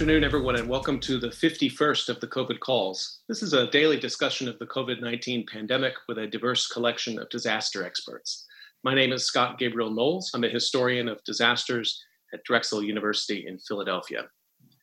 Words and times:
Good 0.00 0.04
afternoon, 0.06 0.24
everyone, 0.24 0.56
and 0.56 0.66
welcome 0.66 0.98
to 1.00 1.18
the 1.18 1.28
51st 1.28 2.08
of 2.08 2.20
the 2.20 2.26
COVID 2.26 2.58
calls. 2.60 3.20
This 3.28 3.42
is 3.42 3.52
a 3.52 3.70
daily 3.70 3.98
discussion 3.98 4.48
of 4.48 4.58
the 4.58 4.64
COVID 4.64 5.02
19 5.02 5.44
pandemic 5.44 5.92
with 6.08 6.16
a 6.16 6.26
diverse 6.26 6.66
collection 6.68 7.18
of 7.18 7.28
disaster 7.28 7.84
experts. 7.84 8.46
My 8.82 8.94
name 8.94 9.12
is 9.12 9.26
Scott 9.26 9.58
Gabriel 9.58 9.90
Knowles. 9.90 10.30
I'm 10.32 10.42
a 10.44 10.48
historian 10.48 11.06
of 11.06 11.22
disasters 11.24 12.02
at 12.32 12.42
Drexel 12.44 12.82
University 12.82 13.44
in 13.46 13.58
Philadelphia. 13.58 14.22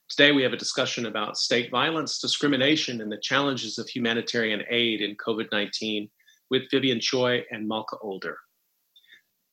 Today, 0.08 0.34
we 0.34 0.44
have 0.44 0.54
a 0.54 0.56
discussion 0.58 1.08
about 1.08 1.36
state 1.36 1.72
violence, 1.72 2.20
discrimination, 2.20 3.02
and 3.02 3.12
the 3.12 3.18
challenges 3.18 3.80
of 3.80 3.90
humanitarian 3.90 4.62
aid 4.70 5.02
in 5.02 5.16
COVID 5.16 5.48
19 5.52 6.12
with 6.52 6.70
Vivian 6.70 7.00
Choi 7.00 7.44
and 7.50 7.68
Malka 7.68 7.98
Older. 8.04 8.38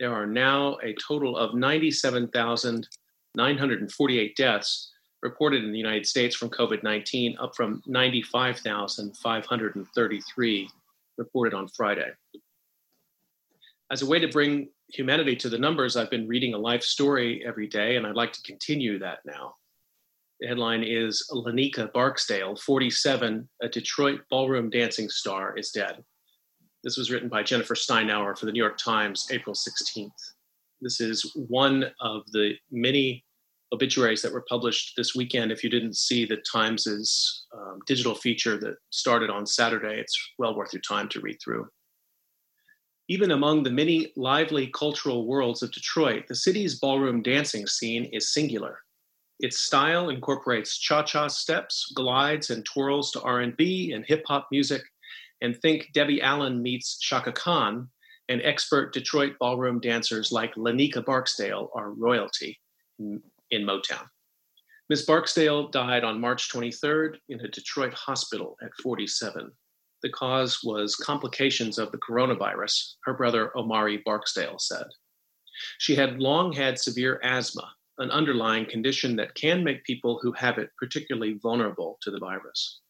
There 0.00 0.14
are 0.14 0.26
now 0.26 0.78
a 0.82 0.94
total 0.94 1.36
of 1.36 1.52
97,948 1.54 4.36
deaths 4.36 4.92
reported 5.22 5.64
in 5.64 5.72
the 5.72 5.78
United 5.78 6.06
States 6.06 6.36
from 6.36 6.50
COVID 6.50 6.82
19, 6.82 7.38
up 7.38 7.56
from 7.56 7.82
95,533 7.86 10.68
reported 11.16 11.54
on 11.54 11.68
Friday. 11.68 12.10
As 13.90 14.02
a 14.02 14.06
way 14.06 14.20
to 14.20 14.28
bring 14.28 14.68
humanity 14.88 15.34
to 15.36 15.48
the 15.48 15.56
numbers, 15.58 15.96
I've 15.96 16.10
been 16.10 16.28
reading 16.28 16.52
a 16.54 16.58
life 16.58 16.82
story 16.82 17.42
every 17.44 17.66
day, 17.66 17.96
and 17.96 18.06
I'd 18.06 18.14
like 18.14 18.32
to 18.32 18.42
continue 18.42 19.00
that 19.00 19.18
now. 19.24 19.54
The 20.40 20.46
headline 20.46 20.84
is 20.84 21.28
Lanika 21.32 21.92
Barksdale, 21.92 22.54
47, 22.56 23.48
a 23.62 23.68
Detroit 23.68 24.20
ballroom 24.30 24.70
dancing 24.70 25.08
star, 25.08 25.58
is 25.58 25.70
dead. 25.70 26.04
This 26.84 26.96
was 26.96 27.10
written 27.10 27.28
by 27.28 27.42
Jennifer 27.42 27.74
Steinhauer 27.74 28.38
for 28.38 28.46
the 28.46 28.52
New 28.52 28.62
York 28.62 28.78
Times, 28.78 29.26
April 29.32 29.54
16th. 29.54 30.10
This 30.80 31.00
is 31.00 31.34
one 31.48 31.86
of 32.00 32.22
the 32.30 32.54
many 32.70 33.24
obituaries 33.72 34.22
that 34.22 34.32
were 34.32 34.44
published 34.48 34.94
this 34.96 35.14
weekend. 35.14 35.52
If 35.52 35.62
you 35.62 35.70
didn't 35.70 35.96
see 35.96 36.24
the 36.24 36.38
Times's 36.50 37.46
um, 37.54 37.80
digital 37.86 38.14
feature 38.14 38.58
that 38.58 38.76
started 38.90 39.30
on 39.30 39.46
Saturday, 39.46 39.98
it's 40.00 40.18
well 40.38 40.56
worth 40.56 40.72
your 40.72 40.82
time 40.82 41.08
to 41.10 41.20
read 41.20 41.38
through. 41.42 41.68
Even 43.08 43.30
among 43.30 43.62
the 43.62 43.70
many 43.70 44.12
lively 44.16 44.66
cultural 44.68 45.26
worlds 45.26 45.62
of 45.62 45.72
Detroit, 45.72 46.24
the 46.28 46.34
city's 46.34 46.78
ballroom 46.78 47.22
dancing 47.22 47.66
scene 47.66 48.04
is 48.06 48.32
singular. 48.32 48.80
Its 49.40 49.58
style 49.60 50.10
incorporates 50.10 50.78
cha-cha 50.78 51.28
steps, 51.28 51.92
glides, 51.94 52.50
and 52.50 52.64
twirls 52.64 53.10
to 53.12 53.22
R&B 53.22 53.92
and 53.92 54.04
hip-hop 54.06 54.48
music, 54.50 54.82
and 55.40 55.56
think 55.56 55.90
Debbie 55.94 56.20
Allen 56.20 56.62
meets 56.62 56.98
Chaka 56.98 57.32
Khan, 57.32 57.88
and 58.28 58.42
expert 58.42 58.92
Detroit 58.92 59.34
ballroom 59.38 59.80
dancers 59.80 60.32
like 60.32 60.54
Lanika 60.56 61.02
Barksdale 61.02 61.70
are 61.74 61.92
royalty 61.92 62.58
in 63.50 63.62
Motown. 63.62 64.06
Ms. 64.88 65.04
Barksdale 65.04 65.68
died 65.68 66.02
on 66.02 66.20
March 66.20 66.50
23rd 66.50 67.16
in 67.28 67.40
a 67.40 67.48
Detroit 67.48 67.92
hospital 67.92 68.56
at 68.62 68.70
47. 68.82 69.50
The 70.02 70.10
cause 70.10 70.60
was 70.64 70.96
complications 70.96 71.78
of 71.78 71.92
the 71.92 71.98
coronavirus, 71.98 72.94
her 73.04 73.14
brother 73.14 73.56
Omari 73.56 74.02
Barksdale 74.04 74.58
said. 74.58 74.86
She 75.78 75.94
had 75.94 76.20
long 76.20 76.52
had 76.52 76.78
severe 76.78 77.20
asthma, 77.22 77.70
an 77.98 78.10
underlying 78.10 78.64
condition 78.64 79.16
that 79.16 79.34
can 79.34 79.64
make 79.64 79.84
people 79.84 80.20
who 80.22 80.32
have 80.32 80.56
it 80.56 80.70
particularly 80.78 81.38
vulnerable 81.42 81.98
to 82.02 82.10
the 82.10 82.20
virus. 82.20 82.80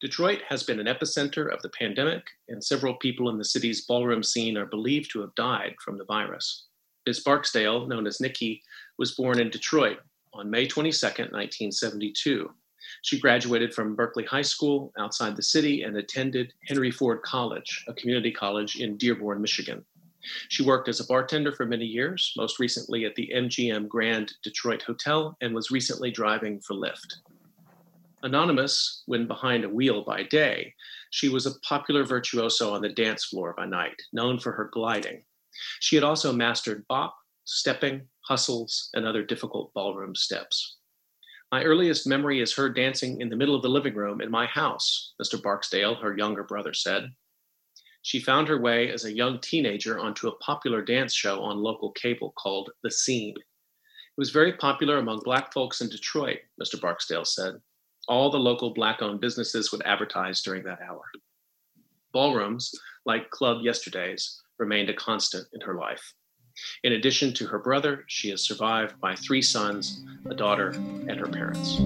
Detroit 0.00 0.40
has 0.48 0.62
been 0.62 0.80
an 0.80 0.86
epicenter 0.86 1.52
of 1.52 1.62
the 1.62 1.68
pandemic, 1.70 2.24
and 2.48 2.62
several 2.62 2.94
people 2.94 3.28
in 3.28 3.38
the 3.38 3.44
city's 3.44 3.86
ballroom 3.86 4.22
scene 4.22 4.56
are 4.56 4.66
believed 4.66 5.10
to 5.12 5.20
have 5.20 5.34
died 5.34 5.74
from 5.84 5.96
the 5.96 6.06
virus. 6.06 6.66
Ms. 7.06 7.20
Barksdale, 7.20 7.86
known 7.86 8.06
as 8.06 8.20
Nikki, 8.20 8.62
was 8.98 9.12
born 9.12 9.40
in 9.40 9.50
Detroit 9.50 9.98
on 10.32 10.50
May 10.50 10.66
22, 10.66 11.06
1972. 11.06 12.50
She 13.02 13.20
graduated 13.20 13.74
from 13.74 13.96
Berkley 13.96 14.24
High 14.24 14.42
School 14.42 14.92
outside 14.98 15.36
the 15.36 15.42
city 15.42 15.82
and 15.82 15.96
attended 15.96 16.52
Henry 16.66 16.90
Ford 16.90 17.22
College, 17.22 17.84
a 17.88 17.94
community 17.94 18.30
college 18.30 18.76
in 18.76 18.96
Dearborn, 18.96 19.40
Michigan. 19.40 19.84
She 20.48 20.62
worked 20.62 20.88
as 20.88 21.00
a 21.00 21.06
bartender 21.06 21.52
for 21.52 21.64
many 21.64 21.86
years, 21.86 22.32
most 22.36 22.58
recently 22.58 23.06
at 23.06 23.14
the 23.14 23.30
MGM 23.34 23.88
Grand 23.88 24.34
Detroit 24.42 24.82
Hotel, 24.82 25.36
and 25.40 25.54
was 25.54 25.70
recently 25.70 26.10
driving 26.10 26.60
for 26.60 26.74
Lyft. 26.74 27.16
Anonymous 28.22 29.02
when 29.06 29.26
behind 29.26 29.64
a 29.64 29.68
wheel 29.68 30.04
by 30.04 30.22
day, 30.24 30.74
she 31.10 31.30
was 31.30 31.46
a 31.46 31.58
popular 31.60 32.04
virtuoso 32.04 32.74
on 32.74 32.82
the 32.82 32.90
dance 32.90 33.24
floor 33.24 33.54
by 33.56 33.64
night, 33.64 34.00
known 34.12 34.38
for 34.38 34.52
her 34.52 34.68
gliding. 34.70 35.24
She 35.80 35.96
had 35.96 36.04
also 36.04 36.32
mastered 36.32 36.86
bop, 36.88 37.16
stepping, 37.44 38.08
hustles, 38.22 38.90
and 38.94 39.06
other 39.06 39.22
difficult 39.24 39.72
ballroom 39.74 40.14
steps. 40.14 40.76
My 41.52 41.64
earliest 41.64 42.06
memory 42.06 42.40
is 42.40 42.54
her 42.54 42.68
dancing 42.68 43.20
in 43.20 43.28
the 43.28 43.36
middle 43.36 43.56
of 43.56 43.62
the 43.62 43.68
living 43.68 43.94
room 43.94 44.20
in 44.20 44.30
my 44.30 44.46
house, 44.46 45.14
Mr. 45.20 45.42
Barksdale, 45.42 45.96
her 45.96 46.16
younger 46.16 46.44
brother, 46.44 46.72
said. 46.72 47.10
She 48.02 48.20
found 48.20 48.46
her 48.48 48.60
way 48.60 48.90
as 48.90 49.04
a 49.04 49.12
young 49.12 49.40
teenager 49.40 49.98
onto 49.98 50.28
a 50.28 50.36
popular 50.36 50.80
dance 50.80 51.12
show 51.12 51.42
on 51.42 51.58
local 51.58 51.90
cable 51.90 52.32
called 52.38 52.70
The 52.82 52.90
Scene. 52.90 53.34
It 53.36 54.16
was 54.16 54.30
very 54.30 54.52
popular 54.52 54.98
among 54.98 55.20
Black 55.20 55.52
folks 55.52 55.80
in 55.80 55.88
Detroit, 55.88 56.38
Mr. 56.62 56.80
Barksdale 56.80 57.24
said. 57.24 57.60
All 58.06 58.30
the 58.30 58.38
local 58.38 58.72
Black 58.72 59.02
owned 59.02 59.20
businesses 59.20 59.72
would 59.72 59.82
advertise 59.82 60.42
during 60.42 60.62
that 60.64 60.80
hour. 60.80 61.02
Ballrooms, 62.12 62.72
like 63.06 63.30
Club 63.30 63.62
Yesterdays, 63.62 64.40
remained 64.60 64.90
a 64.90 64.94
constant 64.94 65.48
in 65.52 65.60
her 65.62 65.74
life. 65.74 66.12
In 66.84 66.92
addition 66.92 67.32
to 67.34 67.46
her 67.46 67.58
brother, 67.58 68.04
she 68.06 68.30
is 68.30 68.44
survived 68.44 69.00
by 69.00 69.16
three 69.16 69.42
sons, 69.42 70.04
a 70.26 70.34
daughter, 70.34 70.70
and 71.08 71.18
her 71.18 71.26
parents. 71.26 71.80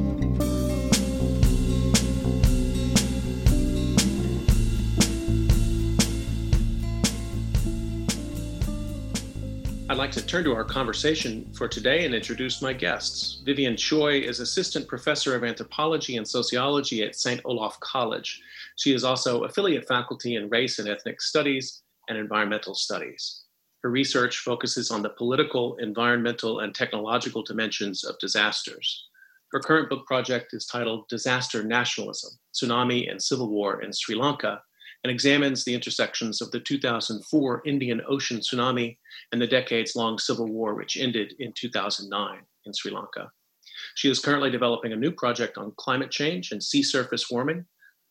I'd 9.94 9.98
like 9.98 10.10
to 10.12 10.26
turn 10.26 10.42
to 10.42 10.54
our 10.54 10.64
conversation 10.64 11.52
for 11.56 11.68
today 11.68 12.04
and 12.04 12.16
introduce 12.16 12.60
my 12.60 12.72
guests. 12.72 13.42
Vivian 13.44 13.76
Choi 13.76 14.18
is 14.18 14.40
Assistant 14.40 14.88
Professor 14.88 15.36
of 15.36 15.44
Anthropology 15.44 16.16
and 16.16 16.26
Sociology 16.26 17.04
at 17.04 17.14
St. 17.14 17.40
Olaf 17.44 17.78
College. 17.78 18.42
She 18.74 18.92
is 18.92 19.04
also 19.04 19.44
affiliate 19.44 19.86
faculty 19.86 20.34
in 20.34 20.48
Race 20.48 20.80
and 20.80 20.88
Ethnic 20.88 21.20
Studies 21.20 21.83
and 22.08 22.18
Environmental 22.18 22.74
Studies. 22.74 23.42
Her 23.82 23.90
research 23.90 24.38
focuses 24.38 24.90
on 24.90 25.02
the 25.02 25.10
political, 25.10 25.76
environmental, 25.76 26.60
and 26.60 26.74
technological 26.74 27.42
dimensions 27.42 28.04
of 28.04 28.18
disasters. 28.18 29.08
Her 29.52 29.60
current 29.60 29.90
book 29.90 30.06
project 30.06 30.54
is 30.54 30.66
titled 30.66 31.06
Disaster 31.08 31.62
Nationalism 31.62 32.32
Tsunami 32.54 33.10
and 33.10 33.22
Civil 33.22 33.50
War 33.50 33.82
in 33.82 33.92
Sri 33.92 34.14
Lanka, 34.14 34.62
and 35.04 35.10
examines 35.10 35.64
the 35.64 35.74
intersections 35.74 36.40
of 36.40 36.50
the 36.50 36.60
2004 36.60 37.62
Indian 37.66 38.00
Ocean 38.08 38.38
tsunami 38.38 38.96
and 39.32 39.40
the 39.40 39.46
decades 39.46 39.94
long 39.94 40.18
civil 40.18 40.46
war, 40.46 40.74
which 40.74 40.96
ended 40.96 41.34
in 41.38 41.52
2009 41.52 42.40
in 42.64 42.72
Sri 42.72 42.90
Lanka. 42.90 43.30
She 43.94 44.10
is 44.10 44.18
currently 44.18 44.50
developing 44.50 44.92
a 44.92 44.96
new 44.96 45.12
project 45.12 45.58
on 45.58 45.74
climate 45.76 46.10
change 46.10 46.52
and 46.52 46.62
sea 46.62 46.82
surface 46.82 47.30
warming, 47.30 47.66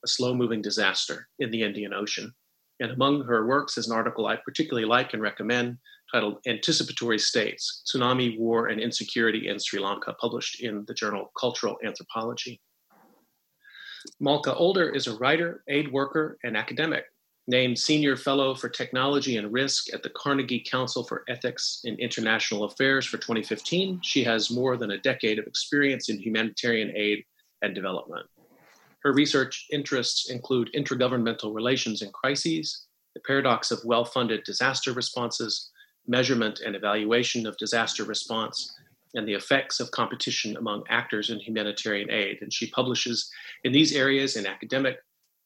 a 0.06 0.07
slow 0.07 0.36
moving 0.36 0.62
disaster 0.62 1.28
in 1.39 1.50
the 1.50 1.63
Indian 1.63 1.94
Ocean. 1.94 2.34
And 2.80 2.92
among 2.92 3.24
her 3.25 3.46
works 3.46 3.78
is 3.78 3.88
an 3.88 3.96
article 3.96 4.25
I 4.25 4.36
particularly 4.36 4.88
like 4.88 5.14
and 5.14 5.22
recommend 5.22 5.78
titled 6.12 6.40
Anticipatory 6.48 7.20
States 7.20 7.84
Tsunami, 7.86 8.38
War, 8.38 8.68
and 8.68 8.80
Insecurity 8.80 9.48
in 9.48 9.60
Sri 9.60 9.80
Lanka, 9.80 10.14
published 10.14 10.62
in 10.62 10.84
the 10.88 10.94
journal 10.94 11.31
Cultural 11.40 11.78
Anthropology. 11.84 12.62
Malka 14.20 14.54
Older 14.56 14.90
is 14.90 15.08
a 15.08 15.16
writer, 15.18 15.64
aid 15.68 15.92
worker, 15.92 16.38
and 16.44 16.58
academic. 16.58 17.06
Named 17.48 17.78
Senior 17.78 18.16
Fellow 18.16 18.56
for 18.56 18.70
Technology 18.70 19.36
and 19.36 19.52
Risk 19.52 19.94
at 19.94 20.02
the 20.02 20.10
Carnegie 20.12 20.64
Council 20.66 21.04
for 21.04 21.25
Ethics 21.28 21.81
in 21.84 22.00
International 22.00 22.64
Affairs 22.64 23.06
for 23.06 23.18
2015, 23.18 24.00
she 24.02 24.24
has 24.24 24.50
more 24.50 24.78
than 24.78 24.92
a 24.92 24.98
decade 25.00 25.40
of 25.40 25.48
experience 25.48 26.08
in 26.08 26.20
humanitarian 26.20 26.94
aid 26.96 27.25
and 27.62 27.75
development. 27.75 28.28
Her 29.03 29.11
research 29.11 29.65
interests 29.71 30.29
include 30.29 30.71
intergovernmental 30.73 31.53
relations 31.53 32.01
in 32.01 32.11
crises, 32.11 32.85
the 33.13 33.21
paradox 33.21 33.69
of 33.69 33.83
well 33.83 34.05
funded 34.05 34.44
disaster 34.44 34.94
responses, 34.94 35.69
measurement 36.07 36.61
and 36.65 36.75
evaluation 36.75 37.45
of 37.45 37.57
disaster 37.57 38.05
response, 38.05 38.73
and 39.13 39.27
the 39.27 39.33
effects 39.33 39.79
of 39.79 39.91
competition 39.91 40.55
among 40.57 40.83
actors 40.89 41.29
in 41.29 41.39
humanitarian 41.39 42.09
aid. 42.09 42.38
And 42.41 42.51
she 42.51 42.71
publishes 42.71 43.29
in 43.63 43.71
these 43.71 43.94
areas 43.94 44.38
in 44.38 44.47
academic 44.47 44.97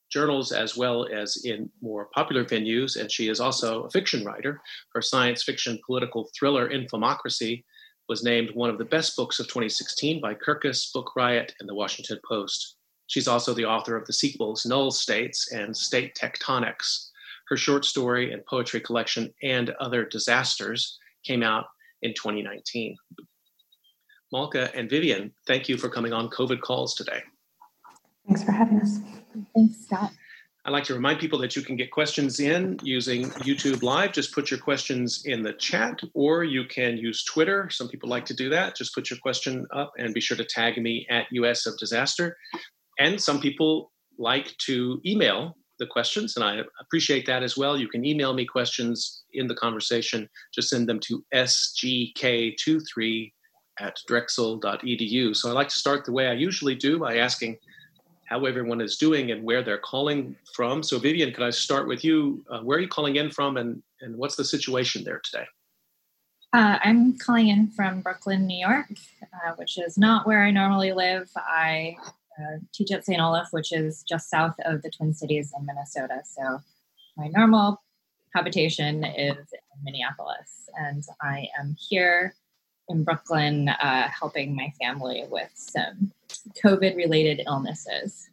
journals 0.09 0.51
as 0.51 0.77
well 0.77 1.05
as 1.11 1.43
in 1.43 1.69
more 1.81 2.09
popular 2.13 2.45
venues. 2.45 2.95
And 2.95 3.11
she 3.11 3.27
is 3.27 3.39
also 3.39 3.83
a 3.83 3.89
fiction 3.89 4.23
writer. 4.23 4.61
Her 4.93 5.01
science 5.01 5.43
fiction 5.43 5.79
political 5.85 6.29
thriller, 6.37 6.69
Infomocracy, 6.69 7.63
was 8.07 8.23
named 8.23 8.51
one 8.53 8.69
of 8.69 8.77
the 8.77 8.85
best 8.85 9.17
books 9.17 9.39
of 9.39 9.47
2016 9.47 10.21
by 10.21 10.33
Kirkus, 10.33 10.93
Book 10.93 11.13
Riot, 11.17 11.53
and 11.59 11.67
the 11.67 11.75
Washington 11.75 12.19
Post. 12.25 12.76
She's 13.07 13.27
also 13.27 13.53
the 13.53 13.65
author 13.65 13.95
of 13.95 14.05
the 14.05 14.13
sequels 14.13 14.65
Null 14.65 14.91
States 14.91 15.51
and 15.51 15.75
State 15.75 16.15
Tectonics. 16.15 17.09
Her 17.49 17.57
short 17.57 17.85
story 17.85 18.33
and 18.33 18.45
poetry 18.45 18.81
collection, 18.81 19.33
And 19.41 19.69
Other 19.79 20.05
Disasters, 20.05 20.97
came 21.23 21.43
out 21.43 21.65
in 22.01 22.13
2019. 22.13 22.95
Malka 24.31 24.69
and 24.75 24.89
Vivian, 24.89 25.33
thank 25.47 25.69
you 25.69 25.77
for 25.77 25.87
coming 25.87 26.11
on 26.11 26.29
COVID 26.29 26.59
calls 26.59 26.93
today. 26.93 27.21
Thanks 28.27 28.43
for 28.43 28.51
having 28.51 28.81
us. 28.81 28.99
Thanks, 29.55 29.85
Scott. 29.85 30.11
I'd 30.65 30.71
like 30.71 30.83
to 30.85 30.93
remind 30.93 31.19
people 31.19 31.39
that 31.39 31.55
you 31.55 31.61
can 31.61 31.77
get 31.77 31.91
questions 31.91 32.41
in 32.41 32.77
using 32.83 33.29
YouTube 33.45 33.83
Live. 33.83 34.11
Just 34.11 34.33
put 34.33 34.51
your 34.51 34.59
questions 34.59 35.23
in 35.23 35.41
the 35.41 35.53
chat, 35.53 36.01
or 36.13 36.43
you 36.43 36.65
can 36.65 36.97
use 36.97 37.23
Twitter. 37.23 37.69
Some 37.69 37.87
people 37.87 38.09
like 38.09 38.25
to 38.25 38.33
do 38.33 38.49
that. 38.49 38.75
Just 38.75 38.93
put 38.93 39.09
your 39.09 39.17
question 39.19 39.65
up 39.73 39.93
and 39.97 40.13
be 40.13 40.19
sure 40.19 40.35
to 40.35 40.43
tag 40.43 40.77
me 40.77 41.07
at 41.09 41.27
US 41.31 41.67
of 41.67 41.77
Disaster. 41.77 42.35
And 42.99 43.21
some 43.21 43.39
people 43.39 43.91
like 44.17 44.57
to 44.65 44.99
email 45.05 45.55
the 45.79 45.85
questions, 45.85 46.35
and 46.35 46.43
I 46.43 46.61
appreciate 46.79 47.25
that 47.27 47.43
as 47.43 47.55
well. 47.55 47.77
You 47.77 47.87
can 47.87 48.03
email 48.03 48.33
me 48.33 48.45
questions 48.45 49.23
in 49.33 49.47
the 49.47 49.55
conversation. 49.55 50.27
Just 50.53 50.69
send 50.69 50.89
them 50.89 50.99
to 51.01 51.23
sgk23 51.33 53.31
at 53.79 53.99
drexel.edu. 54.07 55.35
So 55.35 55.49
I 55.49 55.53
like 55.53 55.69
to 55.69 55.75
start 55.75 56.05
the 56.05 56.11
way 56.11 56.27
I 56.27 56.33
usually 56.33 56.73
do 56.73 56.97
by 56.97 57.17
asking 57.17 57.57
how 58.25 58.45
everyone 58.45 58.81
is 58.81 58.97
doing 58.97 59.31
and 59.31 59.43
where 59.43 59.63
they're 59.63 59.77
calling 59.77 60.35
from. 60.53 60.83
So, 60.83 60.99
Vivian, 60.99 61.31
could 61.31 61.43
I 61.43 61.49
start 61.49 61.87
with 61.87 62.03
you? 62.03 62.43
Uh, 62.49 62.59
where 62.61 62.77
are 62.77 62.81
you 62.81 62.87
calling 62.87 63.15
in 63.15 63.31
from, 63.31 63.57
and, 63.57 63.81
and 64.01 64.17
what's 64.17 64.35
the 64.35 64.43
situation 64.43 65.03
there 65.03 65.21
today? 65.23 65.45
Uh, 66.53 66.77
I'm 66.83 67.17
calling 67.17 67.49
in 67.49 67.69
from 67.71 68.01
Brooklyn, 68.01 68.47
New 68.47 68.59
York, 68.59 68.87
uh, 69.21 69.53
which 69.57 69.77
is 69.77 69.97
not 69.97 70.25
where 70.25 70.43
I 70.43 70.51
normally 70.51 70.93
live. 70.93 71.29
I 71.35 71.97
uh, 72.39 72.57
teach 72.73 72.91
at 72.91 73.05
St. 73.05 73.21
Olaf, 73.21 73.47
which 73.51 73.71
is 73.71 74.03
just 74.03 74.29
south 74.29 74.55
of 74.65 74.81
the 74.81 74.89
Twin 74.89 75.13
Cities 75.13 75.53
in 75.57 75.65
Minnesota. 75.65 76.21
So, 76.23 76.59
my 77.15 77.27
normal 77.27 77.81
habitation 78.35 79.03
is 79.03 79.37
in 79.37 79.83
Minneapolis, 79.83 80.69
and 80.75 81.03
I 81.21 81.47
am 81.59 81.75
here 81.79 82.35
in 82.89 83.03
Brooklyn 83.03 83.69
uh, 83.69 84.07
helping 84.07 84.55
my 84.55 84.71
family 84.79 85.25
with 85.29 85.51
some 85.55 86.11
COVID 86.63 86.95
related 86.95 87.41
illnesses. 87.45 88.29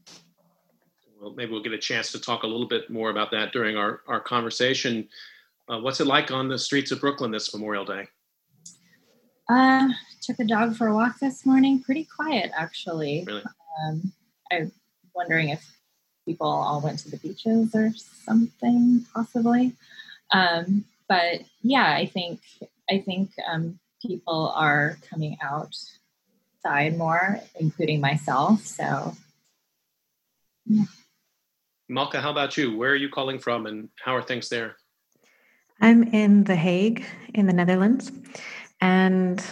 Well, 1.21 1.33
maybe 1.35 1.53
we'll 1.53 1.63
get 1.63 1.73
a 1.73 1.79
chance 1.79 2.13
to 2.13 2.21
talk 2.21 2.43
a 2.43 2.47
little 2.47 2.69
bit 2.69 2.91
more 2.91 3.11
about 3.11 3.31
that 3.31 3.53
during 3.53 3.77
our, 3.77 4.03
our 4.07 4.21
conversation. 4.21 5.09
Uh, 5.69 5.79
what's 5.79 6.01
it 6.01 6.07
like 6.07 6.31
on 6.31 6.49
the 6.49 6.59
streets 6.59 6.91
of 6.91 7.01
Brooklyn 7.01 7.31
this 7.31 7.55
Memorial 7.55 7.85
Day? 7.85 8.07
Uh, 9.49 9.89
took 10.23 10.37
the 10.37 10.45
dog 10.45 10.77
for 10.77 10.89
a 10.89 10.95
walk 10.95 11.19
this 11.21 11.47
morning. 11.47 11.83
Pretty 11.83 12.05
quiet, 12.05 12.51
actually. 12.55 13.25
Really? 13.27 13.43
Um, 13.83 14.13
I'm 14.51 14.73
wondering 15.15 15.51
if 15.51 15.65
people 16.27 16.47
all 16.47 16.81
went 16.81 16.99
to 17.01 17.11
the 17.11 17.17
beaches 17.19 17.75
or 17.75 17.93
something, 17.95 19.05
possibly. 19.15 19.73
Um, 20.31 20.85
but 21.09 21.43
yeah, 21.63 21.93
I 21.93 22.07
think 22.07 22.41
I 22.91 22.99
think 22.99 23.31
um, 23.51 23.79
people 24.01 24.53
are 24.57 24.99
coming 25.09 25.37
outside 25.43 26.97
more, 26.97 27.41
including 27.59 28.01
myself. 28.01 28.65
So, 28.65 29.15
yeah. 30.67 30.85
Malka, 31.89 32.21
how 32.21 32.31
about 32.31 32.57
you? 32.57 32.77
Where 32.77 32.91
are 32.91 32.97
you 32.97 33.09
calling 33.09 33.39
from 33.39 33.67
and 33.67 33.89
how 34.03 34.17
are 34.17 34.23
things 34.23 34.49
there? 34.49 34.77
I'm 35.81 36.03
in 36.05 36.45
The 36.45 36.57
Hague 36.57 37.05
in 37.35 37.47
the 37.47 37.53
Netherlands. 37.53 38.11
And 38.81 39.45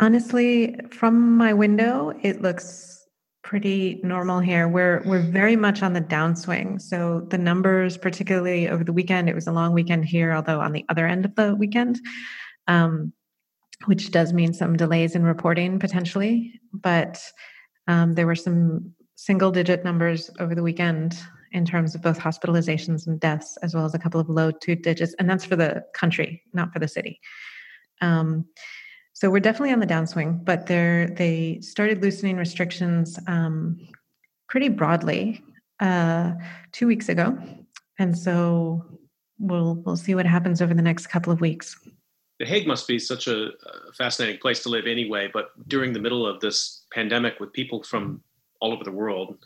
honestly, 0.00 0.76
from 0.90 1.36
my 1.36 1.52
window, 1.52 2.12
it 2.22 2.42
looks 2.42 3.06
pretty 3.42 4.00
normal 4.02 4.40
here. 4.40 4.68
We're 4.68 5.02
we're 5.06 5.22
very 5.22 5.56
much 5.56 5.82
on 5.82 5.94
the 5.94 6.00
downswing. 6.00 6.80
So 6.80 7.26
the 7.30 7.38
numbers, 7.38 7.96
particularly 7.96 8.68
over 8.68 8.84
the 8.84 8.92
weekend, 8.92 9.28
it 9.28 9.34
was 9.34 9.46
a 9.46 9.52
long 9.52 9.72
weekend 9.72 10.04
here, 10.04 10.32
although 10.32 10.60
on 10.60 10.72
the 10.72 10.84
other 10.88 11.06
end 11.06 11.24
of 11.24 11.34
the 11.34 11.54
weekend, 11.54 11.98
um, 12.66 13.12
which 13.86 14.10
does 14.10 14.32
mean 14.32 14.52
some 14.52 14.76
delays 14.76 15.14
in 15.14 15.22
reporting 15.22 15.78
potentially. 15.78 16.60
But 16.72 17.22
um, 17.86 18.14
there 18.14 18.26
were 18.26 18.34
some 18.34 18.92
single 19.14 19.50
digit 19.50 19.84
numbers 19.84 20.30
over 20.38 20.54
the 20.54 20.62
weekend 20.62 21.18
in 21.52 21.64
terms 21.64 21.94
of 21.94 22.02
both 22.02 22.18
hospitalizations 22.18 23.06
and 23.06 23.18
deaths, 23.18 23.56
as 23.62 23.74
well 23.74 23.86
as 23.86 23.94
a 23.94 23.98
couple 23.98 24.20
of 24.20 24.28
low 24.28 24.50
two 24.50 24.76
digits. 24.76 25.14
And 25.18 25.28
that's 25.28 25.46
for 25.46 25.56
the 25.56 25.82
country, 25.94 26.42
not 26.52 26.72
for 26.72 26.78
the 26.78 26.88
city. 26.88 27.18
Um, 28.02 28.44
so 29.18 29.28
we're 29.30 29.40
definitely 29.40 29.72
on 29.72 29.80
the 29.80 29.86
downswing, 29.86 30.44
but 30.44 30.66
they 30.66 31.08
they 31.16 31.58
started 31.60 32.00
loosening 32.02 32.36
restrictions 32.36 33.18
um, 33.26 33.76
pretty 34.48 34.68
broadly 34.68 35.42
uh, 35.80 36.34
two 36.70 36.86
weeks 36.86 37.08
ago, 37.08 37.36
and 37.98 38.16
so 38.16 38.84
we'll 39.40 39.74
we'll 39.84 39.96
see 39.96 40.14
what 40.14 40.24
happens 40.24 40.62
over 40.62 40.72
the 40.72 40.82
next 40.82 41.08
couple 41.08 41.32
of 41.32 41.40
weeks. 41.40 41.76
The 42.38 42.46
Hague 42.46 42.68
must 42.68 42.86
be 42.86 43.00
such 43.00 43.26
a, 43.26 43.46
a 43.46 43.92
fascinating 43.96 44.38
place 44.38 44.62
to 44.62 44.68
live 44.68 44.86
anyway, 44.86 45.28
but 45.32 45.48
during 45.66 45.92
the 45.92 45.98
middle 45.98 46.24
of 46.24 46.38
this 46.38 46.84
pandemic 46.92 47.40
with 47.40 47.52
people 47.52 47.82
from 47.82 48.22
all 48.60 48.72
over 48.72 48.84
the 48.84 48.92
world, 48.92 49.44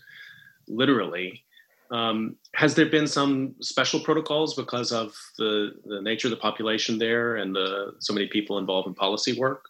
literally, 0.68 1.46
um, 1.92 2.36
has 2.54 2.74
there 2.74 2.86
been 2.86 3.06
some 3.06 3.54
special 3.60 4.00
protocols 4.00 4.54
because 4.54 4.92
of 4.92 5.14
the, 5.38 5.72
the 5.84 6.00
nature 6.00 6.26
of 6.26 6.30
the 6.30 6.38
population 6.38 6.98
there 6.98 7.36
and 7.36 7.54
the, 7.54 7.92
so 7.98 8.14
many 8.14 8.26
people 8.26 8.58
involved 8.58 8.88
in 8.88 8.94
policy 8.94 9.38
work? 9.38 9.66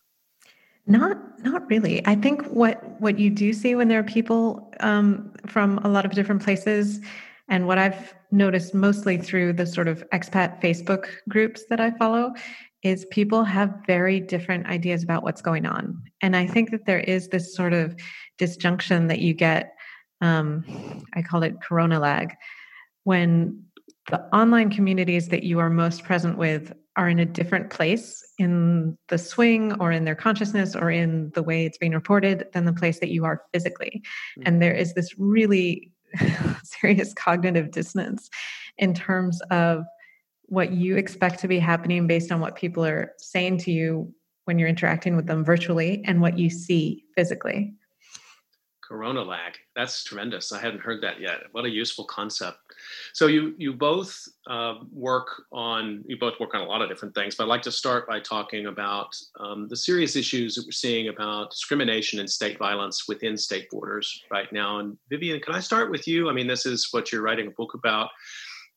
Not, 0.87 1.19
not 1.45 1.69
really. 1.69 2.05
I 2.07 2.15
think 2.15 2.45
what 2.47 3.01
what 3.01 3.19
you 3.19 3.31
do 3.31 3.53
see 3.53 3.77
when 3.77 3.87
there 3.87 4.01
are 4.01 4.05
people 4.05 4.73
um, 4.81 5.33
from 5.47 5.79
a 5.79 5.89
lot 5.89 6.05
of 6.05 6.11
different 6.13 6.43
places, 6.43 7.01
and 7.49 7.69
what 7.69 7.79
I've 7.79 8.15
noticed 8.33 8.75
mostly 8.75 9.17
through 9.17 9.53
the 9.53 9.67
sort 9.67 9.87
of 9.87 10.03
expat 10.11 10.61
Facebook 10.61 11.07
groups 11.29 11.65
that 11.71 11.81
I 11.81 11.93
follow, 11.93 12.35
is 12.83 13.05
people 13.13 13.45
have 13.45 13.73
very 13.87 14.19
different 14.19 14.67
ideas 14.67 15.05
about 15.05 15.23
what's 15.23 15.41
going 15.41 15.67
on, 15.67 16.03
and 16.21 16.35
I 16.35 16.49
think 16.49 16.73
that 16.73 16.85
there 16.85 17.01
is 17.01 17.29
this 17.29 17.55
sort 17.55 17.75
of 17.75 17.95
disjunction 18.37 19.07
that 19.07 19.21
you 19.21 19.35
get 19.35 19.77
um, 20.23 20.65
I 21.15 21.21
call 21.21 21.43
it 21.43 21.61
corona 21.61 22.01
lag, 22.01 22.35
when 23.05 23.65
the 24.11 24.21
online 24.35 24.71
communities 24.71 25.29
that 25.29 25.43
you 25.43 25.59
are 25.59 25.69
most 25.69 26.05
present 26.05 26.39
with 26.39 26.73
are 26.97 27.09
in 27.09 27.19
a 27.19 27.25
different 27.25 27.71
place 27.71 28.23
in 28.39 28.97
the 29.09 29.19
swing 29.19 29.73
or 29.81 29.93
in 29.93 30.05
their 30.05 30.15
consciousness 30.15 30.77
or 30.77 30.91
in 30.91 31.31
the 31.35 31.43
way 31.43 31.65
it's 31.65 31.79
being 31.79 31.93
reported 31.93 32.47
than 32.53 32.65
the 32.65 32.73
place 32.73 33.01
that 33.01 33.11
you 33.11 33.25
are 33.25 33.43
physically. 33.53 34.03
Mm-hmm. 34.39 34.43
And 34.47 34.63
there 34.63 34.75
is 34.75 34.95
this 34.95 35.19
really 35.19 35.91
serious 36.65 37.15
cognitive 37.15 37.71
dissonance 37.71 38.29
in 38.79 38.95
terms 38.95 39.41
of 39.51 39.85
what 40.47 40.73
you 40.73 40.97
expect 40.97 41.41
to 41.41 41.49
be 41.49 41.59
happening 41.59 42.07
based 42.07 42.31
on 42.31 42.41
what 42.41 42.57
people 42.57 42.85
are 42.85 43.13
saying 43.19 43.59
to 43.59 43.73
you 43.73 44.13
when 44.45 44.59
you're 44.59 44.69
interacting 44.69 45.17
with 45.17 45.27
them 45.27 45.45
virtually 45.45 46.03
and 46.05 46.21
what 46.21 46.39
you 46.39 46.51
see 46.51 47.05
physically. 47.15 47.73
Corona 48.93 49.23
lag. 49.23 49.55
That's 49.75 50.05
tremendous. 50.05 50.53
I 50.53 50.61
hadn't 50.61 50.83
heard 50.83 51.03
that 51.03 51.19
yet. 51.19 51.45
What 51.53 51.65
a 51.65 51.71
useful 51.71 52.05
concept. 52.05 52.59
So 53.15 53.27
you 53.27 53.55
you 53.57 53.73
both 53.73 54.23
uh, 54.47 54.75
work 54.93 55.45
on 55.51 56.05
you 56.07 56.19
both 56.19 56.39
work 56.39 56.55
on 56.55 56.61
a 56.61 56.67
lot 56.67 56.83
of 56.83 56.91
different 56.91 57.15
things, 57.15 57.35
but 57.35 57.45
I'd 57.45 57.49
like 57.49 57.63
to 57.63 57.73
start 57.73 58.07
by 58.07 58.21
talking 58.21 58.67
about 58.67 59.17
um, 59.41 59.67
the 59.67 59.77
serious 59.77 60.15
issues 60.15 60.57
that 60.57 60.67
we're 60.67 60.73
seeing 60.73 61.09
about 61.09 61.53
discrimination 61.53 62.21
and 62.21 62.29
state 62.29 62.59
violence 62.59 63.09
within 63.09 63.35
state 63.39 63.71
borders 63.71 64.23
right 64.31 64.53
now. 64.53 64.81
And 64.81 64.99
Vivian, 65.09 65.41
can 65.41 65.55
I 65.55 65.61
start 65.61 65.91
with 65.91 66.07
you? 66.07 66.29
I 66.29 66.35
mean, 66.35 66.47
this 66.47 66.67
is 66.67 66.89
what 66.91 67.11
you're 67.11 67.23
writing 67.23 67.47
a 67.47 67.53
book 67.53 67.73
about. 67.73 68.11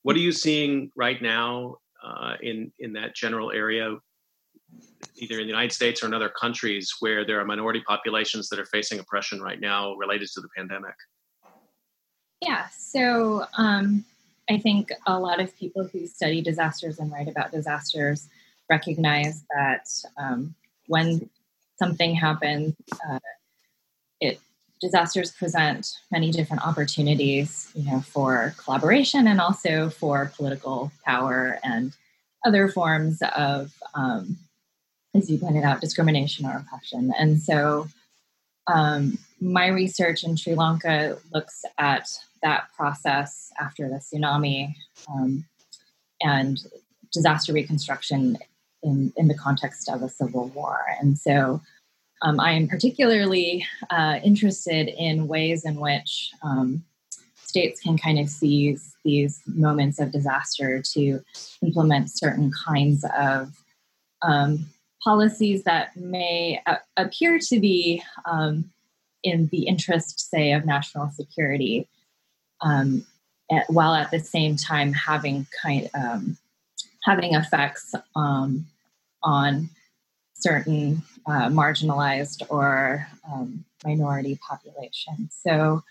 What 0.04 0.16
are 0.16 0.20
you 0.20 0.32
seeing 0.32 0.92
right 0.96 1.22
now 1.22 1.80
uh, 2.02 2.36
in 2.42 2.72
in 2.80 2.94
that 2.94 3.16
general 3.16 3.52
area 3.52 3.98
either 5.18 5.36
in 5.40 5.42
the 5.42 5.52
United 5.52 5.72
States 5.72 6.04
or 6.04 6.08
in 6.08 6.14
other 6.14 6.30
countries 6.30 6.94
where 7.00 7.26
there 7.26 7.40
are 7.40 7.46
minority 7.46 7.82
populations 7.88 8.50
that 8.50 8.60
are 8.60 8.66
facing 8.66 9.00
oppression 9.00 9.42
right 9.42 9.60
now 9.60 9.94
related 9.96 10.30
to 10.34 10.42
the 10.42 10.50
pandemic? 10.56 10.96
Yeah, 12.42 12.68
so 12.70 13.46
um, 13.58 14.06
I 14.50 14.58
think 14.58 14.92
a 15.08 15.20
lot 15.20 15.40
of 15.40 15.56
people 15.58 15.88
who 15.92 16.06
study 16.06 16.42
disasters 16.42 17.00
and 17.00 17.12
write 17.12 17.28
about 17.28 17.52
disasters 17.52 18.28
recognize 18.70 19.44
that 19.56 19.88
um, 20.18 20.56
when 20.88 21.30
something 21.78 22.14
happens, 22.16 22.76
uh, 23.10 23.20
it 24.20 24.40
disasters 24.82 25.32
present 25.32 25.88
many 26.12 26.32
different 26.32 26.66
opportunities, 26.66 27.72
you 27.74 27.90
know, 27.90 28.02
for 28.02 28.54
collaboration 28.58 29.28
and 29.28 29.40
also 29.40 29.90
for 29.90 30.32
political 30.36 30.92
power 31.04 31.60
and 31.64 31.94
other 32.46 32.68
forms 32.68 33.22
of 33.36 33.74
um, 33.96 34.38
as 35.16 35.30
you 35.30 35.38
pointed 35.38 35.64
out, 35.64 35.82
discrimination 35.82 36.46
or 36.46 36.58
oppression. 36.58 37.14
And 37.18 37.42
so 37.42 37.88
um, 38.68 39.18
my 39.40 39.68
research 39.68 40.24
in 40.24 40.36
Sri 40.36 40.56
Lanka 40.56 41.18
looks 41.34 41.64
at 41.78 42.10
that 42.42 42.68
process 42.76 43.52
after 43.60 43.88
the 43.88 43.96
tsunami 43.96 44.76
um, 45.10 45.46
and 46.22 46.60
disaster 47.12 47.54
reconstruction 47.54 48.38
in, 48.84 49.14
in 49.18 49.28
the 49.28 49.38
context 49.38 49.90
of 49.90 50.02
a 50.02 50.10
civil 50.10 50.50
war. 50.50 50.80
And 51.00 51.18
so 51.18 51.62
um, 52.22 52.40
I 52.40 52.52
am 52.52 52.68
particularly 52.68 53.66
uh, 53.90 54.20
interested 54.24 54.88
in 54.88 55.28
ways 55.28 55.66
in 55.66 55.80
which 55.80 56.32
um, 56.44 56.84
states 57.36 57.82
can 57.82 57.98
kind 57.98 58.20
of 58.20 58.30
seize 58.30 58.96
these 59.04 59.42
moments 59.46 60.00
of 60.00 60.12
disaster 60.12 60.82
to 60.94 61.22
implement 61.62 62.12
certain 62.12 62.52
kinds 62.52 63.06
of 63.18 63.54
um, 64.22 64.66
policies 65.06 65.64
that 65.64 65.96
may 65.96 66.60
uh, 66.66 66.78
appear 66.98 67.40
to 67.40 67.60
be 67.60 68.02
um, 68.26 68.70
in 69.24 69.48
the 69.52 69.68
interest, 69.68 70.30
say, 70.32 70.52
of 70.52 70.66
national 70.66 71.10
security, 71.12 71.88
um, 72.62 73.06
at, 73.52 73.70
while 73.70 73.94
at 73.94 74.12
the 74.12 74.20
same 74.20 74.56
time 74.56 74.92
having 74.92 75.46
kind 75.62 75.90
um, 75.94 76.38
having 77.04 77.36
effects 77.36 77.94
um, 78.16 78.66
on 79.22 79.70
certain 80.34 81.04
uh, 81.28 81.48
marginalized 81.50 82.42
or 82.50 83.08
um, 83.32 83.64
minority 83.86 84.38
populations. 84.48 85.38
So. 85.42 85.84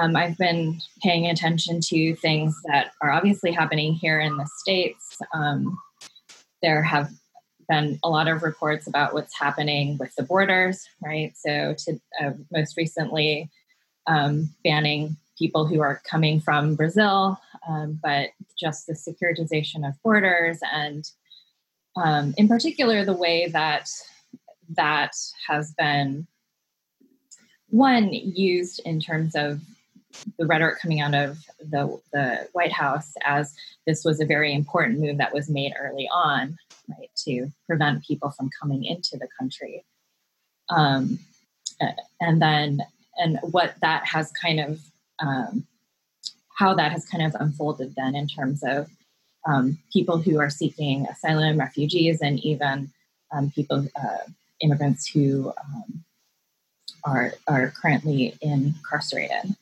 Um, 0.00 0.16
I've 0.16 0.38
been 0.38 0.80
paying 1.02 1.26
attention 1.26 1.80
to 1.88 2.14
things 2.14 2.56
that 2.64 2.92
are 3.02 3.10
obviously 3.10 3.50
happening 3.50 3.92
here 3.92 4.20
in 4.20 4.36
the 4.38 4.48
States. 4.60 5.18
Um, 5.34 5.76
there 6.62 6.82
have 6.82 7.10
been 7.72 7.98
a 8.04 8.10
lot 8.10 8.28
of 8.28 8.42
reports 8.42 8.86
about 8.86 9.14
what's 9.14 9.38
happening 9.38 9.96
with 9.96 10.14
the 10.14 10.22
borders, 10.22 10.86
right? 11.02 11.32
So, 11.36 11.74
to 11.78 12.00
uh, 12.20 12.32
most 12.52 12.76
recently, 12.76 13.50
um, 14.06 14.50
banning 14.62 15.16
people 15.38 15.66
who 15.66 15.80
are 15.80 16.02
coming 16.04 16.38
from 16.38 16.74
Brazil, 16.74 17.40
um, 17.66 17.98
but 18.02 18.28
just 18.58 18.86
the 18.86 18.92
securitization 18.92 19.88
of 19.88 19.94
borders, 20.02 20.58
and 20.70 21.10
um, 21.96 22.34
in 22.36 22.46
particular, 22.46 23.06
the 23.06 23.16
way 23.16 23.48
that 23.48 23.88
that 24.76 25.12
has 25.48 25.72
been 25.78 26.26
one 27.68 28.12
used 28.12 28.82
in 28.84 29.00
terms 29.00 29.34
of 29.34 29.62
the 30.38 30.46
rhetoric 30.46 30.80
coming 30.80 31.00
out 31.00 31.14
of 31.14 31.38
the, 31.58 32.00
the 32.12 32.48
White 32.52 32.72
House 32.72 33.14
as 33.24 33.54
this 33.86 34.04
was 34.04 34.20
a 34.20 34.26
very 34.26 34.52
important 34.54 35.00
move 35.00 35.18
that 35.18 35.34
was 35.34 35.48
made 35.48 35.72
early 35.78 36.08
on, 36.12 36.56
right, 36.88 37.10
to 37.24 37.48
prevent 37.66 38.04
people 38.04 38.30
from 38.30 38.50
coming 38.60 38.84
into 38.84 39.16
the 39.16 39.28
country. 39.38 39.84
Um, 40.70 41.18
and 42.20 42.40
then, 42.40 42.80
and 43.16 43.38
what 43.42 43.74
that 43.80 44.06
has 44.06 44.32
kind 44.32 44.60
of, 44.60 44.80
um, 45.18 45.66
how 46.58 46.74
that 46.74 46.92
has 46.92 47.06
kind 47.06 47.24
of 47.24 47.34
unfolded 47.40 47.94
then 47.96 48.14
in 48.14 48.28
terms 48.28 48.62
of 48.62 48.88
um, 49.46 49.78
people 49.92 50.18
who 50.18 50.38
are 50.38 50.50
seeking 50.50 51.06
asylum, 51.06 51.58
refugees, 51.58 52.20
and 52.20 52.38
even 52.40 52.92
um, 53.32 53.50
people, 53.50 53.86
uh, 53.96 54.18
immigrants 54.60 55.08
who 55.08 55.52
um, 55.64 56.04
are, 57.04 57.32
are 57.48 57.72
currently 57.80 58.36
incarcerated 58.40 59.56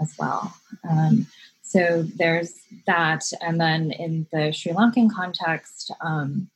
as 0.00 0.14
well. 0.18 0.54
Um, 0.88 1.26
so 1.62 2.02
there's 2.16 2.60
that. 2.86 3.24
And 3.40 3.60
then 3.60 3.92
in 3.92 4.26
the 4.32 4.52
Sri 4.52 4.72
Lankan 4.72 5.10
context, 5.10 5.90
um, 6.00 6.50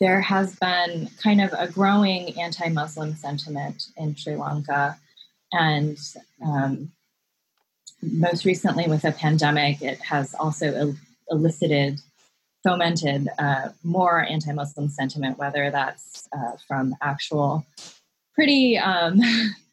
there 0.00 0.20
has 0.20 0.56
been 0.56 1.08
kind 1.22 1.40
of 1.40 1.52
a 1.56 1.68
growing 1.68 2.38
anti 2.40 2.68
Muslim 2.68 3.14
sentiment 3.14 3.86
in 3.96 4.16
Sri 4.16 4.36
Lanka. 4.36 4.98
And 5.52 5.98
um, 6.44 6.90
most 8.02 8.44
recently, 8.44 8.86
with 8.88 9.02
the 9.02 9.12
pandemic, 9.12 9.82
it 9.82 10.00
has 10.00 10.34
also 10.34 10.72
el- 10.74 10.96
elicited, 11.30 12.00
fomented 12.64 13.28
uh, 13.38 13.68
more 13.82 14.24
anti 14.24 14.52
Muslim 14.52 14.88
sentiment, 14.88 15.38
whether 15.38 15.70
that's 15.70 16.28
uh, 16.32 16.56
from 16.66 16.96
actual 17.00 17.64
pretty 18.34 18.76
um, 18.78 19.20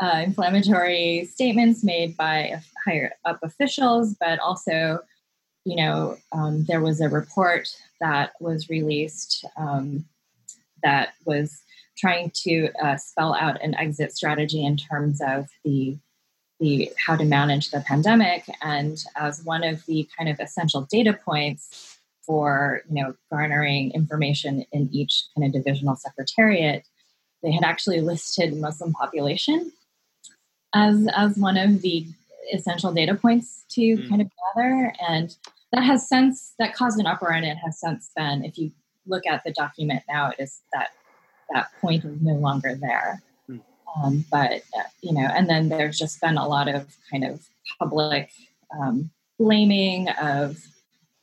uh, 0.00 0.22
inflammatory 0.24 1.28
statements 1.32 1.82
made 1.82 2.16
by 2.16 2.60
higher 2.84 3.12
up 3.24 3.38
officials, 3.42 4.14
but 4.20 4.38
also, 4.40 5.00
you 5.64 5.76
know, 5.76 6.16
um, 6.32 6.64
there 6.64 6.80
was 6.80 7.00
a 7.00 7.08
report 7.08 7.68
that 8.00 8.32
was 8.40 8.68
released 8.68 9.44
um, 9.56 10.04
that 10.82 11.14
was 11.24 11.62
trying 11.96 12.30
to 12.34 12.68
uh, 12.82 12.96
spell 12.96 13.34
out 13.34 13.62
an 13.62 13.74
exit 13.74 14.12
strategy 14.12 14.64
in 14.64 14.76
terms 14.76 15.20
of 15.26 15.46
the 15.64 15.96
the 16.58 16.90
how 16.96 17.14
to 17.14 17.24
manage 17.24 17.70
the 17.70 17.80
pandemic. 17.80 18.44
And 18.62 19.02
as 19.14 19.44
one 19.44 19.62
of 19.62 19.84
the 19.84 20.08
kind 20.16 20.30
of 20.30 20.40
essential 20.40 20.86
data 20.90 21.12
points 21.12 21.96
for 22.26 22.82
you 22.90 23.02
know 23.02 23.14
garnering 23.30 23.92
information 23.92 24.64
in 24.72 24.88
each 24.92 25.24
kind 25.34 25.46
of 25.46 25.52
divisional 25.52 25.96
secretariat 25.96 26.84
they 27.42 27.52
had 27.52 27.62
actually 27.62 28.00
listed 28.00 28.56
muslim 28.56 28.92
population 28.92 29.72
as 30.76 31.08
as 31.16 31.38
one 31.38 31.56
of 31.56 31.80
the 31.80 32.06
essential 32.52 32.92
data 32.92 33.14
points 33.14 33.64
to 33.70 33.80
mm. 33.80 34.08
kind 34.08 34.20
of 34.20 34.30
gather 34.54 34.92
and 35.08 35.36
that 35.72 35.82
has 35.82 36.08
since 36.08 36.54
that 36.58 36.74
caused 36.74 37.00
an 37.00 37.06
uproar 37.06 37.32
and 37.32 37.46
it 37.46 37.56
has 37.56 37.80
since 37.80 38.10
been 38.14 38.44
if 38.44 38.58
you 38.58 38.70
look 39.06 39.26
at 39.26 39.42
the 39.44 39.52
document 39.52 40.02
now 40.08 40.30
it 40.30 40.36
is 40.38 40.60
that 40.72 40.90
that 41.50 41.68
point 41.80 42.04
is 42.04 42.20
no 42.20 42.34
longer 42.34 42.76
there 42.80 43.22
mm. 43.50 43.60
um, 43.96 44.24
but 44.30 44.62
you 45.00 45.12
know 45.12 45.28
and 45.34 45.48
then 45.48 45.68
there's 45.68 45.98
just 45.98 46.20
been 46.20 46.36
a 46.36 46.46
lot 46.46 46.68
of 46.68 46.94
kind 47.10 47.24
of 47.24 47.40
public 47.78 48.30
um, 48.78 49.10
blaming 49.38 50.08
of 50.20 50.58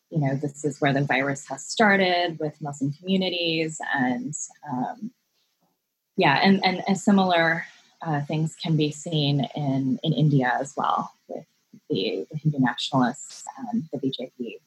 you 0.10 0.20
know 0.20 0.36
this 0.36 0.66
is 0.66 0.82
where 0.82 0.94
the 0.94 1.04
virus 1.04 1.48
has 1.48 1.66
started 1.66 2.38
with 2.40 2.60
muslim 2.62 2.92
communities 2.94 3.80
and 3.96 4.34
um, 4.70 5.12
yeah 6.18 6.40
and, 6.44 6.64
and 6.66 6.84
a 6.88 6.96
similar 6.96 7.66
uh, 8.06 8.22
things 8.22 8.56
can 8.56 8.76
be 8.76 8.92
seen 8.92 9.48
in, 9.56 10.00
in 10.04 10.14
India 10.14 10.54
as 10.60 10.74
well 10.76 11.14
with 11.28 11.46
the, 11.90 12.26
the 12.32 12.38
Hindu 12.38 12.60
nationalists 12.60 13.46
and 13.58 13.88
the 13.92 14.00
BJP. 14.00 14.60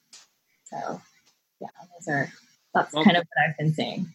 So, 0.65 1.01
yeah, 1.59 1.67
those 1.93 2.07
are 2.07 2.31
that's 2.73 2.93
well, 2.93 3.03
kind 3.03 3.17
of 3.17 3.23
what 3.23 3.49
I've 3.49 3.57
been 3.57 3.73
seeing. 3.73 4.13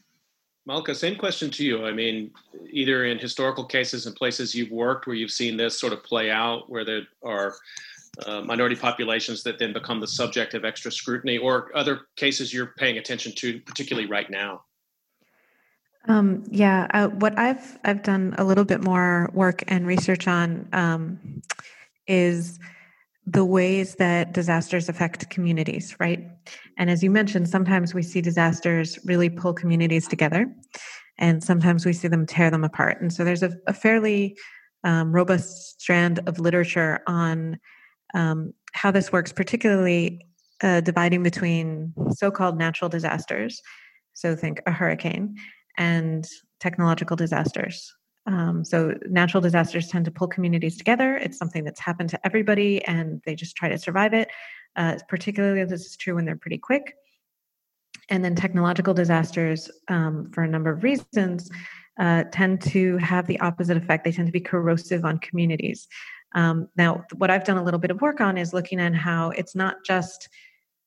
Malka, 0.66 0.94
same 0.94 1.16
question 1.16 1.50
to 1.50 1.64
you. 1.64 1.86
I 1.86 1.92
mean, 1.92 2.30
either 2.70 3.06
in 3.06 3.18
historical 3.18 3.64
cases 3.64 4.06
and 4.06 4.14
places 4.14 4.54
you've 4.54 4.70
worked 4.70 5.06
where 5.06 5.16
you've 5.16 5.32
seen 5.32 5.56
this 5.56 5.78
sort 5.78 5.92
of 5.92 6.04
play 6.04 6.30
out, 6.30 6.70
where 6.70 6.84
there 6.84 7.02
are 7.24 7.54
uh, 8.26 8.42
minority 8.42 8.76
populations 8.76 9.42
that 9.42 9.58
then 9.58 9.72
become 9.72 9.98
the 9.98 10.06
subject 10.06 10.54
of 10.54 10.64
extra 10.64 10.92
scrutiny, 10.92 11.38
or 11.38 11.76
other 11.76 12.02
cases 12.16 12.54
you're 12.54 12.74
paying 12.78 12.98
attention 12.98 13.32
to, 13.36 13.60
particularly 13.60 14.08
right 14.08 14.30
now. 14.30 14.62
Um, 16.08 16.44
yeah, 16.50 16.88
uh, 16.92 17.08
what 17.08 17.38
I've 17.38 17.78
I've 17.84 18.02
done 18.02 18.34
a 18.38 18.44
little 18.44 18.64
bit 18.64 18.82
more 18.82 19.30
work 19.32 19.62
and 19.68 19.86
research 19.86 20.26
on 20.26 20.68
um, 20.72 21.42
is 22.06 22.58
the 23.24 23.44
ways 23.44 23.94
that 23.96 24.32
disasters 24.32 24.88
affect 24.88 25.30
communities, 25.30 25.94
right? 26.00 26.26
And 26.76 26.90
as 26.90 27.04
you 27.04 27.10
mentioned, 27.10 27.48
sometimes 27.48 27.94
we 27.94 28.02
see 28.02 28.20
disasters 28.20 28.98
really 29.04 29.30
pull 29.30 29.52
communities 29.52 30.08
together, 30.08 30.52
and 31.18 31.42
sometimes 31.42 31.86
we 31.86 31.92
see 31.92 32.08
them 32.08 32.26
tear 32.26 32.50
them 32.50 32.64
apart. 32.64 33.00
And 33.00 33.12
so 33.12 33.24
there's 33.24 33.44
a, 33.44 33.52
a 33.68 33.72
fairly 33.72 34.36
um, 34.82 35.12
robust 35.12 35.80
strand 35.80 36.18
of 36.26 36.40
literature 36.40 37.00
on 37.06 37.58
um, 38.14 38.52
how 38.72 38.90
this 38.90 39.12
works, 39.12 39.32
particularly 39.32 40.26
uh, 40.62 40.80
dividing 40.80 41.22
between 41.22 41.92
so 42.10 42.30
called 42.30 42.58
natural 42.58 42.88
disasters, 42.88 43.62
so 44.14 44.34
think 44.34 44.60
a 44.66 44.72
hurricane, 44.72 45.36
and 45.76 46.26
technological 46.60 47.16
disasters. 47.16 47.94
Um, 48.26 48.64
so 48.64 48.94
natural 49.08 49.40
disasters 49.40 49.88
tend 49.88 50.04
to 50.04 50.10
pull 50.10 50.28
communities 50.28 50.76
together. 50.76 51.16
It's 51.16 51.38
something 51.38 51.64
that's 51.64 51.80
happened 51.80 52.10
to 52.10 52.26
everybody, 52.26 52.84
and 52.84 53.20
they 53.26 53.34
just 53.34 53.56
try 53.56 53.68
to 53.68 53.78
survive 53.78 54.14
it. 54.14 54.28
Uh, 54.76 54.96
particularly, 55.08 55.64
this 55.64 55.84
is 55.84 55.96
true 55.96 56.14
when 56.14 56.24
they're 56.24 56.36
pretty 56.36 56.58
quick. 56.58 56.94
And 58.08 58.24
then 58.24 58.34
technological 58.34 58.94
disasters, 58.94 59.70
um, 59.88 60.30
for 60.32 60.44
a 60.44 60.48
number 60.48 60.70
of 60.70 60.82
reasons, 60.82 61.50
uh, 61.98 62.24
tend 62.32 62.62
to 62.62 62.96
have 62.98 63.26
the 63.26 63.40
opposite 63.40 63.76
effect. 63.76 64.04
They 64.04 64.12
tend 64.12 64.28
to 64.28 64.32
be 64.32 64.40
corrosive 64.40 65.04
on 65.04 65.18
communities. 65.18 65.88
Um, 66.34 66.68
now, 66.76 67.04
what 67.16 67.30
I've 67.30 67.44
done 67.44 67.58
a 67.58 67.62
little 67.62 67.80
bit 67.80 67.90
of 67.90 68.00
work 68.00 68.20
on 68.20 68.38
is 68.38 68.54
looking 68.54 68.80
at 68.80 68.94
how 68.94 69.30
it's 69.30 69.54
not 69.54 69.76
just 69.84 70.28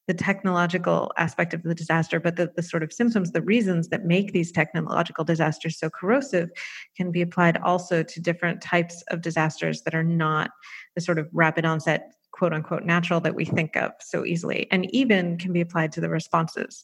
the 0.07 0.13
technological 0.13 1.11
aspect 1.17 1.53
of 1.53 1.63
the 1.63 1.73
disaster, 1.73 2.19
but 2.19 2.35
the, 2.35 2.51
the 2.55 2.61
sort 2.61 2.83
of 2.83 2.93
symptoms, 2.93 3.31
the 3.31 3.41
reasons 3.41 3.89
that 3.89 4.05
make 4.05 4.33
these 4.33 4.51
technological 4.51 5.23
disasters 5.23 5.79
so 5.79 5.89
corrosive 5.89 6.49
can 6.95 7.11
be 7.11 7.21
applied 7.21 7.57
also 7.57 8.03
to 8.03 8.21
different 8.21 8.61
types 8.61 9.03
of 9.09 9.21
disasters 9.21 9.81
that 9.81 9.95
are 9.95 10.03
not 10.03 10.51
the 10.95 11.01
sort 11.01 11.17
of 11.17 11.27
rapid 11.33 11.65
onset, 11.65 12.13
quote 12.31 12.53
unquote, 12.53 12.83
natural 12.83 13.19
that 13.19 13.35
we 13.35 13.45
think 13.45 13.75
of 13.75 13.91
so 13.99 14.25
easily, 14.25 14.67
and 14.71 14.93
even 14.93 15.37
can 15.37 15.51
be 15.51 15.61
applied 15.61 15.91
to 15.91 16.01
the 16.01 16.09
responses 16.09 16.83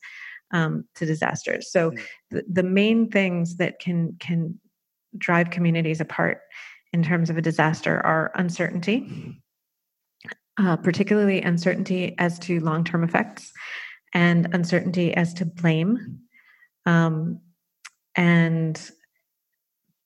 um, 0.52 0.86
to 0.96 1.06
disasters. 1.06 1.72
So, 1.72 1.92
mm. 1.92 2.02
the, 2.32 2.44
the 2.52 2.64
main 2.64 3.10
things 3.10 3.58
that 3.58 3.80
can 3.80 4.16
can 4.20 4.60
drive 5.18 5.50
communities 5.50 6.02
apart 6.02 6.42
in 6.94 7.04
terms 7.04 7.30
of 7.30 7.38
a 7.38 7.42
disaster 7.42 8.00
are 8.06 8.32
uncertainty 8.36 9.42
uh, 10.62 10.78
particularly 10.78 11.42
uncertainty 11.42 12.16
as 12.18 12.38
to 12.40 12.60
long 12.60 12.84
term 12.84 13.04
effects 13.04 13.52
and 14.14 14.54
uncertainty 14.54 15.14
as 15.14 15.34
to 15.34 15.46
blame. 15.46 16.20
Um, 16.86 17.40
and 18.16 18.92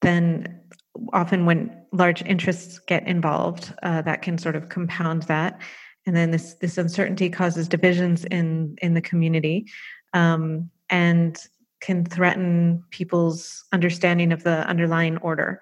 then 0.01 0.61
often 1.11 1.45
when 1.45 1.85
large 1.91 2.21
interests 2.21 2.79
get 2.79 3.07
involved, 3.07 3.73
uh, 3.83 4.01
that 4.03 4.21
can 4.21 4.37
sort 4.37 4.55
of 4.55 4.69
compound 4.69 5.23
that. 5.23 5.59
And 6.05 6.15
then 6.15 6.31
this 6.31 6.53
this 6.55 6.77
uncertainty 6.77 7.29
causes 7.29 7.67
divisions 7.67 8.25
in 8.25 8.75
in 8.81 8.93
the 8.93 9.01
community, 9.01 9.65
um, 10.13 10.69
and 10.89 11.35
can 11.81 12.05
threaten 12.05 12.83
people's 12.91 13.65
understanding 13.73 14.31
of 14.31 14.43
the 14.43 14.67
underlying 14.67 15.17
order 15.17 15.59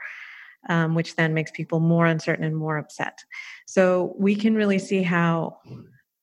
um, 0.70 0.96
which 0.96 1.16
then 1.16 1.34
makes 1.34 1.52
people 1.52 1.80
more 1.80 2.06
uncertain 2.06 2.46
and 2.46 2.56
more 2.56 2.78
upset. 2.78 3.20
So 3.68 4.16
we 4.18 4.36
can 4.36 4.56
really 4.56 4.80
see 4.80 5.04
how, 5.04 5.58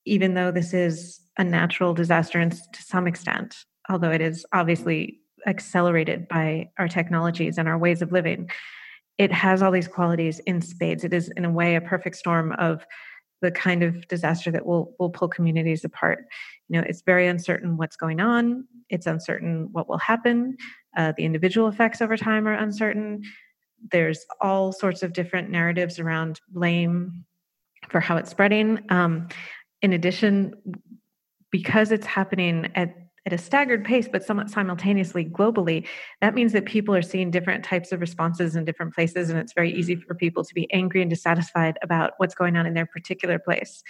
even 0.05 0.35
though 0.35 0.51
this 0.51 0.73
is 0.73 1.21
a 1.39 1.45
natural 1.45 1.95
disaster 1.95 2.39
and 2.39 2.53
to 2.53 2.83
some 2.83 3.07
extent, 3.07 3.65
although 3.89 4.11
it 4.11 4.21
is 4.21 4.47
obviously 4.53 5.21
accelerated 5.47 6.29
by 6.29 6.71
our 6.79 6.89
technologies 6.89 7.59
and 7.59 7.69
our 7.69 7.79
ways 7.79 8.03
of 8.03 8.13
living, 8.13 8.51
it 9.19 9.33
has 9.33 9.63
all 9.63 9.71
these 9.71 9.89
qualities 9.89 10.39
in 10.41 10.61
spades. 10.61 11.05
It 11.05 11.13
is, 11.13 11.31
in 11.37 11.45
a 11.45 11.51
way, 11.51 11.77
a 11.77 11.81
perfect 11.81 12.17
storm 12.17 12.53
of 12.53 12.87
the 13.43 13.51
kind 13.51 13.83
of 13.83 14.07
disaster 14.09 14.51
that 14.51 14.67
will 14.67 14.95
will 14.99 15.11
pull 15.11 15.29
communities 15.29 15.85
apart. 15.85 16.27
You 16.69 16.79
know, 16.79 16.87
it's 16.87 17.03
very 17.03 17.27
uncertain 17.27 17.77
what's 17.77 17.97
going 17.97 18.21
on. 18.21 18.67
It's 18.91 19.07
uncertain 19.07 19.69
what 19.73 19.89
will 19.89 19.99
happen. 19.99 20.57
Uh, 20.97 21.13
the 21.17 21.25
individual 21.25 21.69
effects 21.69 22.03
over 22.03 22.17
time 22.17 22.47
are 22.47 22.53
uncertain 22.53 23.23
there's 23.91 24.25
all 24.41 24.73
sorts 24.73 25.03
of 25.03 25.13
different 25.13 25.51
narratives 25.51 25.99
around 25.99 26.41
blame 26.49 27.25
for 27.89 28.01
how 28.01 28.17
it's 28.17 28.31
spreading. 28.31 28.81
Um, 28.89 29.29
in 29.83 29.93
addition, 29.93 30.55
because 31.51 31.93
it's 31.93 32.07
happening 32.07 32.71
at 32.75 32.95
at 33.27 33.35
a 33.35 33.39
staggered 33.39 33.85
pace, 33.85 34.09
but 34.11 34.25
somewhat 34.25 34.49
simultaneously 34.49 35.27
globally, 35.27 35.87
that 36.23 36.35
means 36.35 36.53
that 36.53 36.65
people 36.65 36.95
are 36.95 37.03
seeing 37.03 37.31
different 37.31 37.63
types 37.63 37.93
of 37.93 38.01
responses 38.01 38.57
in 38.57 38.65
different 38.65 38.95
places, 38.95 39.29
and 39.29 39.39
it's 39.39 39.53
very 39.53 39.71
easy 39.71 39.95
for 39.95 40.15
people 40.15 40.43
to 40.43 40.55
be 40.55 40.73
angry 40.73 41.03
and 41.03 41.11
dissatisfied 41.11 41.79
about 41.83 42.13
what's 42.17 42.35
going 42.35 42.57
on 42.57 42.65
in 42.65 42.73
their 42.73 42.87
particular 42.87 43.39
place. 43.39 43.83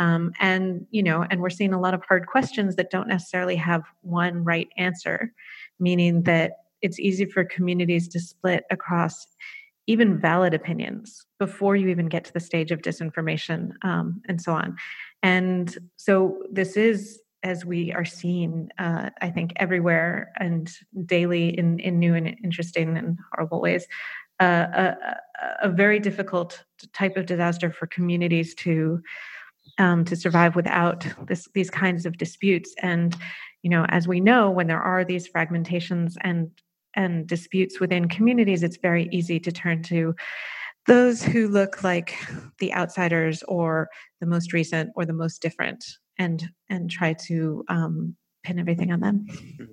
Um, 0.00 0.32
and 0.40 0.86
you 0.90 1.04
know, 1.04 1.24
and 1.30 1.40
we're 1.40 1.50
seeing 1.50 1.72
a 1.72 1.80
lot 1.80 1.94
of 1.94 2.02
hard 2.08 2.26
questions 2.26 2.74
that 2.76 2.90
don't 2.90 3.06
necessarily 3.06 3.56
have 3.56 3.84
one 4.02 4.42
right 4.42 4.68
answer, 4.76 5.32
meaning 5.78 6.24
that 6.24 6.63
it's 6.84 7.00
easy 7.00 7.24
for 7.24 7.44
communities 7.44 8.06
to 8.08 8.20
split 8.20 8.64
across 8.70 9.26
even 9.86 10.18
valid 10.18 10.54
opinions 10.54 11.26
before 11.38 11.76
you 11.76 11.88
even 11.88 12.06
get 12.06 12.24
to 12.24 12.32
the 12.32 12.40
stage 12.40 12.70
of 12.70 12.82
disinformation 12.82 13.72
um, 13.82 14.22
and 14.28 14.40
so 14.40 14.52
on. 14.52 14.76
And 15.22 15.76
so 15.96 16.42
this 16.50 16.76
is, 16.76 17.20
as 17.42 17.64
we 17.64 17.92
are 17.92 18.04
seeing, 18.04 18.68
uh, 18.78 19.10
I 19.20 19.30
think 19.30 19.52
everywhere 19.56 20.32
and 20.38 20.70
daily 21.04 21.58
in, 21.58 21.78
in 21.80 21.98
new 21.98 22.14
and 22.14 22.36
interesting 22.42 22.96
and 22.96 23.18
horrible 23.34 23.60
ways, 23.60 23.86
uh, 24.40 24.66
a, 24.74 25.16
a, 25.62 25.68
very 25.68 26.00
difficult 26.00 26.64
type 26.92 27.16
of 27.16 27.26
disaster 27.26 27.70
for 27.70 27.86
communities 27.86 28.54
to 28.56 29.00
um, 29.78 30.04
to 30.04 30.16
survive 30.16 30.56
without 30.56 31.06
this, 31.26 31.48
these 31.54 31.70
kinds 31.70 32.04
of 32.04 32.18
disputes. 32.18 32.74
And 32.82 33.16
you 33.62 33.70
know, 33.70 33.86
as 33.88 34.06
we 34.06 34.20
know, 34.20 34.50
when 34.50 34.66
there 34.66 34.82
are 34.82 35.04
these 35.04 35.28
fragmentations 35.28 36.16
and 36.20 36.50
and 36.96 37.26
disputes 37.26 37.80
within 37.80 38.08
communities, 38.08 38.62
it's 38.62 38.76
very 38.76 39.08
easy 39.12 39.40
to 39.40 39.52
turn 39.52 39.82
to 39.84 40.14
those 40.86 41.22
who 41.22 41.48
look 41.48 41.82
like 41.82 42.16
the 42.58 42.74
outsiders 42.74 43.42
or 43.44 43.88
the 44.20 44.26
most 44.26 44.52
recent 44.52 44.90
or 44.96 45.04
the 45.04 45.12
most 45.12 45.40
different 45.40 45.84
and 46.18 46.48
and 46.68 46.90
try 46.90 47.12
to 47.12 47.64
um, 47.68 48.14
pin 48.44 48.58
everything 48.58 48.92
on 48.92 49.00
them 49.00 49.26
mm-hmm. 49.30 49.64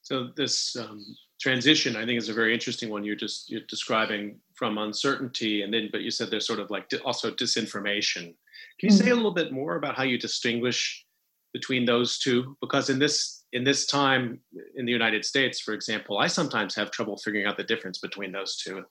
so 0.00 0.28
this 0.36 0.74
um, 0.76 1.04
transition 1.40 1.96
i 1.96 2.06
think 2.06 2.18
is 2.18 2.28
a 2.28 2.34
very 2.34 2.54
interesting 2.54 2.90
one 2.90 3.04
you're 3.04 3.14
just 3.14 3.50
you're 3.50 3.60
describing 3.68 4.38
from 4.54 4.78
uncertainty 4.78 5.62
and 5.62 5.72
then 5.72 5.88
but 5.92 6.02
you 6.02 6.10
said 6.10 6.30
there's 6.30 6.46
sort 6.46 6.60
of 6.60 6.70
like 6.70 6.90
also 7.04 7.30
disinformation 7.30 8.34
can 8.78 8.88
you 8.88 8.88
mm-hmm. 8.88 9.04
say 9.04 9.10
a 9.10 9.14
little 9.14 9.34
bit 9.34 9.52
more 9.52 9.76
about 9.76 9.96
how 9.96 10.02
you 10.02 10.18
distinguish 10.18 11.04
between 11.52 11.84
those 11.84 12.18
two 12.18 12.56
because 12.60 12.88
in 12.90 12.98
this 12.98 13.44
in 13.52 13.64
this 13.64 13.86
time 13.86 14.40
in 14.76 14.86
the 14.86 14.92
united 14.92 15.24
states 15.24 15.60
for 15.60 15.74
example 15.74 16.18
i 16.18 16.26
sometimes 16.26 16.74
have 16.74 16.90
trouble 16.90 17.16
figuring 17.18 17.46
out 17.46 17.56
the 17.56 17.64
difference 17.64 17.98
between 17.98 18.32
those 18.32 18.56
two. 18.56 18.84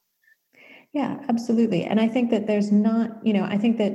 Yeah 0.94 1.20
absolutely. 1.30 1.86
And 1.86 2.00
i 2.00 2.08
think 2.08 2.32
that 2.32 2.48
there's 2.48 2.72
not 2.72 3.26
you 3.26 3.34
know 3.34 3.44
i 3.44 3.58
think 3.58 3.78
that 3.78 3.94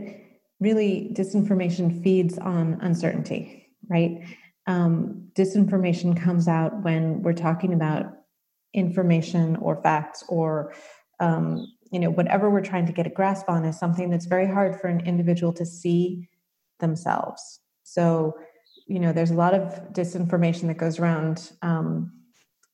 really 0.60 1.12
disinformation 1.14 2.02
feeds 2.02 2.38
on 2.38 2.78
uncertainty 2.80 3.66
right? 3.88 4.22
Um, 4.66 5.28
disinformation 5.34 6.20
comes 6.20 6.48
out 6.48 6.82
when 6.82 7.22
we're 7.22 7.32
talking 7.32 7.72
about 7.72 8.06
information 8.74 9.56
or 9.56 9.80
facts 9.82 10.24
or 10.28 10.74
um, 11.20 11.66
you 11.92 12.00
know 12.00 12.10
whatever 12.10 12.50
we're 12.50 12.64
trying 12.64 12.86
to 12.86 12.92
get 12.92 13.06
a 13.06 13.10
grasp 13.10 13.48
on 13.48 13.64
is 13.64 13.78
something 13.78 14.10
that's 14.10 14.26
very 14.26 14.46
hard 14.46 14.78
for 14.80 14.88
an 14.88 15.06
individual 15.06 15.52
to 15.54 15.64
see 15.64 16.28
themselves. 16.80 17.60
So 17.84 18.36
you 18.86 19.00
know 19.00 19.12
there's 19.12 19.30
a 19.30 19.34
lot 19.34 19.54
of 19.54 19.92
disinformation 19.92 20.66
that 20.68 20.78
goes 20.78 20.98
around 20.98 21.52
um, 21.62 22.12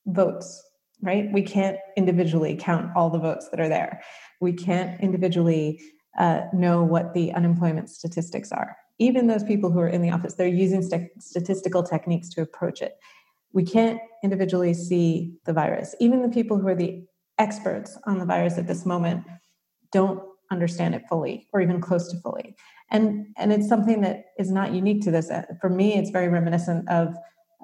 votes 0.06 0.62
right? 1.02 1.30
We 1.32 1.42
can't 1.42 1.76
individually 1.96 2.56
count 2.58 2.90
all 2.96 3.10
the 3.10 3.18
votes 3.18 3.48
that 3.50 3.60
are 3.60 3.68
there. 3.68 4.02
We 4.40 4.52
can't 4.52 4.98
individually 5.00 5.80
uh, 6.18 6.42
know 6.52 6.82
what 6.82 7.12
the 7.12 7.32
unemployment 7.32 7.90
statistics 7.90 8.52
are. 8.52 8.76
Even 8.98 9.26
those 9.26 9.42
people 9.42 9.70
who 9.70 9.80
are 9.80 9.88
in 9.88 10.00
the 10.00 10.10
office 10.10 10.34
they're 10.34 10.46
using 10.46 10.82
st- 10.82 11.10
statistical 11.20 11.82
techniques 11.82 12.28
to 12.30 12.42
approach 12.42 12.80
it. 12.80 12.94
We 13.52 13.64
can't 13.64 14.00
individually 14.22 14.74
see 14.74 15.34
the 15.44 15.52
virus. 15.52 15.94
Even 16.00 16.22
the 16.22 16.28
people 16.28 16.58
who 16.58 16.68
are 16.68 16.74
the 16.74 17.04
experts 17.38 17.98
on 18.04 18.18
the 18.18 18.26
virus 18.26 18.56
at 18.58 18.66
this 18.66 18.86
moment 18.86 19.24
don't 19.90 20.22
understand 20.50 20.94
it 20.94 21.02
fully 21.08 21.48
or 21.52 21.60
even 21.60 21.80
close 21.80 22.08
to 22.08 22.20
fully 22.20 22.54
and 22.92 23.26
and 23.36 23.52
it's 23.52 23.68
something 23.68 24.02
that 24.02 24.26
is 24.38 24.52
not 24.52 24.72
unique 24.72 25.02
to 25.02 25.10
this 25.10 25.30
uh, 25.30 25.42
for 25.60 25.68
me 25.68 25.98
it's 25.98 26.10
very 26.10 26.28
reminiscent 26.28 26.88
of 26.88 27.16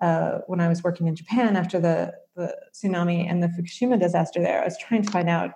uh, 0.02 0.38
when 0.46 0.60
i 0.60 0.68
was 0.68 0.82
working 0.82 1.06
in 1.06 1.14
japan 1.14 1.56
after 1.56 1.78
the, 1.78 2.12
the 2.34 2.54
tsunami 2.74 3.30
and 3.30 3.42
the 3.42 3.48
fukushima 3.48 4.00
disaster 4.00 4.40
there 4.40 4.60
i 4.60 4.64
was 4.64 4.78
trying 4.78 5.02
to 5.02 5.10
find 5.10 5.28
out 5.28 5.52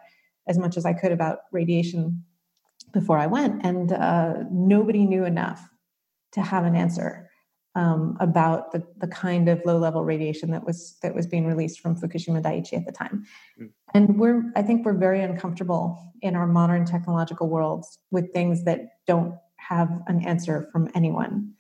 as 0.47 0.59
much 0.59 0.77
as 0.77 0.87
i 0.87 0.93
could 0.93 1.11
about 1.11 1.39
radiation 1.51 2.23
before 2.93 3.19
i 3.19 3.27
went 3.27 3.65
and 3.65 3.93
uh, 3.93 4.35
nobody 4.53 5.05
knew 5.05 5.25
enough 5.25 5.69
to 6.33 6.41
have 6.41 6.65
an 6.65 6.77
answer 6.77 7.29
um, 7.75 8.17
about 8.21 8.73
the, 8.73 8.87
the 8.99 9.07
kind 9.07 9.49
of 9.49 9.63
low 9.65 9.79
level 9.79 10.05
radiation 10.05 10.51
that 10.51 10.65
was 10.65 10.97
that 11.03 11.15
was 11.15 11.27
being 11.27 11.47
released 11.47 11.81
from 11.81 11.97
Fukushima 11.97 12.43
Daiichi 12.43 12.75
at 12.75 12.85
the 12.85 12.93
time. 12.93 13.25
Mm. 13.59 13.71
And 13.95 14.19
we're 14.19 14.53
I 14.57 14.63
think 14.63 14.85
we're 14.85 14.93
very 14.93 15.23
uncomfortable 15.23 15.99
in 16.21 16.37
our 16.37 16.47
modern 16.47 16.85
technological 16.85 17.49
worlds 17.49 17.99
with 18.11 18.33
things 18.35 18.65
that 18.65 18.81
don't 19.07 19.35
have 19.69 19.89
an 20.07 20.25
answer 20.27 20.69
from 20.73 20.91
anyone. 20.95 21.53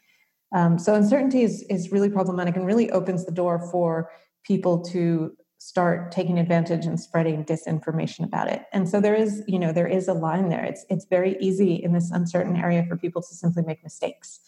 Um, 0.55 0.79
so 0.79 0.95
uncertainty 0.95 1.43
is, 1.43 1.63
is 1.71 1.93
really 1.93 2.11
problematic 2.11 2.57
and 2.57 2.67
really 2.67 2.91
opens 2.91 3.25
the 3.25 3.33
door 3.33 3.69
for 3.71 4.11
people 4.45 4.83
to 4.85 5.35
start 5.59 6.11
taking 6.11 6.39
advantage 6.41 6.87
and 6.87 6.99
spreading 6.99 7.45
disinformation 7.45 8.25
about 8.25 8.49
it. 8.49 8.65
And 8.73 8.89
so 8.89 9.01
there 9.01 9.15
is, 9.15 9.45
you 9.47 9.61
know, 9.61 9.73
there 9.73 9.87
is 9.87 10.09
a 10.09 10.13
line 10.13 10.49
there. 10.49 10.65
It's 10.65 10.85
it's 10.91 11.05
very 11.05 11.37
easy 11.41 11.75
in 11.75 11.93
this 11.93 12.11
uncertain 12.11 12.57
area 12.57 12.85
for 12.89 12.97
people 12.97 13.23
to 13.23 13.35
simply 13.35 13.63
make 13.63 13.83
mistakes. 13.85 14.41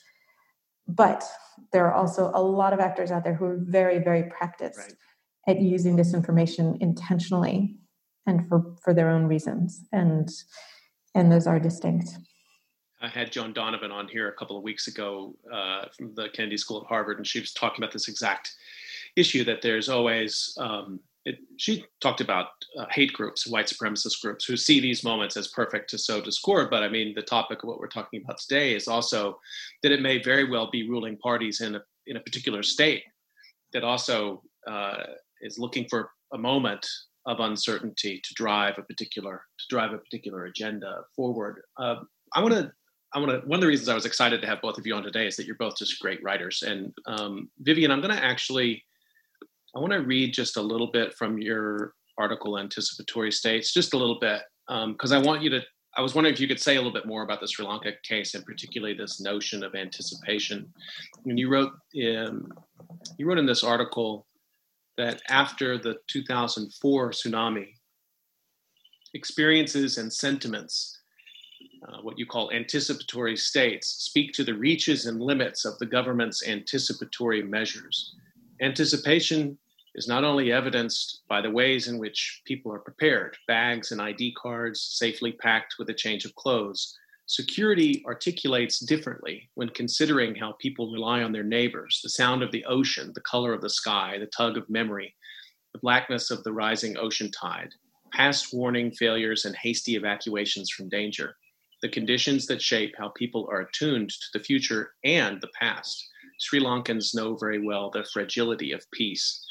But 0.89 1.23
there 1.73 1.87
are 1.87 1.95
also 1.95 2.33
a 2.35 2.43
lot 2.43 2.73
of 2.73 2.81
actors 2.81 3.13
out 3.13 3.23
there 3.23 3.35
who 3.35 3.45
are 3.45 3.59
very, 3.61 4.01
very 4.01 4.25
practiced 4.25 4.79
right. 4.79 5.57
at 5.57 5.63
using 5.63 5.97
disinformation 5.97 6.77
intentionally 6.81 7.77
and 8.27 8.49
for 8.49 8.75
for 8.83 8.93
their 8.93 9.09
own 9.09 9.27
reasons. 9.27 9.85
And 9.93 10.29
and 11.15 11.31
those 11.31 11.47
are 11.47 11.61
distinct. 11.61 12.09
I 13.05 13.09
had 13.09 13.31
Joan 13.31 13.53
Donovan 13.53 13.93
on 13.93 14.09
here 14.09 14.29
a 14.29 14.33
couple 14.33 14.57
of 14.57 14.63
weeks 14.63 14.87
ago 14.87 15.35
uh, 15.53 15.87
from 15.97 16.15
the 16.15 16.31
Kennedy 16.31 16.57
School 16.57 16.81
at 16.81 16.87
Harvard, 16.87 17.19
and 17.19 17.27
she 17.27 17.39
was 17.39 17.53
talking 17.53 17.85
about 17.85 17.93
this 17.93 18.09
exact 18.09 18.55
issue 19.15 19.45
that 19.45 19.61
there's 19.63 19.89
always. 19.89 20.57
Um, 20.59 21.01
it, 21.27 21.39
she 21.57 21.85
talked 22.03 22.21
about 22.21 22.49
uh, 22.79 22.85
hate 22.91 23.13
groups, 23.15 23.47
white 23.47 23.67
supremacist 23.67 24.21
groups, 24.21 24.45
who 24.45 24.59
see 24.59 24.79
these 24.79 25.05
moments 25.05 25.39
as 25.39 25.49
perfect 25.49 25.89
to 25.91 25.99
sow 25.99 26.21
discord. 26.21 26.69
But 26.71 26.83
I 26.83 26.89
mean, 26.89 27.15
the 27.15 27.23
topic 27.23 27.63
of 27.63 27.69
what 27.69 27.79
we're 27.79 27.89
talking 27.89 28.23
about 28.23 28.39
today 28.39 28.75
is 28.75 28.89
also 28.89 29.39
that 29.83 29.93
it 29.93 30.03
may 30.03 30.23
very 30.23 30.49
well 30.49 30.71
be 30.71 30.89
ruling 30.89 31.19
parties 31.19 31.61
in 31.61 31.75
a 31.75 31.83
in 32.07 32.17
a 32.17 32.21
particular 32.21 32.63
state 32.63 33.05
that 33.73 33.85
also 33.85 34.43
uh, 34.67 35.05
is 35.43 35.59
looking 35.59 35.87
for 35.89 36.11
a 36.33 36.39
moment 36.39 36.87
of 37.27 37.41
uncertainty 37.41 38.21
to 38.23 38.35
drive 38.35 38.75
a 38.79 38.83
particular 38.83 39.43
to 39.59 39.65
drive 39.69 39.93
a 39.93 39.99
particular 39.99 40.45
agenda 40.47 41.01
forward. 41.17 41.63
Uh, 41.79 41.97
I 42.35 42.43
want 42.43 42.55
to 42.55 42.73
I 43.15 43.19
want 43.21 43.31
to. 43.31 43.49
One 43.49 43.59
of 43.59 43.61
the 43.61 43.69
reasons 43.69 43.89
I 43.89 43.95
was 43.95 44.07
excited 44.07 44.41
to 44.41 44.47
have 44.49 44.61
both 44.61 44.77
of 44.77 44.87
you 44.87 44.95
on 44.95 45.05
today 45.05 45.27
is 45.27 45.37
that 45.37 45.47
you're 45.47 45.55
both 45.55 45.77
just 45.77 46.01
great 46.01 46.23
writers. 46.23 46.63
And 46.67 46.93
um, 47.07 47.49
Vivian, 47.61 47.91
I'm 47.91 48.01
going 48.01 48.15
to 48.15 48.23
actually, 48.23 48.83
I 49.77 49.79
want 49.79 49.93
to 49.93 50.01
read 50.01 50.35
just 50.35 50.57
a 50.57 50.63
little 50.63 50.91
bit 50.91 51.15
from 51.15 51.39
your 51.39 51.95
article, 52.19 52.59
"Anticipatory 52.59 53.31
States," 53.31 53.73
just 53.73 53.95
a 53.95 53.97
little 53.97 54.19
bit, 54.19 54.43
because 54.67 55.13
um, 55.13 55.23
I 55.23 55.25
want 55.25 55.43
you 55.43 55.51
to. 55.51 55.61
I 55.97 56.01
was 56.01 56.13
wondering 56.13 56.35
if 56.35 56.41
you 56.41 56.49
could 56.49 56.61
say 56.61 56.75
a 56.75 56.79
little 56.79 56.93
bit 56.93 57.07
more 57.07 57.23
about 57.23 57.41
the 57.41 57.47
Sri 57.47 57.65
Lanka 57.65 57.93
case, 58.03 58.35
and 58.35 58.45
particularly 58.45 58.95
this 58.95 59.21
notion 59.21 59.63
of 59.63 59.77
anticipation. 59.77 60.69
And 61.25 61.39
you 61.39 61.49
wrote, 61.49 61.71
um, 62.17 62.49
you 63.17 63.27
wrote 63.27 63.39
in 63.39 63.47
this 63.47 63.63
article 63.63 64.27
that 64.97 65.23
after 65.29 65.79
the 65.79 65.95
2004 66.09 67.11
tsunami, 67.11 67.69
experiences 69.15 69.99
and 69.99 70.13
sentiments 70.13 70.94
uh, 71.89 71.99
what 72.01 72.19
you 72.19 72.27
call 72.27 72.51
anticipatory 72.53 73.37
states, 73.37 73.89
speak 73.89 74.33
to 74.33 74.45
the 74.45 74.55
reaches 74.55 75.07
and 75.07 75.21
limits 75.21 75.65
of 75.65 75.79
the 75.79 75.87
government's 75.87 76.47
anticipatory 76.47 77.43
measures. 77.43 78.15
Anticipation 78.63 79.59
is 79.95 80.09
not 80.09 80.25
only 80.25 80.51
evidenced 80.51 81.23
by 81.29 81.41
the 81.41 81.51
ways 81.51 81.89
in 81.89 81.99
which 81.99 82.43
people 82.47 82.73
are 82.73 82.79
prepared 82.79 83.37
bags 83.47 83.93
and 83.93 84.01
ID 84.01 84.35
cards 84.41 84.81
safely 84.81 85.33
packed 85.33 85.75
with 85.79 85.89
a 85.91 85.95
change 85.95 86.25
of 86.25 86.35
clothes. 86.35 86.97
Security 87.27 88.03
articulates 88.07 88.81
differently 88.81 89.49
when 89.55 89.69
considering 89.71 90.35
how 90.35 90.53
people 90.53 90.93
rely 90.93 91.23
on 91.23 91.33
their 91.33 91.45
neighbors, 91.45 92.01
the 92.03 92.09
sound 92.09 92.43
of 92.43 92.53
the 92.53 92.65
ocean, 92.65 93.13
the 93.15 93.21
color 93.21 93.53
of 93.53 93.63
the 93.63 93.71
sky, 93.71 94.19
the 94.19 94.27
tug 94.27 94.57
of 94.57 94.69
memory, 94.69 95.15
the 95.73 95.79
blackness 95.79 96.31
of 96.31 96.43
the 96.45 96.53
rising 96.53 96.97
ocean 96.99 97.31
tide, 97.31 97.71
past 98.13 98.53
warning 98.53 98.91
failures, 98.91 99.45
and 99.45 99.57
hasty 99.57 99.97
evacuations 99.97 100.71
from 100.71 100.89
danger 100.89 101.37
the 101.85 101.89
conditions 101.91 102.47
that 102.47 102.63
shape 102.63 102.95
how 102.97 103.11
people 103.11 103.47
are 103.53 103.61
attuned 103.61 104.09
to 104.09 104.27
the 104.33 104.43
future 104.43 104.95
and 105.05 105.39
the 105.43 105.51
past. 105.61 106.03
Sri 106.41 106.59
Lankans 106.59 107.15
know 107.15 107.37
very 107.37 107.63
well 107.63 107.91
the 107.91 108.07
fragility 108.11 108.73
of 108.73 108.83
peace. 108.91 109.45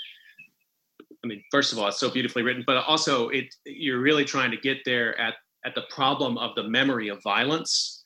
I 1.24 1.28
mean, 1.28 1.44
first 1.52 1.72
of 1.72 1.78
all, 1.78 1.88
it's 1.88 2.00
so 2.00 2.10
beautifully 2.10 2.42
written, 2.42 2.64
but 2.66 2.78
also 2.78 3.30
it 3.30 3.54
you're 3.68 4.02
really 4.02 4.26
trying 4.26 4.50
to 4.50 4.58
get 4.58 4.80
there 4.84 5.16
at 5.22 5.36
at 5.64 5.76
the 5.76 5.84
problem 5.92 6.40
of 6.40 6.56
the 6.56 6.68
memory 6.68 7.08
of 7.08 7.22
violence 7.22 8.04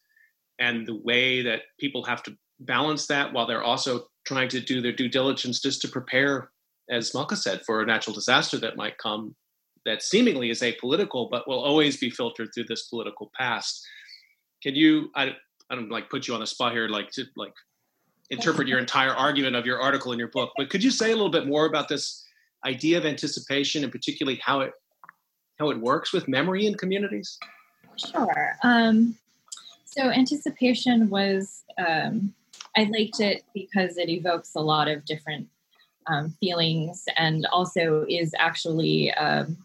and 0.59 0.85
the 0.85 0.99
way 1.05 1.41
that 1.41 1.61
people 1.79 2.03
have 2.03 2.21
to 2.23 2.35
balance 2.59 3.07
that 3.07 3.31
while 3.31 3.47
they're 3.47 3.63
also 3.63 4.07
trying 4.25 4.49
to 4.49 4.59
do 4.59 4.81
their 4.81 4.91
due 4.91 5.07
diligence 5.07 5.61
just 5.61 5.81
to 5.83 5.87
prepare, 5.87 6.51
as 6.89 7.13
Malka 7.13 7.37
said, 7.37 7.61
for 7.65 7.81
a 7.81 7.85
natural 7.85 8.13
disaster 8.13 8.57
that 8.57 8.75
might 8.75 8.97
come 8.97 9.37
that 9.85 10.03
seemingly 10.03 10.49
is 10.49 10.61
apolitical, 10.61 11.29
but 11.31 11.47
will 11.47 11.63
always 11.63 11.95
be 11.95 12.09
filtered 12.09 12.49
through 12.53 12.65
this 12.65 12.87
political 12.87 13.31
past. 13.39 13.87
Can 14.61 14.75
you? 14.75 15.09
I, 15.15 15.35
I 15.69 15.75
don't 15.75 15.89
like 15.89 16.09
put 16.09 16.27
you 16.27 16.33
on 16.33 16.39
the 16.39 16.47
spot 16.47 16.71
here, 16.71 16.87
like 16.87 17.11
to 17.11 17.25
like 17.35 17.53
interpret 18.29 18.67
your 18.67 18.79
entire 18.79 19.11
argument 19.11 19.55
of 19.55 19.65
your 19.65 19.79
article 19.79 20.11
in 20.11 20.19
your 20.19 20.27
book, 20.29 20.51
but 20.57 20.69
could 20.69 20.83
you 20.83 20.91
say 20.91 21.11
a 21.11 21.15
little 21.15 21.31
bit 21.31 21.47
more 21.47 21.65
about 21.65 21.87
this 21.87 22.25
idea 22.65 22.97
of 22.97 23.05
anticipation 23.05 23.83
and 23.83 23.91
particularly 23.91 24.39
how 24.43 24.61
it 24.61 24.73
how 25.59 25.69
it 25.69 25.79
works 25.79 26.13
with 26.13 26.27
memory 26.27 26.65
in 26.65 26.75
communities? 26.75 27.39
Sure. 27.95 28.55
Um, 28.63 29.15
so 29.85 30.03
anticipation 30.03 31.09
was 31.09 31.63
um, 31.77 32.33
I 32.75 32.83
liked 32.83 33.19
it 33.19 33.43
because 33.53 33.97
it 33.97 34.09
evokes 34.09 34.53
a 34.55 34.61
lot 34.61 34.87
of 34.87 35.05
different 35.05 35.47
um, 36.07 36.33
feelings 36.39 37.05
and 37.17 37.45
also 37.47 38.05
is 38.07 38.33
actually 38.37 39.11
um, 39.13 39.57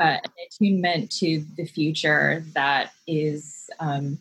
uh, 0.00 0.18
an 0.24 0.30
attunement 0.46 1.10
to 1.10 1.44
the 1.56 1.64
future 1.64 2.44
that 2.54 2.92
is 3.06 3.68
um, 3.80 4.18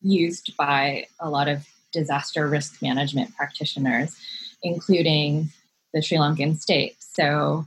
used 0.00 0.56
by 0.56 1.06
a 1.20 1.28
lot 1.28 1.48
of 1.48 1.66
disaster 1.92 2.48
risk 2.48 2.80
management 2.82 3.34
practitioners, 3.36 4.16
including 4.62 5.50
the 5.94 6.02
Sri 6.02 6.18
Lankan 6.18 6.58
state. 6.58 6.96
So, 7.00 7.66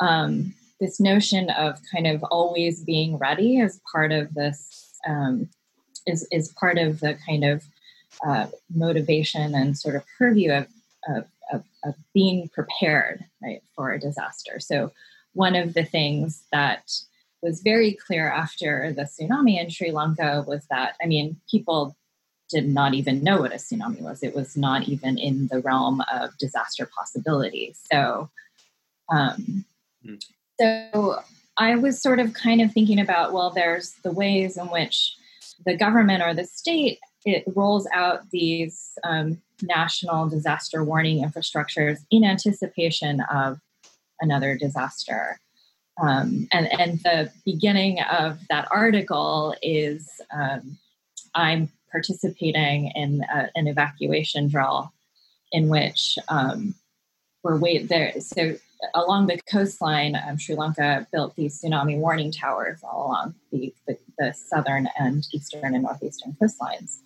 um, 0.00 0.54
this 0.80 1.00
notion 1.00 1.50
of 1.50 1.78
kind 1.92 2.06
of 2.06 2.22
always 2.24 2.82
being 2.82 3.16
ready 3.16 3.58
is 3.58 3.80
part 3.90 4.12
of 4.12 4.34
this 4.34 4.92
um, 5.06 5.48
is 6.06 6.26
is 6.30 6.52
part 6.52 6.78
of 6.78 7.00
the 7.00 7.16
kind 7.26 7.44
of 7.44 7.62
uh, 8.26 8.46
motivation 8.74 9.54
and 9.54 9.76
sort 9.76 9.96
of 9.96 10.04
purview 10.18 10.52
of, 10.52 10.66
of, 11.08 11.24
of, 11.52 11.64
of 11.84 11.94
being 12.12 12.48
prepared 12.48 13.24
right 13.42 13.62
for 13.74 13.92
a 13.92 14.00
disaster. 14.00 14.60
So 14.60 14.92
one 15.34 15.54
of 15.54 15.74
the 15.74 15.84
things 15.84 16.44
that 16.52 16.90
was 17.42 17.60
very 17.60 17.92
clear 17.92 18.30
after 18.30 18.92
the 18.92 19.02
tsunami 19.02 19.60
in 19.60 19.68
Sri 19.68 19.90
Lanka 19.90 20.44
was 20.46 20.66
that, 20.70 20.94
I 21.02 21.06
mean, 21.06 21.36
people 21.50 21.96
did 22.48 22.68
not 22.68 22.94
even 22.94 23.22
know 23.22 23.40
what 23.40 23.52
a 23.52 23.56
tsunami 23.56 24.00
was. 24.00 24.22
It 24.22 24.34
was 24.34 24.56
not 24.56 24.88
even 24.88 25.18
in 25.18 25.48
the 25.48 25.60
realm 25.60 26.02
of 26.12 26.36
disaster 26.38 26.88
possibility. 26.96 27.74
So, 27.92 28.30
um, 29.10 29.64
mm. 30.04 30.22
so 30.58 31.20
I 31.56 31.76
was 31.76 32.00
sort 32.00 32.18
of 32.18 32.32
kind 32.32 32.60
of 32.60 32.72
thinking 32.72 33.00
about, 33.00 33.32
well, 33.32 33.50
there's 33.50 33.92
the 34.02 34.12
ways 34.12 34.56
in 34.56 34.66
which 34.66 35.14
the 35.66 35.76
government 35.76 36.22
or 36.22 36.34
the 36.34 36.44
state 36.44 36.98
it 37.24 37.44
rolls 37.54 37.88
out 37.94 38.30
these 38.30 38.98
um, 39.02 39.40
national 39.62 40.28
disaster 40.28 40.84
warning 40.84 41.24
infrastructures 41.24 41.98
in 42.10 42.24
anticipation 42.24 43.22
of 43.32 43.58
another 44.20 44.56
disaster. 44.56 45.38
Um, 46.00 46.48
and, 46.52 46.68
and 46.80 46.98
the 47.00 47.30
beginning 47.44 48.00
of 48.00 48.40
that 48.48 48.66
article 48.70 49.54
is 49.62 50.10
um, 50.32 50.78
I'm 51.34 51.70
participating 51.90 52.90
in 52.96 53.24
a, 53.32 53.48
an 53.54 53.68
evacuation 53.68 54.48
drill 54.48 54.92
in 55.52 55.68
which 55.68 56.18
um, 56.28 56.74
we're 57.44 57.56
wait 57.56 57.88
there. 57.88 58.12
So 58.20 58.56
along 58.94 59.28
the 59.28 59.40
coastline, 59.50 60.16
um, 60.16 60.36
Sri 60.36 60.56
Lanka 60.56 61.06
built 61.12 61.36
these 61.36 61.60
tsunami 61.60 61.96
warning 61.96 62.32
towers 62.32 62.80
all 62.82 63.06
along 63.06 63.34
the, 63.52 63.72
the, 63.86 63.96
the 64.18 64.34
southern 64.34 64.88
and 64.98 65.24
eastern 65.32 65.74
and 65.74 65.84
northeastern 65.84 66.36
coastlines. 66.42 66.98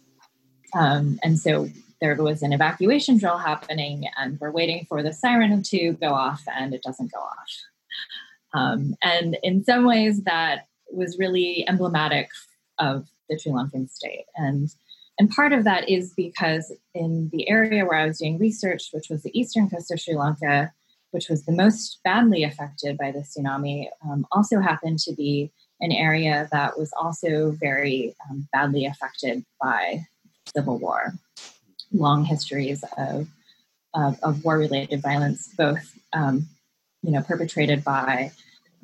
Um, 0.74 1.18
and 1.22 1.38
so 1.38 1.68
there 2.00 2.14
was 2.16 2.42
an 2.42 2.52
evacuation 2.52 3.18
drill 3.18 3.38
happening, 3.38 4.06
and 4.16 4.38
we're 4.40 4.50
waiting 4.50 4.86
for 4.88 5.02
the 5.02 5.12
siren 5.12 5.62
to 5.64 5.92
go 5.94 6.08
off, 6.08 6.42
and 6.54 6.74
it 6.74 6.82
doesn't 6.82 7.12
go 7.12 7.20
off. 7.20 7.52
Um, 8.54 8.94
and 9.02 9.36
in 9.42 9.64
some 9.64 9.84
ways, 9.84 10.22
that 10.22 10.66
was 10.90 11.18
really 11.18 11.68
emblematic 11.68 12.30
of 12.78 13.08
the 13.28 13.38
Sri 13.38 13.52
Lankan 13.52 13.90
state. 13.90 14.26
And, 14.36 14.70
and 15.18 15.30
part 15.30 15.52
of 15.52 15.64
that 15.64 15.88
is 15.88 16.14
because 16.14 16.72
in 16.94 17.28
the 17.32 17.48
area 17.48 17.84
where 17.84 17.98
I 17.98 18.06
was 18.06 18.18
doing 18.18 18.38
research, 18.38 18.88
which 18.92 19.08
was 19.10 19.22
the 19.22 19.38
eastern 19.38 19.68
coast 19.68 19.90
of 19.90 20.00
Sri 20.00 20.14
Lanka, 20.16 20.72
which 21.10 21.28
was 21.28 21.44
the 21.44 21.52
most 21.52 21.98
badly 22.04 22.44
affected 22.44 22.96
by 22.96 23.10
the 23.10 23.20
tsunami, 23.20 23.88
um, 24.08 24.26
also 24.32 24.60
happened 24.60 24.98
to 25.00 25.14
be 25.14 25.50
an 25.80 25.92
area 25.92 26.48
that 26.52 26.78
was 26.78 26.92
also 27.00 27.52
very 27.52 28.14
um, 28.28 28.48
badly 28.52 28.84
affected 28.84 29.44
by 29.60 30.04
civil 30.54 30.78
war. 30.78 31.14
Long 31.92 32.24
histories 32.24 32.84
of, 32.96 33.28
of, 33.94 34.18
of 34.22 34.44
war 34.44 34.58
related 34.58 35.02
violence, 35.02 35.48
both 35.56 35.98
um, 36.12 36.48
you 37.02 37.12
know, 37.12 37.22
perpetrated 37.22 37.84
by 37.84 38.32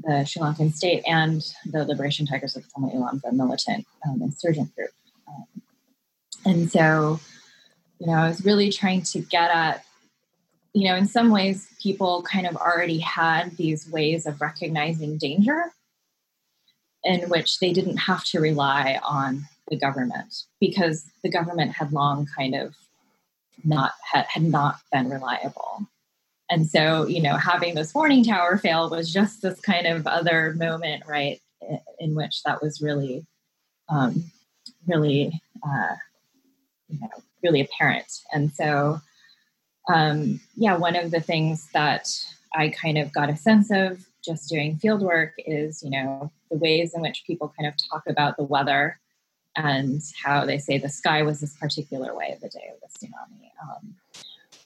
the 0.03 0.25
Sri 0.25 0.43
Lankan 0.43 0.73
state 0.73 1.03
and 1.07 1.43
the 1.67 1.85
Liberation 1.85 2.27
Tigers 2.27 2.57
of 2.57 2.65
Tamil 2.73 2.91
Eelam, 2.91 3.21
the 3.23 3.33
militant 3.33 3.87
um, 4.07 4.23
insurgent 4.23 4.75
group. 4.75 4.91
Um, 5.29 5.63
and 6.45 6.71
so, 6.71 7.21
you 7.99 8.07
know, 8.07 8.15
I 8.15 8.29
was 8.29 8.45
really 8.45 8.71
trying 8.71 9.03
to 9.03 9.21
get 9.21 9.51
at 9.51 9.85
you 10.75 10.89
know, 10.89 10.97
in 10.97 11.07
some 11.07 11.31
ways, 11.31 11.69
people 11.81 12.23
kind 12.23 12.49
of 12.49 12.57
already 12.57 12.99
had 12.99 13.57
these 13.57 13.89
ways 13.89 14.27
of 14.27 14.41
recognizing 14.41 15.17
danger 15.17 15.73
in 17.05 17.29
which 17.29 17.61
they 17.61 17.73
didn't 17.73 17.99
have 17.99 18.25
to 18.25 18.41
rely 18.41 18.99
on 19.05 19.45
the 19.69 19.77
government 19.77 20.35
because 20.61 21.05
the 21.23 21.31
government 21.31 21.73
had 21.77 21.93
long 21.93 22.27
kind 22.37 22.57
of 22.57 22.75
not 23.65 23.93
had, 24.11 24.27
had 24.27 24.43
not 24.43 24.77
been 24.93 25.09
reliable. 25.11 25.87
And 26.51 26.67
so 26.67 27.07
you 27.07 27.23
know 27.23 27.37
having 27.37 27.75
this 27.75 27.95
warning 27.95 28.25
tower 28.25 28.59
fail 28.59 28.91
was 28.91 29.13
just 29.13 29.43
this 29.43 29.61
kind 29.61 29.87
of 29.87 30.07
other 30.07 30.55
moment 30.55 31.05
right 31.07 31.41
in, 31.99 32.15
which 32.15 32.43
that 32.45 32.63
was 32.63 32.83
really 32.83 33.27
um, 33.89 34.25
really 34.87 35.41
uh, 35.67 35.95
you 36.89 37.01
know 37.01 37.09
really 37.43 37.61
apparent. 37.61 38.21
And 38.33 38.53
so 38.53 39.01
um, 39.89 40.41
yeah 40.57 40.77
one 40.77 40.97
of 40.97 41.11
the 41.11 41.21
things 41.21 41.69
that 41.73 42.09
i 42.55 42.69
kind 42.69 42.99
of 42.99 43.13
got 43.13 43.29
a 43.29 43.37
sense 43.37 43.71
of 43.71 44.07
just 44.25 44.49
doing 44.49 44.77
field 44.77 45.03
work 45.03 45.35
is 45.39 45.83
you 45.83 45.91
know 45.91 46.31
the 46.51 46.57
ways 46.57 46.95
in 46.95 47.03
which 47.03 47.25
people 47.27 47.53
kind 47.59 47.69
of 47.69 47.75
talk 47.91 48.03
about 48.09 48.37
the 48.37 48.45
weather 48.45 48.99
and 49.57 50.03
how 50.23 50.45
they 50.45 50.59
say 50.59 50.79
the 50.79 50.89
sky 50.89 51.23
was 51.23 51.41
this 51.41 51.57
particular 51.57 52.15
way 52.15 52.37
the 52.41 52.49
day 52.49 52.71
of 52.73 52.81
the 52.81 53.07
tsunami 53.07 53.51
um, 53.63 53.95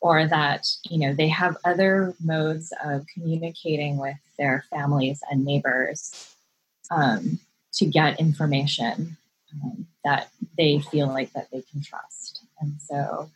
or 0.01 0.27
that 0.27 0.67
you 0.85 0.99
know 0.99 1.13
they 1.13 1.29
have 1.29 1.57
other 1.65 2.15
modes 2.25 2.73
of 2.85 3.07
communicating 3.13 3.99
with 3.99 4.17
their 4.39 4.65
families 4.71 5.21
and 5.31 5.45
neighbors 5.45 6.35
um, 6.91 7.39
to 7.73 7.87
get 7.87 8.21
information 8.21 9.17
um, 9.53 9.87
that 10.05 10.31
they 10.57 10.81
feel 10.81 11.09
like 11.09 11.33
that 11.33 11.51
they 11.51 11.63
can 11.71 11.83
trust 11.83 12.43
and 12.61 12.81
so 12.81 13.31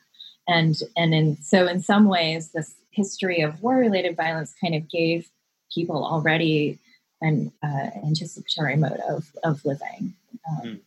and 0.48 0.80
and 0.96 1.14
in 1.14 1.36
so 1.42 1.66
in 1.66 1.80
some 1.80 2.06
ways 2.06 2.50
this 2.52 2.74
history 2.90 3.40
of 3.40 3.62
war 3.62 3.76
related 3.76 4.16
violence 4.16 4.54
kind 4.60 4.74
of 4.74 4.88
gave 4.88 5.28
people 5.74 6.04
already 6.04 6.78
an 7.20 7.52
uh, 7.62 7.90
anticipatory 8.04 8.76
mode 8.76 9.00
of, 9.08 9.30
of 9.44 9.64
living 9.64 10.14
um, 10.48 10.66
mm. 10.66 10.80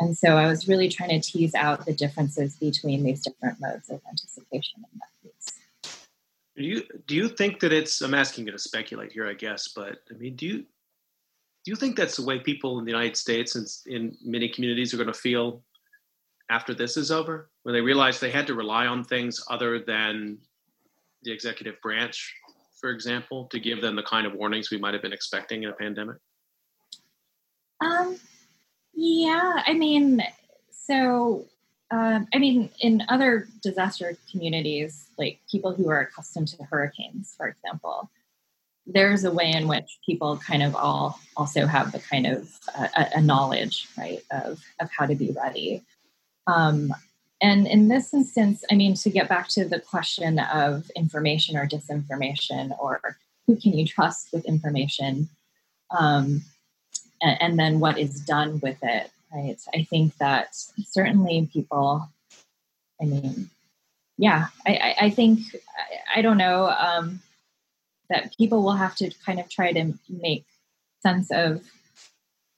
And 0.00 0.16
so 0.16 0.36
i 0.36 0.46
was 0.46 0.68
really 0.68 0.88
trying 0.88 1.10
to 1.10 1.20
tease 1.20 1.54
out 1.54 1.84
the 1.86 1.92
differences 1.92 2.56
between 2.56 3.02
these 3.02 3.22
different 3.22 3.60
modes 3.60 3.88
of 3.90 4.00
anticipation 4.08 4.84
and 4.92 5.02
do 6.56 6.64
you 6.64 6.82
do 7.06 7.14
you 7.14 7.28
think 7.28 7.60
that 7.60 7.72
it's? 7.72 8.00
I'm 8.00 8.14
asking 8.14 8.46
you 8.46 8.52
to 8.52 8.58
speculate 8.58 9.12
here, 9.12 9.28
I 9.28 9.34
guess, 9.34 9.68
but 9.68 9.98
I 10.10 10.14
mean, 10.14 10.36
do 10.36 10.46
you 10.46 10.58
do 10.58 11.70
you 11.70 11.76
think 11.76 11.96
that's 11.96 12.16
the 12.16 12.24
way 12.24 12.38
people 12.38 12.78
in 12.78 12.86
the 12.86 12.90
United 12.90 13.16
States 13.16 13.56
and 13.56 13.66
in 13.86 14.16
many 14.24 14.48
communities 14.48 14.94
are 14.94 14.96
going 14.96 15.08
to 15.08 15.12
feel 15.12 15.62
after 16.48 16.72
this 16.72 16.96
is 16.96 17.10
over, 17.10 17.50
when 17.64 17.74
they 17.74 17.80
realize 17.80 18.20
they 18.20 18.30
had 18.30 18.46
to 18.46 18.54
rely 18.54 18.86
on 18.86 19.04
things 19.04 19.44
other 19.50 19.80
than 19.80 20.38
the 21.24 21.32
executive 21.32 21.74
branch, 21.82 22.32
for 22.80 22.90
example, 22.90 23.46
to 23.46 23.58
give 23.58 23.82
them 23.82 23.96
the 23.96 24.02
kind 24.04 24.26
of 24.26 24.32
warnings 24.32 24.70
we 24.70 24.78
might 24.78 24.94
have 24.94 25.02
been 25.02 25.12
expecting 25.12 25.64
in 25.64 25.70
a 25.70 25.72
pandemic? 25.72 26.16
Um, 27.80 28.16
yeah, 28.96 29.62
I 29.66 29.74
mean, 29.74 30.22
so 30.70 31.44
um, 31.90 32.26
I 32.34 32.38
mean, 32.38 32.70
in 32.80 33.04
other 33.08 33.46
disaster 33.62 34.16
communities, 34.30 35.08
like 35.18 35.38
people 35.50 35.72
who 35.72 35.88
are 35.88 36.00
accustomed 36.00 36.48
to 36.48 36.64
hurricanes, 36.64 37.34
for 37.36 37.46
example, 37.46 38.10
there's 38.86 39.24
a 39.24 39.32
way 39.32 39.52
in 39.52 39.68
which 39.68 39.98
people 40.04 40.36
kind 40.38 40.62
of 40.62 40.74
all 40.74 41.20
also 41.36 41.66
have 41.66 41.92
the 41.92 41.98
kind 41.98 42.26
of 42.26 42.48
uh, 42.76 42.88
a, 43.14 43.20
knowledge, 43.20 43.88
right, 43.96 44.20
of 44.30 44.60
of 44.80 44.90
how 44.96 45.06
to 45.06 45.14
be 45.14 45.32
ready. 45.32 45.82
Um, 46.46 46.92
and 47.42 47.66
in 47.66 47.88
this 47.88 48.14
instance, 48.14 48.64
I 48.70 48.74
mean, 48.74 48.94
to 48.94 49.10
get 49.10 49.28
back 49.28 49.48
to 49.50 49.64
the 49.64 49.80
question 49.80 50.38
of 50.38 50.90
information 50.96 51.56
or 51.56 51.66
disinformation, 51.66 52.76
or 52.78 53.18
who 53.46 53.56
can 53.56 53.76
you 53.76 53.84
trust 53.86 54.28
with 54.32 54.44
information, 54.46 55.28
um, 55.96 56.42
and, 57.22 57.42
and 57.42 57.58
then 57.58 57.80
what 57.80 57.98
is 57.98 58.20
done 58.20 58.60
with 58.60 58.78
it 58.82 59.10
right? 59.32 59.60
I 59.74 59.84
think 59.84 60.16
that 60.18 60.54
certainly 60.54 61.48
people, 61.52 62.08
I 63.00 63.04
mean, 63.04 63.50
yeah, 64.18 64.46
I, 64.66 64.94
I, 65.02 65.10
think, 65.10 65.40
I, 65.54 66.18
I, 66.18 66.22
don't 66.22 66.38
know, 66.38 66.68
um, 66.68 67.20
that 68.08 68.36
people 68.36 68.62
will 68.62 68.76
have 68.76 68.94
to 68.96 69.10
kind 69.24 69.40
of 69.40 69.50
try 69.50 69.72
to 69.72 69.94
make 70.08 70.46
sense 71.02 71.30
of 71.30 71.62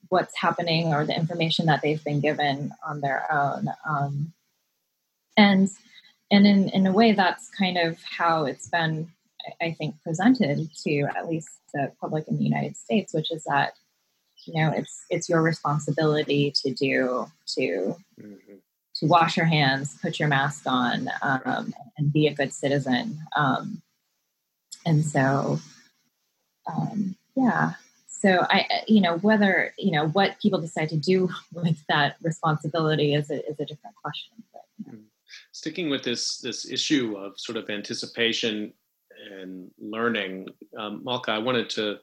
what's 0.08 0.36
happening 0.38 0.94
or 0.94 1.04
the 1.04 1.16
information 1.16 1.66
that 1.66 1.82
they've 1.82 2.02
been 2.04 2.20
given 2.20 2.72
on 2.86 3.00
their 3.00 3.30
own. 3.32 3.68
Um, 3.88 4.32
and 5.36 5.68
and 6.30 6.46
in, 6.46 6.68
in 6.68 6.86
a 6.86 6.92
way, 6.92 7.12
that's 7.12 7.48
kind 7.48 7.78
of 7.78 7.96
how 8.02 8.44
it's 8.44 8.68
been, 8.68 9.10
I 9.62 9.72
think, 9.72 9.94
presented 10.02 10.68
to 10.84 11.00
at 11.16 11.26
least 11.26 11.48
the 11.72 11.90
public 11.98 12.28
in 12.28 12.36
the 12.36 12.44
United 12.44 12.76
States, 12.76 13.14
which 13.14 13.32
is 13.32 13.44
that 13.44 13.72
you 14.48 14.62
know 14.62 14.72
it's 14.74 15.04
it's 15.10 15.28
your 15.28 15.42
responsibility 15.42 16.50
to 16.50 16.72
do 16.72 17.26
to 17.46 17.96
mm-hmm. 18.20 18.54
to 18.94 19.06
wash 19.06 19.36
your 19.36 19.46
hands 19.46 19.96
put 20.00 20.18
your 20.18 20.28
mask 20.28 20.62
on 20.66 21.08
um, 21.22 21.74
and 21.96 22.12
be 22.12 22.26
a 22.26 22.34
good 22.34 22.52
citizen 22.52 23.18
um, 23.36 23.82
and 24.86 25.04
so 25.04 25.58
um, 26.66 27.16
yeah 27.36 27.72
so 28.08 28.46
i 28.50 28.66
you 28.86 29.00
know 29.00 29.18
whether 29.18 29.74
you 29.78 29.92
know 29.92 30.08
what 30.08 30.40
people 30.40 30.60
decide 30.60 30.88
to 30.88 30.96
do 30.96 31.28
with 31.52 31.78
that 31.88 32.16
responsibility 32.22 33.14
is 33.14 33.30
a, 33.30 33.46
is 33.48 33.60
a 33.60 33.64
different 33.64 33.96
question 33.96 34.42
but, 34.52 34.62
you 34.78 34.86
know. 34.86 34.98
Mm-hmm. 34.98 35.04
sticking 35.52 35.90
with 35.90 36.02
this 36.02 36.38
this 36.38 36.70
issue 36.70 37.16
of 37.18 37.38
sort 37.38 37.58
of 37.58 37.68
anticipation 37.68 38.72
and 39.30 39.70
learning 39.78 40.46
um, 40.78 41.02
malka 41.04 41.32
i 41.32 41.38
wanted 41.38 41.68
to 41.70 41.98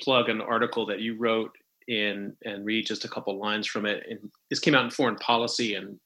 plug 0.00 0.28
an 0.28 0.40
article 0.40 0.86
that 0.86 1.00
you 1.00 1.16
wrote 1.16 1.52
in 1.88 2.36
and 2.44 2.64
read 2.64 2.86
just 2.86 3.04
a 3.04 3.08
couple 3.08 3.38
lines 3.38 3.66
from 3.66 3.86
it. 3.86 4.02
And 4.08 4.18
this 4.50 4.58
came 4.58 4.74
out 4.74 4.84
in 4.84 4.90
Foreign 4.90 5.16
Policy 5.16 5.74
in 5.74 5.98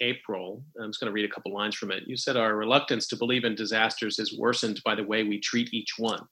April. 0.00 0.62
I'm 0.80 0.90
just 0.90 1.00
going 1.00 1.10
to 1.10 1.14
read 1.14 1.28
a 1.28 1.32
couple 1.32 1.52
lines 1.52 1.74
from 1.74 1.90
it. 1.90 2.04
You 2.06 2.16
said 2.16 2.36
our 2.36 2.56
reluctance 2.56 3.06
to 3.08 3.16
believe 3.16 3.44
in 3.44 3.54
disasters 3.54 4.18
is 4.18 4.38
worsened 4.38 4.80
by 4.84 4.94
the 4.94 5.04
way 5.04 5.24
we 5.24 5.38
treat 5.40 5.74
each 5.74 5.94
one 5.98 6.22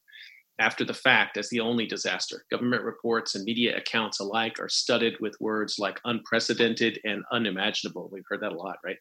after 0.60 0.84
the 0.84 0.94
fact 0.94 1.36
as 1.36 1.48
the 1.50 1.60
only 1.60 1.86
disaster. 1.86 2.44
Government 2.50 2.82
reports 2.82 3.34
and 3.34 3.44
media 3.44 3.76
accounts 3.76 4.20
alike 4.20 4.58
are 4.58 4.68
studded 4.68 5.14
with 5.20 5.36
words 5.40 5.78
like 5.78 6.00
unprecedented 6.04 6.98
and 7.04 7.22
unimaginable. 7.30 8.08
We've 8.12 8.24
heard 8.28 8.40
that 8.40 8.52
a 8.52 8.56
lot, 8.56 8.78
right? 8.84 8.96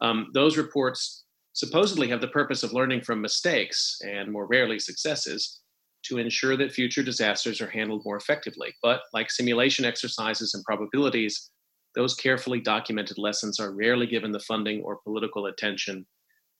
Um, 0.00 0.28
those 0.34 0.56
reports 0.56 1.24
supposedly 1.52 2.08
have 2.08 2.20
the 2.20 2.28
purpose 2.28 2.62
of 2.62 2.72
learning 2.72 3.00
from 3.00 3.20
mistakes 3.20 3.98
and 4.04 4.30
more 4.30 4.46
rarely 4.46 4.78
successes 4.78 5.60
to 6.04 6.18
ensure 6.18 6.56
that 6.56 6.72
future 6.72 7.02
disasters 7.02 7.60
are 7.60 7.70
handled 7.70 8.02
more 8.04 8.16
effectively. 8.16 8.72
But 8.82 9.02
like 9.12 9.30
simulation 9.30 9.84
exercises 9.84 10.54
and 10.54 10.64
probabilities, 10.64 11.50
those 11.94 12.14
carefully 12.14 12.60
documented 12.60 13.18
lessons 13.18 13.58
are 13.60 13.74
rarely 13.74 14.06
given 14.06 14.32
the 14.32 14.40
funding 14.40 14.82
or 14.82 15.00
political 15.04 15.46
attention 15.46 16.06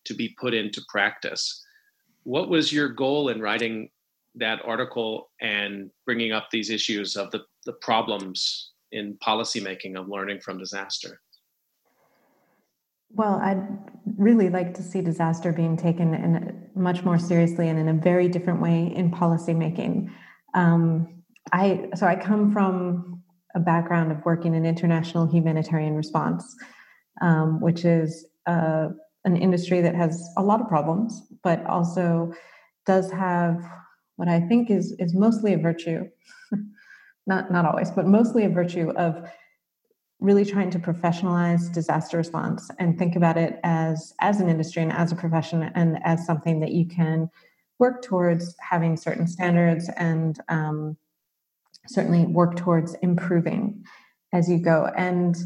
to 0.05 0.15
be 0.15 0.35
put 0.41 0.55
into 0.55 0.83
practice. 0.89 1.65
What 2.25 2.49
was 2.49 2.73
your 2.73 2.89
goal 2.89 3.29
in 3.29 3.41
writing 3.41 3.91
that 4.35 4.61
article 4.65 5.31
and 5.41 5.91
bringing 6.05 6.33
up 6.33 6.49
these 6.51 6.71
issues 6.71 7.17
of 7.17 7.31
the, 7.31 7.41
the 7.67 7.73
problems 7.75 8.73
in 8.93 9.17
policymaking 9.25 9.99
of 9.99 10.09
learning 10.09 10.41
from 10.41 10.59
disaster? 10.59 11.21
Well, 13.13 13.41
I'd 13.43 13.67
really 14.17 14.49
like 14.49 14.75
to 14.75 14.83
see 14.83 15.01
disaster 15.01 15.53
being 15.53 15.77
taken 15.77 16.15
in 16.15 16.71
much 16.75 17.05
more 17.05 17.19
seriously 17.19 17.69
and 17.69 17.79
in 17.79 17.89
a 17.89 17.95
very 17.95 18.29
different 18.29 18.61
way 18.61 18.93
in 18.95 19.11
policymaking. 19.11 20.11
Um, 20.55 21.23
I 21.53 21.89
so 21.95 22.07
I 22.07 22.17
come 22.17 22.53
from 22.53 23.23
a 23.55 23.61
background 23.61 24.13
of 24.13 24.25
working 24.25 24.55
in 24.55 24.65
international 24.65 25.27
humanitarian 25.27 25.97
response, 25.97 26.57
um, 27.21 27.61
which 27.61 27.85
is 27.85 28.27
uh, 28.47 28.89
an 29.25 29.37
industry 29.37 29.81
that 29.81 29.95
has 29.95 30.23
a 30.37 30.43
lot 30.43 30.61
of 30.61 30.69
problems, 30.69 31.23
but 31.43 31.65
also 31.67 32.33
does 32.87 33.11
have 33.11 33.63
what 34.17 34.29
I 34.29 34.41
think 34.41 34.71
is 34.71 34.95
is 34.99 35.15
mostly 35.15 35.53
a 35.55 35.59
virtue, 35.59 36.05
not 37.27 37.51
not 37.51 37.65
always, 37.65 37.91
but 37.91 38.07
mostly 38.07 38.45
a 38.45 38.51
virtue 38.51 38.91
of 38.91 39.29
really 40.21 40.45
trying 40.45 40.71
to 40.71 40.79
professionalize 40.79 41.73
disaster 41.73 42.17
response 42.17 42.71
and 42.79 42.99
think 42.99 43.17
about 43.17 43.37
it 43.37 43.59
as 43.65 44.15
as 44.21 44.41
an 44.41 44.49
industry 44.49 44.83
and 44.83 44.93
as 44.93 45.13
a 45.13 45.17
profession 45.17 45.71
and 45.75 45.99
as 46.05 46.27
something 46.27 46.61
that 46.61 46.73
you 46.73 46.87
can 46.87 47.31
work 47.79 48.03
towards 48.03 48.55
having 48.61 48.97
certain 48.97 49.27
standards 49.27 49.89
and 49.97 50.39
um, 50.49 50.97
certainly 51.87 52.27
work 52.27 52.57
towards 52.57 52.95
improving 53.03 53.83
as 54.33 54.49
you 54.49 54.59
go. 54.59 54.91
And 54.97 55.37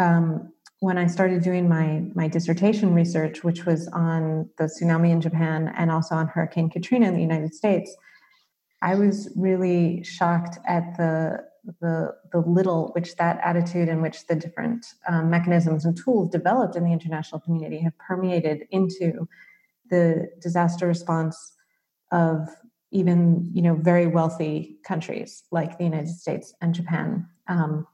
um, 0.00 0.52
when 0.80 0.96
i 0.96 1.06
started 1.06 1.42
doing 1.42 1.68
my 1.68 2.02
my 2.14 2.26
dissertation 2.26 2.94
research 2.94 3.44
which 3.44 3.64
was 3.66 3.86
on 3.88 4.48
the 4.58 4.64
tsunami 4.64 5.10
in 5.10 5.20
japan 5.20 5.72
and 5.76 5.90
also 5.90 6.14
on 6.14 6.26
hurricane 6.26 6.68
katrina 6.68 7.06
in 7.06 7.14
the 7.14 7.20
united 7.20 7.54
states 7.54 7.94
i 8.82 8.94
was 8.94 9.30
really 9.36 10.02
shocked 10.02 10.58
at 10.66 10.96
the 10.96 11.38
the 11.80 12.14
the 12.32 12.40
little 12.40 12.90
which 12.94 13.16
that 13.16 13.40
attitude 13.44 13.88
in 13.88 14.00
which 14.02 14.26
the 14.26 14.34
different 14.34 14.86
um, 15.08 15.30
mechanisms 15.30 15.84
and 15.84 15.96
tools 15.96 16.30
developed 16.30 16.76
in 16.76 16.84
the 16.84 16.92
international 16.92 17.40
community 17.40 17.78
have 17.78 17.96
permeated 17.98 18.66
into 18.70 19.28
the 19.90 20.30
disaster 20.40 20.86
response 20.86 21.52
of 22.12 22.48
even 22.90 23.50
you 23.52 23.62
know 23.62 23.74
very 23.74 24.06
wealthy 24.06 24.78
countries 24.84 25.44
like 25.50 25.78
the 25.78 25.84
United 25.84 26.08
States 26.08 26.54
and 26.60 26.74
Japan 26.74 27.26
um, 27.48 27.86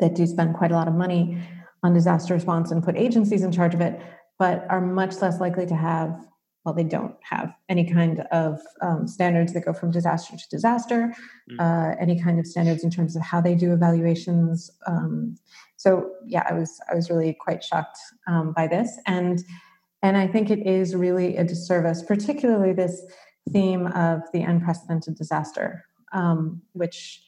that 0.00 0.14
do 0.14 0.26
spend 0.26 0.54
quite 0.54 0.70
a 0.70 0.74
lot 0.74 0.88
of 0.88 0.94
money 0.94 1.40
on 1.82 1.94
disaster 1.94 2.34
response 2.34 2.70
and 2.70 2.82
put 2.82 2.96
agencies 2.96 3.42
in 3.42 3.52
charge 3.52 3.74
of 3.74 3.80
it, 3.80 4.00
but 4.38 4.66
are 4.68 4.80
much 4.80 5.20
less 5.20 5.40
likely 5.40 5.66
to 5.66 5.76
have 5.76 6.26
well, 6.68 6.74
they 6.74 6.84
don't 6.84 7.14
have 7.22 7.54
any 7.70 7.90
kind 7.90 8.20
of 8.30 8.60
um, 8.82 9.08
standards 9.08 9.54
that 9.54 9.64
go 9.64 9.72
from 9.72 9.90
disaster 9.90 10.36
to 10.36 10.48
disaster, 10.50 11.14
mm. 11.50 11.58
uh, 11.58 11.96
any 11.98 12.20
kind 12.22 12.38
of 12.38 12.46
standards 12.46 12.84
in 12.84 12.90
terms 12.90 13.16
of 13.16 13.22
how 13.22 13.40
they 13.40 13.54
do 13.54 13.72
evaluations. 13.72 14.70
Um, 14.86 15.38
so 15.78 16.10
yeah, 16.26 16.46
I 16.46 16.52
was 16.52 16.78
I 16.92 16.94
was 16.94 17.08
really 17.08 17.32
quite 17.32 17.64
shocked 17.64 17.96
um, 18.26 18.52
by 18.52 18.66
this, 18.66 18.98
and 19.06 19.42
and 20.02 20.18
I 20.18 20.26
think 20.26 20.50
it 20.50 20.66
is 20.66 20.94
really 20.94 21.38
a 21.38 21.44
disservice, 21.44 22.02
particularly 22.02 22.74
this 22.74 23.00
theme 23.50 23.86
of 23.86 24.20
the 24.34 24.42
unprecedented 24.42 25.14
disaster, 25.14 25.86
um, 26.12 26.60
which 26.74 27.22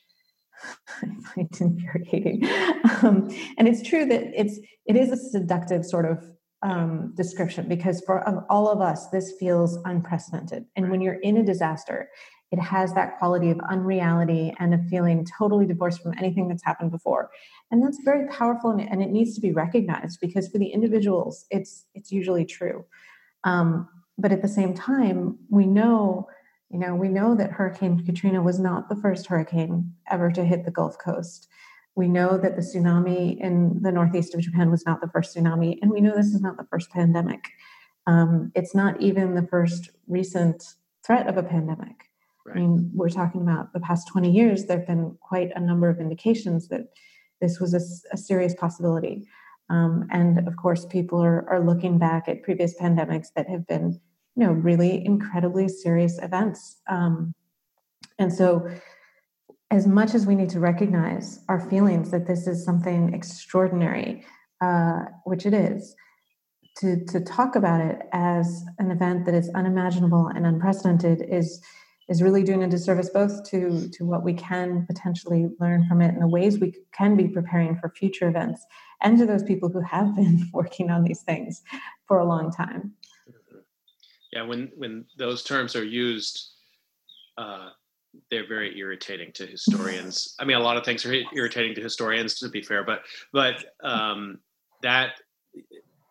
I 1.03 1.07
find 1.35 1.49
infuriating. 1.59 2.47
Um, 3.03 3.35
and 3.57 3.67
it's 3.67 3.83
true 3.83 4.05
that 4.05 4.39
it's 4.39 4.59
it 4.85 4.95
is 4.95 5.11
a 5.11 5.17
seductive 5.17 5.87
sort 5.87 6.05
of 6.05 6.23
um, 6.63 7.13
description 7.15 7.69
because 7.69 8.03
for 8.05 8.29
um, 8.29 8.45
all 8.51 8.69
of 8.69 8.81
us, 8.81 9.09
this 9.09 9.33
feels 9.39 9.79
unprecedented. 9.85 10.67
And 10.77 10.91
when 10.91 11.01
you're 11.01 11.15
in 11.15 11.39
a 11.39 11.45
disaster, 11.45 12.11
it 12.53 12.59
has 12.59 12.93
that 12.95 13.19
quality 13.19 13.51
of 13.51 13.61
unreality 13.61 14.53
and 14.59 14.75
a 14.75 14.79
feeling 14.91 15.27
totally 15.39 15.67
divorced 15.67 16.03
from 16.03 16.15
anything 16.19 16.49
that's 16.49 16.65
happened 16.65 16.91
before. 16.91 17.31
And 17.71 17.83
that's 17.83 18.01
very 18.05 18.27
powerful 18.29 18.71
and, 18.71 18.81
and 18.81 19.03
it 19.03 19.11
needs 19.11 19.35
to 19.37 19.41
be 19.41 19.53
recognized 19.53 20.21
because 20.21 20.49
for 20.49 20.59
the 20.59 20.67
individuals, 20.67 21.47
it's 21.51 21.87
it's 21.95 22.11
usually 22.11 22.45
true. 22.45 22.85
Um, 23.45 23.89
but 24.19 24.33
at 24.33 24.43
the 24.43 24.49
same 24.49 24.75
time, 24.75 25.39
we 25.49 25.67
know, 25.67 26.29
you 26.71 26.79
know, 26.79 26.95
we 26.95 27.09
know 27.09 27.35
that 27.37 27.53
Hurricane 27.53 28.05
Katrina 28.05 28.43
was 28.43 28.59
not 28.59 28.89
the 28.89 28.97
first 28.97 29.27
hurricane 29.27 29.93
ever 30.11 30.31
to 30.33 30.45
hit 30.45 30.65
the 30.65 30.71
Gulf 30.71 30.99
Coast. 30.99 31.49
We 31.97 32.09
know 32.09 32.39
that 32.39 32.57
the 32.57 32.63
tsunami 32.63 33.39
in 33.41 33.83
the 33.83 33.93
northeast 33.93 34.35
of 34.35 34.41
Japan 34.41 34.71
was 34.71 34.87
not 34.87 35.01
the 35.01 35.09
first 35.09 35.37
tsunami, 35.37 35.79
and 35.83 35.91
we 35.91 36.01
know 36.01 36.15
this 36.15 36.35
is 36.35 36.41
not 36.41 36.57
the 36.57 36.67
first 36.71 36.91
pandemic. 36.91 37.41
Um, 38.07 38.53
it's 38.55 38.75
not 38.75 39.01
even 39.01 39.35
the 39.35 39.47
first 39.47 39.91
recent 40.07 40.65
threat 41.05 41.27
of 41.27 41.37
a 41.37 41.43
pandemic. 41.43 42.11
Right. 42.47 42.57
I 42.57 42.61
mean, 42.61 42.91
we're 42.95 43.11
talking 43.11 43.43
about 43.43 43.73
the 43.73 43.81
past 43.81 44.09
20 44.09 44.31
years, 44.31 44.65
there 44.65 44.79
have 44.79 44.87
been 44.87 45.17
quite 45.21 45.51
a 45.55 45.61
number 45.61 45.89
of 45.89 46.01
indications 46.01 46.69
that 46.69 46.89
this 47.41 47.61
was 47.61 47.75
a, 47.75 48.15
a 48.15 48.17
serious 48.17 48.55
possibility. 48.55 49.27
Um, 49.69 50.07
and 50.11 50.47
of 50.49 50.57
course, 50.57 50.85
people 50.85 51.23
are, 51.23 51.49
are 51.49 51.61
looking 51.61 51.99
back 51.99 52.29
at 52.29 52.43
previous 52.43 52.79
pandemics 52.79 53.29
that 53.37 53.49
have 53.49 53.67
been, 53.67 54.01
you 54.37 54.47
know, 54.47 54.53
really 54.53 55.05
incredibly 55.05 55.69
serious 55.69 56.19
events. 56.19 56.81
Um, 56.89 57.35
and 58.19 58.33
so 58.33 58.69
as 59.71 59.87
much 59.87 60.15
as 60.15 60.27
we 60.27 60.35
need 60.35 60.51
to 60.51 60.61
recognize 60.61 61.41
our 61.49 61.61
feelings 61.71 62.11
that 62.11 62.27
this 62.27 62.47
is 62.47 62.65
something 62.65 63.15
extraordinary, 63.15 64.25
uh, 64.61 65.05
which 65.25 65.47
it 65.47 65.55
is, 65.55 65.95
to, 66.79 67.05
to 67.07 67.21
talk 67.21 67.55
about 67.55 67.81
it 67.81 68.01
as 68.13 68.65
an 68.79 68.91
event 68.91 69.27
that 69.27 69.35
is 69.35 69.51
unimaginable 69.55 70.29
and 70.29 70.47
unprecedented 70.47 71.23
is 71.29 71.63
is 72.09 72.23
really 72.23 72.43
doing 72.43 72.65
a 72.65 72.69
disservice 72.69 73.09
both 73.09 73.49
to 73.49 73.89
to 73.93 74.05
what 74.05 74.25
we 74.25 74.35
can 74.35 74.85
potentially 74.87 75.49
learn 75.61 75.87
from 75.87 76.03
it 76.03 76.13
and 76.13 76.21
the 76.21 76.27
ways 76.27 76.59
we 76.59 76.75
can 76.93 77.17
be 77.17 77.29
preparing 77.29 77.77
for 77.77 77.89
future 77.91 78.29
events 78.29 78.67
and 79.01 79.17
to 79.17 79.25
those 79.25 79.45
people 79.45 79.69
who 79.69 79.81
have 79.81 80.17
been 80.17 80.49
working 80.53 80.91
on 80.91 81.05
these 81.05 81.23
things 81.23 81.63
for 82.07 82.19
a 82.19 82.25
long 82.25 82.51
time. 82.51 82.93
Yeah 84.33 84.43
when 84.43 84.73
when 84.77 85.05
those 85.19 85.45
terms 85.45 85.77
are 85.77 85.85
used 85.85 86.51
uh, 87.39 87.71
they're 88.31 88.47
very 88.47 88.79
irritating 88.79 89.33
to 89.33 89.47
historians. 89.47 90.35
I 90.39 90.45
mean, 90.45 90.57
a 90.57 90.61
lot 90.61 90.77
of 90.77 90.85
things 90.85 91.05
are 91.05 91.15
irritating 91.35 91.75
to 91.77 91.83
historians, 91.83 92.39
to 92.41 92.49
be 92.49 92.63
fair, 92.63 92.85
but 92.85 93.03
but 93.33 93.65
um, 93.83 94.39
that 94.83 95.21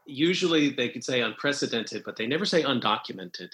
usually 0.05 0.69
they 0.69 0.89
could 0.89 1.03
say 1.03 1.21
unprecedented, 1.21 2.03
but 2.03 2.15
they 2.15 2.27
never 2.27 2.45
say 2.45 2.63
undocumented 2.63 3.51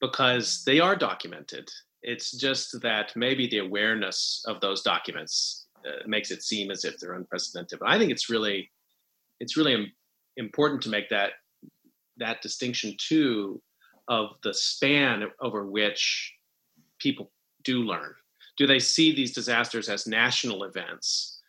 because 0.00 0.64
they 0.64 0.80
are 0.80 0.96
documented. 0.96 1.70
It's 2.02 2.32
just 2.32 2.80
that 2.82 3.12
maybe 3.16 3.48
the 3.48 3.58
awareness 3.58 4.44
of 4.46 4.60
those 4.60 4.82
documents 4.82 5.66
uh, 5.86 6.06
makes 6.06 6.30
it 6.30 6.42
seem 6.42 6.70
as 6.70 6.84
if 6.84 6.98
they're 6.98 7.14
unprecedented. 7.14 7.78
But 7.78 7.88
I 7.88 7.98
think 7.98 8.10
it's 8.10 8.28
really 8.28 8.70
it's 9.40 9.56
really 9.56 9.92
important 10.36 10.82
to 10.82 10.90
make 10.90 11.08
that 11.10 11.32
that 12.16 12.42
distinction 12.42 12.94
too 12.98 13.60
of 14.08 14.30
the 14.42 14.52
span 14.52 15.24
over 15.40 15.66
which 15.66 16.34
people 16.98 17.30
do 17.64 17.82
learn? 17.82 18.14
Do 18.56 18.66
they 18.66 18.78
see 18.78 19.14
these 19.14 19.32
disasters 19.32 19.88
as 19.88 20.06
national 20.06 20.64
events? 20.64 21.40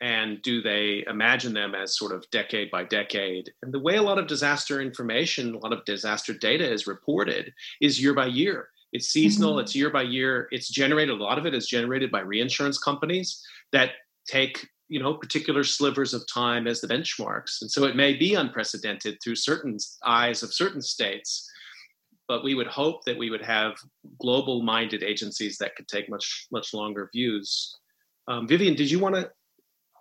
And 0.00 0.40
do 0.42 0.62
they 0.62 1.04
imagine 1.06 1.52
them 1.52 1.74
as 1.74 1.98
sort 1.98 2.12
of 2.12 2.28
decade 2.30 2.70
by 2.70 2.84
decade? 2.84 3.50
And 3.62 3.72
the 3.72 3.78
way 3.78 3.96
a 3.96 4.02
lot 4.02 4.18
of 4.18 4.26
disaster 4.26 4.80
information, 4.80 5.54
a 5.54 5.58
lot 5.58 5.74
of 5.74 5.84
disaster 5.84 6.32
data 6.32 6.70
is 6.70 6.86
reported 6.86 7.52
is 7.80 8.02
year 8.02 8.14
by 8.14 8.26
year. 8.26 8.70
It's 8.92 9.08
seasonal, 9.08 9.52
mm-hmm. 9.52 9.60
it's 9.60 9.76
year 9.76 9.90
by 9.90 10.02
year. 10.02 10.48
It's 10.50 10.68
generated, 10.68 11.20
a 11.20 11.22
lot 11.22 11.38
of 11.38 11.46
it 11.46 11.54
is 11.54 11.68
generated 11.68 12.10
by 12.10 12.20
reinsurance 12.20 12.78
companies 12.78 13.44
that 13.72 13.90
take 14.26 14.66
you 14.90 15.00
know 15.00 15.14
particular 15.14 15.64
slivers 15.64 16.12
of 16.12 16.26
time 16.26 16.66
as 16.66 16.80
the 16.80 16.88
benchmarks 16.88 17.62
and 17.62 17.70
so 17.70 17.84
it 17.84 17.96
may 17.96 18.12
be 18.12 18.34
unprecedented 18.34 19.16
through 19.22 19.36
certain 19.36 19.78
eyes 20.04 20.42
of 20.42 20.52
certain 20.52 20.82
states 20.82 21.49
but 22.30 22.44
we 22.44 22.54
would 22.54 22.68
hope 22.68 23.04
that 23.04 23.18
we 23.18 23.28
would 23.28 23.42
have 23.42 23.74
global 24.20 24.62
minded 24.62 25.02
agencies 25.02 25.58
that 25.58 25.74
could 25.74 25.88
take 25.88 26.08
much 26.08 26.46
much 26.52 26.72
longer 26.72 27.10
views. 27.12 27.76
Um, 28.28 28.46
vivian 28.46 28.76
did 28.76 28.88
you 28.88 29.00
want 29.00 29.16
to 29.16 29.28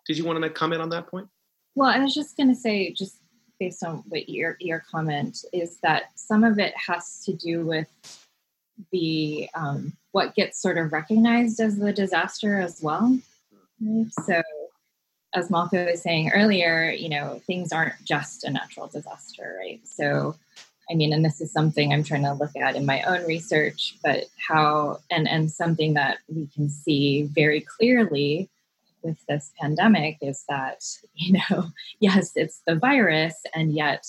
did 0.06 0.16
you 0.16 0.26
want 0.26 0.40
to 0.44 0.50
comment 0.52 0.80
on 0.80 0.90
that 0.90 1.08
point? 1.08 1.28
Well 1.74 1.90
i 1.90 1.98
was 1.98 2.14
just 2.14 2.38
going 2.38 2.50
to 2.50 2.56
say 2.56 2.94
just 2.94 3.16
based 3.60 3.84
on 3.84 4.04
what 4.10 4.30
your 4.30 4.58
your 4.60 4.80
comment 4.80 5.40
is 5.54 5.80
that 5.82 6.04
some 6.16 6.44
of 6.44 6.60
it 6.60 6.74
has 6.78 7.24
to 7.26 7.34
do 7.34 7.66
with 7.66 7.90
the 8.92 9.50
um, 9.56 9.94
what 10.12 10.36
gets 10.36 10.62
sort 10.62 10.78
of 10.78 10.94
recognized 10.94 11.60
as 11.60 11.80
the 11.80 11.92
disaster 11.92 12.60
as 12.60 12.80
well 12.84 13.18
so 14.12 14.42
as 15.34 15.50
Malka 15.50 15.86
was 15.92 16.02
saying 16.02 16.32
earlier, 16.34 16.90
you 16.90 17.08
know, 17.08 17.40
things 17.46 17.72
aren't 17.72 17.94
just 18.04 18.44
a 18.44 18.50
natural 18.50 18.88
disaster, 18.88 19.58
right? 19.60 19.80
So 19.88 20.36
I 20.92 20.96
mean, 20.96 21.14
and 21.14 21.24
this 21.24 21.40
is 21.40 21.52
something 21.52 21.94
I'm 21.94 22.04
trying 22.04 22.24
to 22.24 22.34
look 22.34 22.56
at 22.56 22.76
in 22.76 22.86
my 22.86 23.04
own 23.04 23.26
research, 23.26 23.96
but 24.04 24.26
how, 24.48 25.00
and, 25.12 25.28
and 25.28 25.52
something 25.52 25.94
that 25.94 26.18
we 26.28 26.48
can 26.48 26.70
see 26.70 27.24
very 27.24 27.62
clearly 27.62 28.50
with 29.04 29.18
this 29.28 29.52
pandemic 29.60 30.18
is 30.22 30.44
that, 30.50 30.84
you 31.14 31.40
know, 31.50 31.66
yes, 32.00 32.32
it's 32.36 32.62
the 32.66 32.76
virus, 32.76 33.36
and 33.54 33.74
yet 33.74 34.08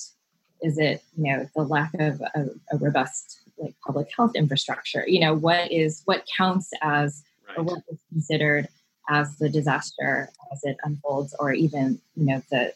is 0.62 0.78
it, 0.78 1.02
you 1.16 1.32
know, 1.32 1.48
the 1.54 1.62
lack 1.62 1.92
of 1.94 2.20
a, 2.34 2.46
a 2.72 2.76
robust 2.78 3.40
like 3.58 3.74
public 3.84 4.08
health 4.16 4.32
infrastructure? 4.34 5.04
You 5.06 5.20
know, 5.20 5.34
what 5.34 5.70
is, 5.70 6.02
what 6.06 6.24
counts 6.36 6.70
as, 6.82 7.22
right. 7.48 7.58
or 7.58 7.64
what 7.64 7.82
is 7.90 7.98
considered 8.10 8.68
as 9.08 9.36
the 9.36 9.48
disaster 9.48 10.30
as 10.52 10.64
it 10.64 10.76
unfolds, 10.84 11.34
or 11.38 11.52
even, 11.52 12.00
you 12.16 12.26
know, 12.26 12.42
the, 12.50 12.72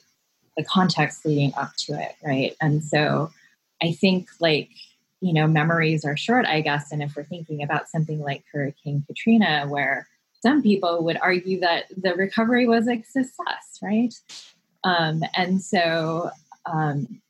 the 0.57 0.65
context 0.65 1.25
leading 1.25 1.55
up 1.55 1.73
to 1.79 1.95
it, 1.95 2.17
right? 2.23 2.55
And 2.61 2.83
so, 2.83 3.31
I 3.83 3.93
think 3.93 4.29
like, 4.41 4.71
you 5.21 5.33
know, 5.33 5.47
memories 5.47 6.05
are 6.05 6.17
short, 6.17 6.47
I 6.47 6.61
guess. 6.61 6.93
And 6.93 7.03
if 7.03 7.17
we're 7.17 7.25
thinking 7.25 7.63
about 7.63 7.89
something 7.89 8.21
like 8.21 8.45
Hurricane 8.53 9.05
Katrina, 9.07 9.67
where 9.69 10.07
some 10.43 10.63
people 10.63 11.03
would 11.05 11.19
argue 11.23 11.61
that 11.61 11.85
the 11.97 12.15
recovery 12.15 12.67
was 12.67 12.87
a 12.89 13.03
success, 13.03 13.79
right? 13.83 14.15
Um, 14.85 15.23
and 15.35 15.63
so, 15.63 16.31
um, 16.67 17.21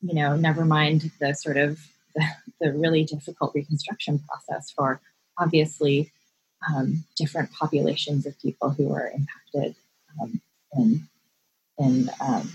you 0.00 0.14
know, 0.14 0.36
never 0.36 0.64
mind 0.64 1.10
the 1.20 1.34
sort 1.34 1.56
of 1.56 1.80
the, 2.14 2.24
the 2.60 2.72
really 2.72 3.04
difficult 3.04 3.52
reconstruction 3.54 4.20
process 4.20 4.70
for 4.70 5.00
obviously 5.38 6.12
um, 6.68 7.04
different 7.16 7.50
populations 7.52 8.26
of 8.26 8.40
people 8.40 8.70
who 8.70 8.88
were 8.88 9.10
impacted 9.10 9.74
um, 10.20 10.40
in 10.72 11.08
in 11.78 12.10
um, 12.20 12.50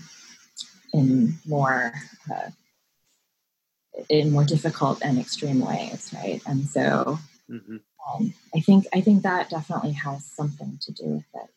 in 0.92 1.34
more 1.46 1.92
uh, 2.30 2.50
in 4.08 4.30
more 4.30 4.44
difficult 4.44 5.02
and 5.02 5.18
extreme 5.18 5.60
ways, 5.60 6.10
right? 6.14 6.40
And 6.46 6.66
so 6.66 7.18
mm-hmm. 7.50 7.76
um, 8.14 8.34
I 8.54 8.60
think 8.60 8.86
I 8.94 9.00
think 9.00 9.22
that 9.22 9.50
definitely 9.50 9.92
has 9.92 10.24
something 10.24 10.78
to 10.82 10.92
do 10.92 11.04
with 11.04 11.24
it. 11.34 11.50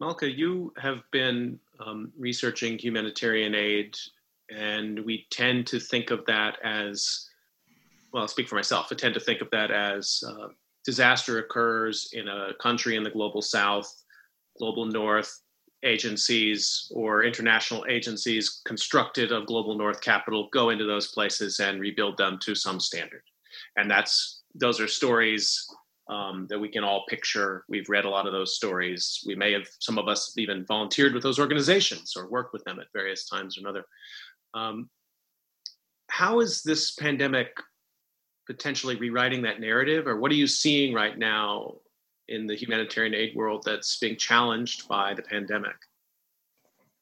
Malka, 0.00 0.30
you 0.30 0.72
have 0.76 1.02
been 1.10 1.58
um, 1.84 2.12
researching 2.16 2.78
humanitarian 2.78 3.54
aid, 3.54 3.96
and 4.50 5.00
we 5.00 5.26
tend 5.30 5.66
to 5.68 5.80
think 5.80 6.10
of 6.10 6.24
that 6.26 6.56
as 6.62 7.28
well. 8.12 8.22
I'll 8.22 8.28
speak 8.28 8.48
for 8.48 8.54
myself. 8.54 8.88
I 8.90 8.94
tend 8.94 9.14
to 9.14 9.20
think 9.20 9.40
of 9.40 9.50
that 9.50 9.70
as 9.70 10.22
uh, 10.26 10.48
disaster 10.84 11.38
occurs 11.38 12.10
in 12.12 12.28
a 12.28 12.52
country 12.60 12.96
in 12.96 13.02
the 13.02 13.10
global 13.10 13.42
south, 13.42 13.92
global 14.56 14.86
north. 14.86 15.40
Agencies 15.84 16.90
or 16.94 17.24
international 17.24 17.84
agencies 17.88 18.62
constructed 18.64 19.32
of 19.32 19.46
global 19.46 19.76
north 19.76 20.00
capital 20.00 20.48
go 20.52 20.70
into 20.70 20.84
those 20.84 21.08
places 21.08 21.60
and 21.60 21.80
rebuild 21.80 22.16
them 22.16 22.38
to 22.42 22.54
some 22.54 22.80
standard. 22.80 23.22
And 23.76 23.90
that's 23.90 24.42
those 24.54 24.80
are 24.80 24.88
stories 24.88 25.66
um, 26.10 26.46
that 26.48 26.58
we 26.58 26.68
can 26.68 26.84
all 26.84 27.04
picture. 27.08 27.64
We've 27.68 27.88
read 27.88 28.06
a 28.06 28.10
lot 28.10 28.26
of 28.26 28.32
those 28.32 28.56
stories. 28.56 29.22
We 29.26 29.34
may 29.34 29.52
have 29.52 29.68
some 29.78 29.98
of 29.98 30.08
us 30.08 30.34
even 30.36 30.64
volunteered 30.66 31.14
with 31.14 31.22
those 31.22 31.38
organizations 31.38 32.14
or 32.16 32.28
worked 32.28 32.52
with 32.52 32.64
them 32.64 32.80
at 32.80 32.86
various 32.92 33.28
times 33.28 33.56
or 33.56 33.60
another. 33.60 33.84
Um, 34.54 34.88
how 36.10 36.40
is 36.40 36.62
this 36.62 36.92
pandemic 36.94 37.48
potentially 38.46 38.96
rewriting 38.96 39.42
that 39.42 39.60
narrative 39.60 40.06
or 40.06 40.18
what 40.18 40.32
are 40.32 40.36
you 40.36 40.46
seeing 40.46 40.94
right 40.94 41.18
now 41.18 41.74
in 42.28 42.46
the 42.46 42.54
humanitarian 42.54 43.14
aid 43.14 43.34
world 43.34 43.62
that's 43.64 43.98
being 43.98 44.16
challenged 44.16 44.88
by 44.88 45.14
the 45.14 45.22
pandemic? 45.22 45.76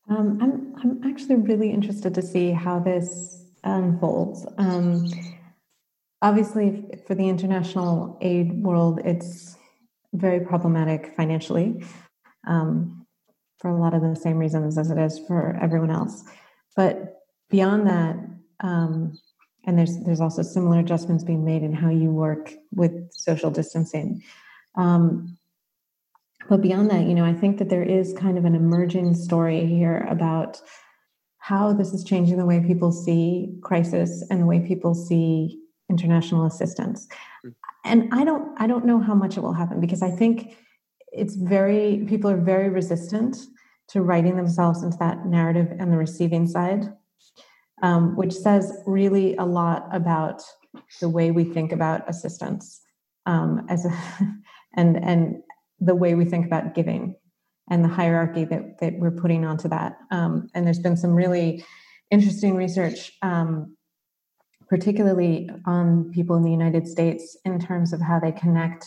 Um, 0.08 0.38
I'm, 0.40 0.74
I'm 0.80 1.10
actually 1.10 1.36
really 1.36 1.70
interested 1.70 2.14
to 2.14 2.22
see 2.22 2.52
how 2.52 2.78
this 2.78 3.44
unfolds. 3.64 4.46
Um, 4.56 5.06
obviously, 6.22 6.84
for 7.06 7.14
the 7.14 7.28
international 7.28 8.16
aid 8.20 8.62
world, 8.62 9.00
it's 9.04 9.56
very 10.12 10.40
problematic 10.40 11.14
financially 11.16 11.84
um, 12.46 13.06
for 13.58 13.68
a 13.68 13.76
lot 13.76 13.94
of 13.94 14.02
the 14.02 14.14
same 14.14 14.38
reasons 14.38 14.78
as 14.78 14.90
it 14.90 14.98
is 14.98 15.18
for 15.26 15.58
everyone 15.60 15.90
else. 15.90 16.22
But 16.76 17.22
beyond 17.50 17.86
that, 17.88 18.16
um, 18.60 19.18
and 19.66 19.76
there's 19.76 19.98
there's 20.04 20.20
also 20.20 20.42
similar 20.42 20.78
adjustments 20.78 21.24
being 21.24 21.44
made 21.44 21.62
in 21.62 21.72
how 21.72 21.90
you 21.90 22.10
work 22.10 22.52
with 22.72 22.92
social 23.12 23.50
distancing. 23.50 24.22
Um, 24.76 25.36
but 26.48 26.62
beyond 26.62 26.90
that, 26.90 27.06
you 27.06 27.14
know, 27.14 27.24
I 27.24 27.32
think 27.32 27.58
that 27.58 27.68
there 27.68 27.82
is 27.82 28.12
kind 28.12 28.38
of 28.38 28.44
an 28.44 28.54
emerging 28.54 29.14
story 29.14 29.66
here 29.66 30.06
about 30.08 30.60
how 31.38 31.72
this 31.72 31.92
is 31.92 32.04
changing 32.04 32.38
the 32.38 32.44
way 32.44 32.60
people 32.60 32.92
see 32.92 33.56
crisis 33.62 34.24
and 34.30 34.42
the 34.42 34.46
way 34.46 34.60
people 34.60 34.94
see 34.94 35.60
international 35.88 36.46
assistance. 36.46 37.08
Hmm. 37.42 37.50
And 37.84 38.08
I 38.12 38.24
don't 38.24 38.60
I 38.60 38.66
don't 38.66 38.84
know 38.84 38.98
how 38.98 39.14
much 39.14 39.36
it 39.36 39.40
will 39.40 39.52
happen 39.52 39.80
because 39.80 40.02
I 40.02 40.10
think 40.10 40.56
it's 41.12 41.36
very 41.36 42.04
people 42.08 42.30
are 42.30 42.36
very 42.36 42.68
resistant 42.68 43.36
to 43.88 44.02
writing 44.02 44.36
themselves 44.36 44.82
into 44.82 44.98
that 44.98 45.24
narrative 45.26 45.68
and 45.78 45.92
the 45.92 45.96
receiving 45.96 46.48
side, 46.48 46.92
um, 47.82 48.16
which 48.16 48.32
says 48.32 48.82
really 48.84 49.36
a 49.36 49.44
lot 49.44 49.88
about 49.92 50.42
the 51.00 51.08
way 51.08 51.30
we 51.30 51.44
think 51.44 51.70
about 51.70 52.08
assistance 52.08 52.82
um, 53.26 53.64
as 53.68 53.86
a 53.86 53.90
and 54.76 55.02
and 55.02 55.42
the 55.80 55.94
way 55.94 56.14
we 56.14 56.24
think 56.24 56.46
about 56.46 56.74
giving 56.74 57.14
and 57.70 57.84
the 57.84 57.88
hierarchy 57.88 58.44
that 58.44 58.78
that 58.80 58.94
we're 58.98 59.10
putting 59.10 59.44
onto 59.44 59.68
that. 59.68 59.96
Um, 60.10 60.48
and 60.54 60.66
there's 60.66 60.78
been 60.78 60.96
some 60.96 61.14
really 61.14 61.64
interesting 62.10 62.54
research, 62.54 63.12
um, 63.22 63.76
particularly 64.68 65.50
on 65.66 66.10
people 66.12 66.36
in 66.36 66.42
the 66.42 66.50
United 66.50 66.86
States, 66.86 67.36
in 67.44 67.58
terms 67.58 67.92
of 67.92 68.00
how 68.00 68.20
they 68.20 68.32
connect 68.32 68.86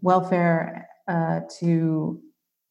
welfare 0.00 0.88
uh, 1.08 1.40
to 1.60 2.20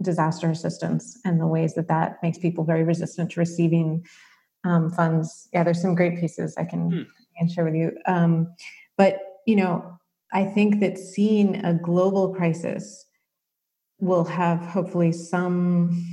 disaster 0.01 0.49
assistance 0.49 1.19
and 1.23 1.39
the 1.39 1.47
ways 1.47 1.75
that 1.75 1.87
that 1.87 2.17
makes 2.21 2.37
people 2.37 2.63
very 2.63 2.83
resistant 2.83 3.31
to 3.31 3.39
receiving 3.39 4.03
um, 4.65 4.89
funds. 4.91 5.47
Yeah, 5.53 5.63
there's 5.63 5.81
some 5.81 5.95
great 5.95 6.19
pieces 6.19 6.55
I 6.57 6.65
can, 6.65 6.91
hmm. 6.91 6.99
I 7.01 7.39
can 7.39 7.49
share 7.49 7.65
with 7.65 7.75
you. 7.75 7.91
Um, 8.05 8.53
but 8.97 9.19
you 9.45 9.55
know, 9.55 9.99
I 10.33 10.45
think 10.45 10.79
that 10.79 10.97
seeing 10.97 11.63
a 11.63 11.73
global 11.73 12.33
crisis 12.33 13.05
will 13.99 14.25
have 14.25 14.59
hopefully 14.59 15.11
some 15.11 16.05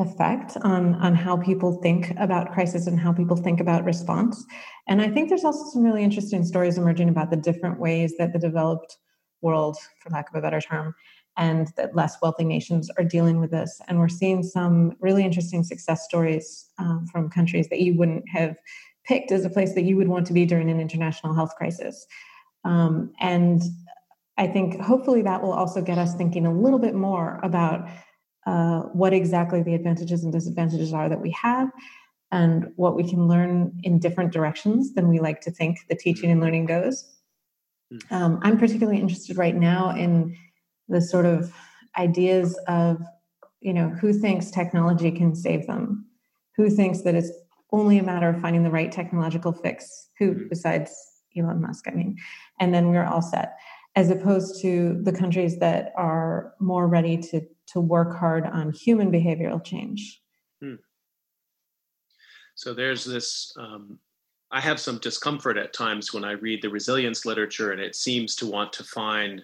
effect 0.00 0.56
on 0.62 0.94
on 0.96 1.14
how 1.14 1.36
people 1.36 1.80
think 1.82 2.12
about 2.18 2.52
crisis 2.52 2.86
and 2.86 3.00
how 3.00 3.12
people 3.12 3.36
think 3.36 3.60
about 3.60 3.84
response. 3.84 4.44
And 4.86 5.00
i 5.02 5.08
think 5.08 5.28
there's 5.28 5.44
also 5.44 5.64
some 5.72 5.82
really 5.82 6.04
interesting 6.04 6.44
stories 6.44 6.78
emerging 6.78 7.08
about 7.08 7.30
the 7.30 7.36
different 7.36 7.80
ways 7.80 8.14
that 8.18 8.32
the 8.32 8.38
developed 8.38 8.96
world 9.40 9.76
for 10.00 10.10
lack 10.10 10.28
of 10.28 10.34
a 10.36 10.42
better 10.42 10.60
term 10.60 10.94
and 11.36 11.68
that 11.76 11.94
less 11.94 12.16
wealthy 12.20 12.44
nations 12.44 12.90
are 12.98 13.04
dealing 13.04 13.38
with 13.38 13.52
this. 13.52 13.80
And 13.86 14.00
we're 14.00 14.08
seeing 14.08 14.42
some 14.42 14.94
really 15.00 15.24
interesting 15.24 15.62
success 15.62 16.04
stories 16.04 16.68
um, 16.78 17.06
from 17.10 17.30
countries 17.30 17.68
that 17.68 17.80
you 17.80 17.96
wouldn't 17.96 18.28
have 18.28 18.56
picked 19.04 19.30
as 19.30 19.44
a 19.44 19.50
place 19.50 19.72
that 19.74 19.84
you 19.84 19.96
would 19.96 20.08
want 20.08 20.26
to 20.26 20.32
be 20.32 20.44
during 20.44 20.68
an 20.68 20.80
international 20.80 21.34
health 21.34 21.54
crisis 21.56 22.06
um, 22.68 23.12
and 23.18 23.62
I 24.36 24.46
think 24.46 24.78
hopefully 24.78 25.22
that 25.22 25.42
will 25.42 25.52
also 25.52 25.80
get 25.80 25.96
us 25.96 26.14
thinking 26.14 26.44
a 26.44 26.52
little 26.52 26.78
bit 26.78 26.94
more 26.94 27.40
about 27.42 27.88
uh, 28.46 28.80
what 28.92 29.14
exactly 29.14 29.62
the 29.62 29.74
advantages 29.74 30.22
and 30.22 30.32
disadvantages 30.32 30.92
are 30.92 31.08
that 31.08 31.20
we 31.20 31.30
have 31.30 31.70
and 32.30 32.70
what 32.76 32.94
we 32.94 33.08
can 33.08 33.26
learn 33.26 33.72
in 33.84 33.98
different 33.98 34.34
directions 34.34 34.92
than 34.92 35.08
we 35.08 35.18
like 35.18 35.40
to 35.40 35.50
think 35.50 35.78
the 35.88 35.96
teaching 35.96 36.30
and 36.30 36.40
learning 36.40 36.66
goes. 36.66 37.10
Hmm. 37.90 38.14
Um, 38.14 38.40
I'm 38.42 38.58
particularly 38.58 39.00
interested 39.00 39.38
right 39.38 39.56
now 39.56 39.96
in 39.96 40.36
the 40.88 41.00
sort 41.00 41.24
of 41.24 41.50
ideas 41.96 42.58
of, 42.68 43.00
you 43.60 43.72
know, 43.72 43.88
who 43.88 44.12
thinks 44.12 44.50
technology 44.50 45.10
can 45.10 45.34
save 45.34 45.66
them? 45.66 46.06
Who 46.56 46.68
thinks 46.68 47.00
that 47.02 47.14
it's 47.14 47.32
only 47.72 47.98
a 47.98 48.02
matter 48.02 48.28
of 48.28 48.42
finding 48.42 48.62
the 48.62 48.70
right 48.70 48.92
technological 48.92 49.52
fix? 49.52 50.10
Who, 50.18 50.32
hmm. 50.32 50.48
besides 50.50 50.94
Elon 51.36 51.60
Musk, 51.60 51.86
I 51.88 51.92
mean, 51.92 52.16
and 52.60 52.72
then 52.72 52.88
we're 52.88 53.04
all 53.04 53.22
set 53.22 53.56
as 53.96 54.10
opposed 54.10 54.62
to 54.62 55.00
the 55.02 55.12
countries 55.12 55.58
that 55.58 55.92
are 55.96 56.54
more 56.60 56.86
ready 56.86 57.16
to 57.16 57.40
to 57.66 57.80
work 57.80 58.16
hard 58.16 58.46
on 58.46 58.72
human 58.72 59.10
behavioral 59.12 59.62
change. 59.62 60.22
Hmm. 60.62 60.76
So 62.54 62.74
there's 62.74 63.04
this. 63.04 63.52
Um, 63.58 63.98
I 64.50 64.60
have 64.60 64.80
some 64.80 64.98
discomfort 64.98 65.58
at 65.58 65.74
times 65.74 66.14
when 66.14 66.24
I 66.24 66.32
read 66.32 66.62
the 66.62 66.70
resilience 66.70 67.26
literature, 67.26 67.72
and 67.72 67.80
it 67.80 67.94
seems 67.94 68.34
to 68.36 68.46
want 68.46 68.72
to 68.74 68.84
find 68.84 69.42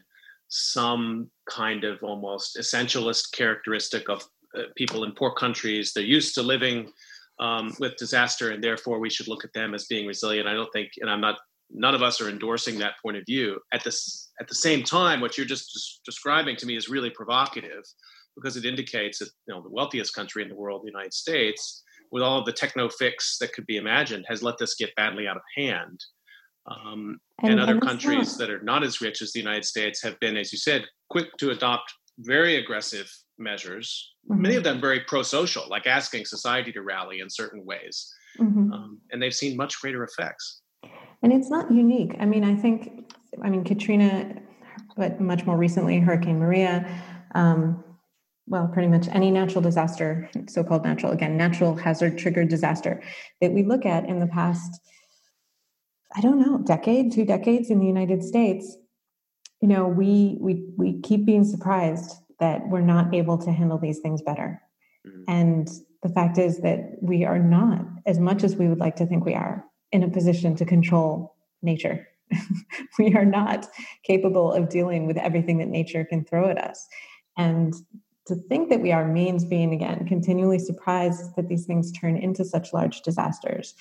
some 0.48 1.30
kind 1.50 1.84
of 1.84 2.02
almost 2.02 2.56
essentialist 2.56 3.32
characteristic 3.32 4.08
of 4.08 4.22
uh, 4.56 4.62
people 4.76 5.04
in 5.04 5.12
poor 5.12 5.32
countries. 5.34 5.92
They're 5.92 6.04
used 6.04 6.34
to 6.36 6.42
living 6.42 6.90
um, 7.40 7.74
with 7.80 7.96
disaster, 7.96 8.52
and 8.52 8.62
therefore 8.62 8.98
we 8.98 9.10
should 9.10 9.28
look 9.28 9.44
at 9.44 9.52
them 9.52 9.74
as 9.74 9.86
being 9.86 10.06
resilient. 10.06 10.48
I 10.48 10.54
don't 10.54 10.72
think, 10.72 10.92
and 11.00 11.10
I'm 11.10 11.20
not 11.20 11.38
none 11.70 11.94
of 11.94 12.02
us 12.02 12.20
are 12.20 12.28
endorsing 12.28 12.78
that 12.78 12.94
point 13.02 13.16
of 13.16 13.24
view. 13.26 13.58
At 13.72 13.84
this, 13.84 14.30
at 14.40 14.48
the 14.48 14.54
same 14.54 14.82
time, 14.82 15.20
what 15.20 15.36
you're 15.36 15.46
just 15.46 15.72
des- 15.72 16.10
describing 16.10 16.56
to 16.56 16.66
me 16.66 16.76
is 16.76 16.88
really 16.88 17.10
provocative 17.10 17.82
because 18.36 18.56
it 18.56 18.64
indicates 18.64 19.18
that 19.18 19.30
you 19.46 19.54
know 19.54 19.62
the 19.62 19.70
wealthiest 19.70 20.14
country 20.14 20.42
in 20.42 20.48
the 20.48 20.56
world, 20.56 20.82
the 20.82 20.90
United 20.90 21.14
States, 21.14 21.82
with 22.10 22.22
all 22.22 22.38
of 22.38 22.46
the 22.46 22.52
techno 22.52 22.88
fix 22.88 23.38
that 23.38 23.52
could 23.52 23.66
be 23.66 23.76
imagined, 23.76 24.24
has 24.28 24.42
let 24.42 24.58
this 24.58 24.74
get 24.74 24.94
badly 24.96 25.26
out 25.26 25.36
of 25.36 25.42
hand. 25.56 26.00
Um, 26.66 27.18
and, 27.42 27.52
and, 27.52 27.60
other 27.60 27.78
countries 27.78 28.38
not. 28.38 28.38
that 28.38 28.50
are 28.50 28.62
not 28.62 28.82
as 28.82 29.00
rich 29.00 29.20
as 29.20 29.32
the 29.32 29.40
United 29.40 29.66
States 29.66 30.02
have 30.02 30.18
been, 30.20 30.36
as 30.36 30.50
you 30.50 30.58
said, 30.58 30.86
quick 31.10 31.28
to 31.38 31.50
adopt 31.50 31.92
very 32.20 32.56
aggressive 32.56 33.10
measures. 33.38 34.12
Mm-hmm. 34.30 34.42
Many 34.42 34.56
of 34.56 34.64
them 34.64 34.80
very 34.80 35.00
pro-social, 35.00 35.68
like 35.68 35.86
asking 35.86 36.24
society 36.24 36.72
to 36.72 36.82
rally 36.82 37.20
in 37.20 37.28
certain 37.28 37.64
ways, 37.66 38.10
mm-hmm. 38.40 38.72
um, 38.72 38.98
and 39.10 39.20
they've 39.20 39.34
seen 39.34 39.56
much 39.56 39.80
greater 39.80 40.04
effects. 40.04 40.62
And 41.22 41.32
it's 41.32 41.50
not 41.50 41.70
unique. 41.70 42.14
I 42.20 42.26
mean, 42.26 42.44
I 42.44 42.54
think, 42.54 43.12
I 43.42 43.48
mean, 43.48 43.64
Katrina, 43.64 44.34
but 44.96 45.20
much 45.20 45.46
more 45.46 45.56
recently, 45.56 45.98
Hurricane 45.98 46.38
Maria, 46.38 46.86
um, 47.34 47.82
well, 48.46 48.68
pretty 48.68 48.88
much 48.88 49.08
any 49.08 49.30
natural 49.30 49.62
disaster, 49.62 50.30
so 50.48 50.62
called 50.62 50.84
natural, 50.84 51.12
again, 51.12 51.36
natural 51.36 51.74
hazard 51.74 52.18
triggered 52.18 52.48
disaster 52.48 53.02
that 53.40 53.52
we 53.52 53.62
look 53.62 53.86
at 53.86 54.04
in 54.04 54.20
the 54.20 54.26
past, 54.26 54.80
I 56.14 56.20
don't 56.20 56.38
know, 56.38 56.58
decade, 56.58 57.12
two 57.12 57.24
decades 57.24 57.70
in 57.70 57.80
the 57.80 57.86
United 57.86 58.22
States, 58.22 58.76
you 59.62 59.68
know, 59.68 59.88
we 59.88 60.36
we 60.40 60.62
we 60.76 61.00
keep 61.00 61.24
being 61.24 61.42
surprised 61.42 62.12
that 62.38 62.68
we're 62.68 62.82
not 62.82 63.14
able 63.14 63.38
to 63.38 63.50
handle 63.50 63.78
these 63.78 64.00
things 64.00 64.20
better. 64.20 64.60
Mm-hmm. 65.06 65.22
And 65.28 65.68
the 66.02 66.10
fact 66.10 66.36
is 66.36 66.58
that 66.58 66.98
we 67.00 67.24
are 67.24 67.38
not 67.38 67.80
as 68.04 68.18
much 68.18 68.44
as 68.44 68.56
we 68.56 68.68
would 68.68 68.78
like 68.78 68.96
to 68.96 69.06
think 69.06 69.24
we 69.24 69.32
are 69.32 69.64
in 69.94 70.02
a 70.02 70.10
position 70.10 70.56
to 70.56 70.64
control 70.64 71.36
nature. 71.62 72.08
we 72.98 73.14
are 73.14 73.24
not 73.24 73.68
capable 74.02 74.52
of 74.52 74.68
dealing 74.68 75.06
with 75.06 75.16
everything 75.16 75.58
that 75.58 75.68
nature 75.68 76.04
can 76.04 76.24
throw 76.24 76.50
at 76.50 76.58
us. 76.58 76.84
And 77.38 77.72
to 78.26 78.34
think 78.34 78.70
that 78.70 78.80
we 78.80 78.90
are 78.90 79.06
means 79.06 79.44
being, 79.44 79.72
again, 79.72 80.04
continually 80.08 80.58
surprised 80.58 81.36
that 81.36 81.48
these 81.48 81.64
things 81.64 81.92
turn 81.92 82.16
into 82.16 82.44
such 82.44 82.72
large 82.72 83.02
disasters. 83.02 83.74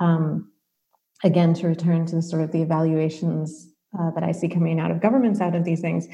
Um, 0.00 0.50
again, 1.22 1.52
to 1.54 1.68
return 1.68 2.06
to 2.06 2.16
the 2.16 2.22
sort 2.22 2.40
of 2.40 2.50
the 2.50 2.62
evaluations 2.62 3.68
uh, 3.98 4.10
that 4.12 4.24
I 4.24 4.32
see 4.32 4.48
coming 4.48 4.80
out 4.80 4.90
of 4.90 5.02
governments 5.02 5.42
out 5.42 5.54
of 5.54 5.64
these 5.64 5.82
things, 5.82 6.08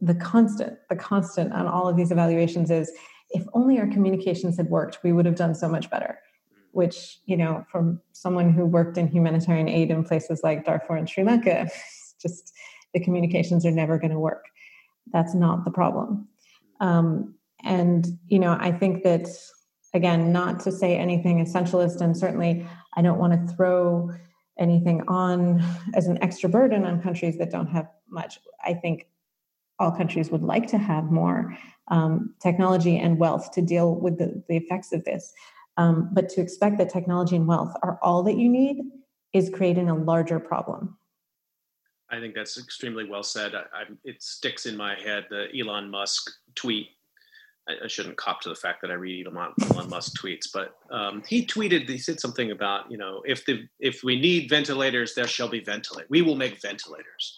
the 0.00 0.14
constant, 0.14 0.78
the 0.88 0.96
constant 0.96 1.52
on 1.52 1.66
all 1.66 1.88
of 1.88 1.96
these 1.98 2.10
evaluations 2.10 2.70
is 2.70 2.90
if 3.30 3.44
only 3.52 3.78
our 3.78 3.86
communications 3.86 4.56
had 4.56 4.70
worked, 4.70 5.00
we 5.04 5.12
would 5.12 5.26
have 5.26 5.36
done 5.36 5.54
so 5.54 5.68
much 5.68 5.90
better 5.90 6.18
which, 6.78 7.18
you 7.26 7.36
know, 7.36 7.66
from 7.72 8.00
someone 8.12 8.52
who 8.52 8.64
worked 8.64 8.96
in 8.96 9.08
humanitarian 9.08 9.68
aid 9.68 9.90
in 9.90 10.04
places 10.04 10.42
like 10.44 10.64
Darfur 10.64 10.94
and 10.94 11.10
Sri 11.10 11.24
Lanka, 11.24 11.68
just 12.22 12.52
the 12.94 13.00
communications 13.00 13.66
are 13.66 13.72
never 13.72 13.98
going 13.98 14.12
to 14.12 14.18
work. 14.20 14.44
That's 15.12 15.34
not 15.34 15.64
the 15.64 15.72
problem. 15.72 16.28
Um, 16.80 17.34
and 17.64 18.06
you 18.28 18.38
know, 18.38 18.56
I 18.60 18.70
think 18.70 19.02
that 19.02 19.26
again, 19.92 20.32
not 20.32 20.60
to 20.60 20.70
say 20.70 20.96
anything 20.96 21.44
essentialist, 21.44 22.00
and 22.00 22.16
certainly 22.16 22.64
I 22.96 23.02
don't 23.02 23.18
want 23.18 23.32
to 23.32 23.54
throw 23.56 24.12
anything 24.56 25.02
on 25.08 25.60
as 25.94 26.06
an 26.06 26.22
extra 26.22 26.48
burden 26.48 26.84
on 26.84 27.02
countries 27.02 27.38
that 27.38 27.50
don't 27.50 27.66
have 27.66 27.88
much. 28.08 28.38
I 28.64 28.74
think 28.74 29.08
all 29.80 29.90
countries 29.90 30.30
would 30.30 30.44
like 30.44 30.68
to 30.68 30.78
have 30.78 31.10
more 31.10 31.56
um, 31.88 32.34
technology 32.40 32.96
and 32.96 33.18
wealth 33.18 33.50
to 33.54 33.62
deal 33.62 33.96
with 33.96 34.18
the, 34.18 34.44
the 34.48 34.56
effects 34.56 34.92
of 34.92 35.02
this. 35.04 35.32
Um, 35.78 36.10
but 36.12 36.28
to 36.30 36.40
expect 36.40 36.76
that 36.78 36.90
technology 36.90 37.36
and 37.36 37.46
wealth 37.46 37.72
are 37.82 37.98
all 38.02 38.24
that 38.24 38.36
you 38.36 38.48
need 38.48 38.82
is 39.32 39.48
creating 39.48 39.88
a 39.88 39.94
larger 39.94 40.40
problem. 40.40 40.98
I 42.10 42.18
think 42.20 42.34
that's 42.34 42.58
extremely 42.58 43.08
well 43.08 43.22
said. 43.22 43.54
I, 43.54 43.60
I, 43.72 43.84
it 44.04 44.22
sticks 44.22 44.66
in 44.66 44.76
my 44.76 44.98
head 44.98 45.26
the 45.30 45.46
Elon 45.58 45.90
Musk 45.90 46.30
tweet. 46.54 46.88
I, 47.68 47.84
I, 47.84 47.86
shouldn't 47.86 48.16
cop 48.16 48.40
to 48.40 48.48
the 48.48 48.54
fact 48.54 48.80
that 48.82 48.90
I 48.90 48.94
read 48.94 49.26
Elon, 49.26 49.52
Elon 49.70 49.90
Musk 49.90 50.20
tweets, 50.20 50.46
but 50.52 50.74
um, 50.90 51.22
he 51.28 51.46
tweeted. 51.46 51.88
He 51.88 51.98
said 51.98 52.18
something 52.18 52.50
about 52.50 52.90
you 52.90 52.96
know 52.96 53.22
if 53.26 53.44
the 53.44 53.68
if 53.78 54.02
we 54.02 54.18
need 54.18 54.48
ventilators, 54.48 55.14
there 55.14 55.26
shall 55.26 55.48
be 55.48 55.60
ventilators. 55.60 56.08
We 56.10 56.22
will 56.22 56.36
make 56.36 56.60
ventilators. 56.62 57.36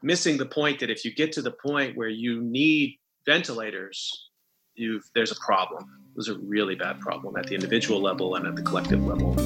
Missing 0.00 0.36
the 0.36 0.46
point 0.46 0.78
that 0.78 0.90
if 0.90 1.04
you 1.04 1.12
get 1.12 1.32
to 1.32 1.42
the 1.42 1.50
point 1.50 1.96
where 1.96 2.08
you 2.08 2.40
need 2.40 2.98
ventilators, 3.26 4.27
you 4.78 5.00
there's 5.14 5.32
a 5.32 5.36
problem. 5.36 5.84
There's 6.14 6.28
a 6.28 6.38
really 6.38 6.74
bad 6.74 7.00
problem 7.00 7.36
at 7.36 7.46
the 7.46 7.54
individual 7.54 8.00
level 8.00 8.34
and 8.34 8.46
at 8.46 8.56
the 8.56 8.62
collective 8.62 9.04
level. 9.04 9.36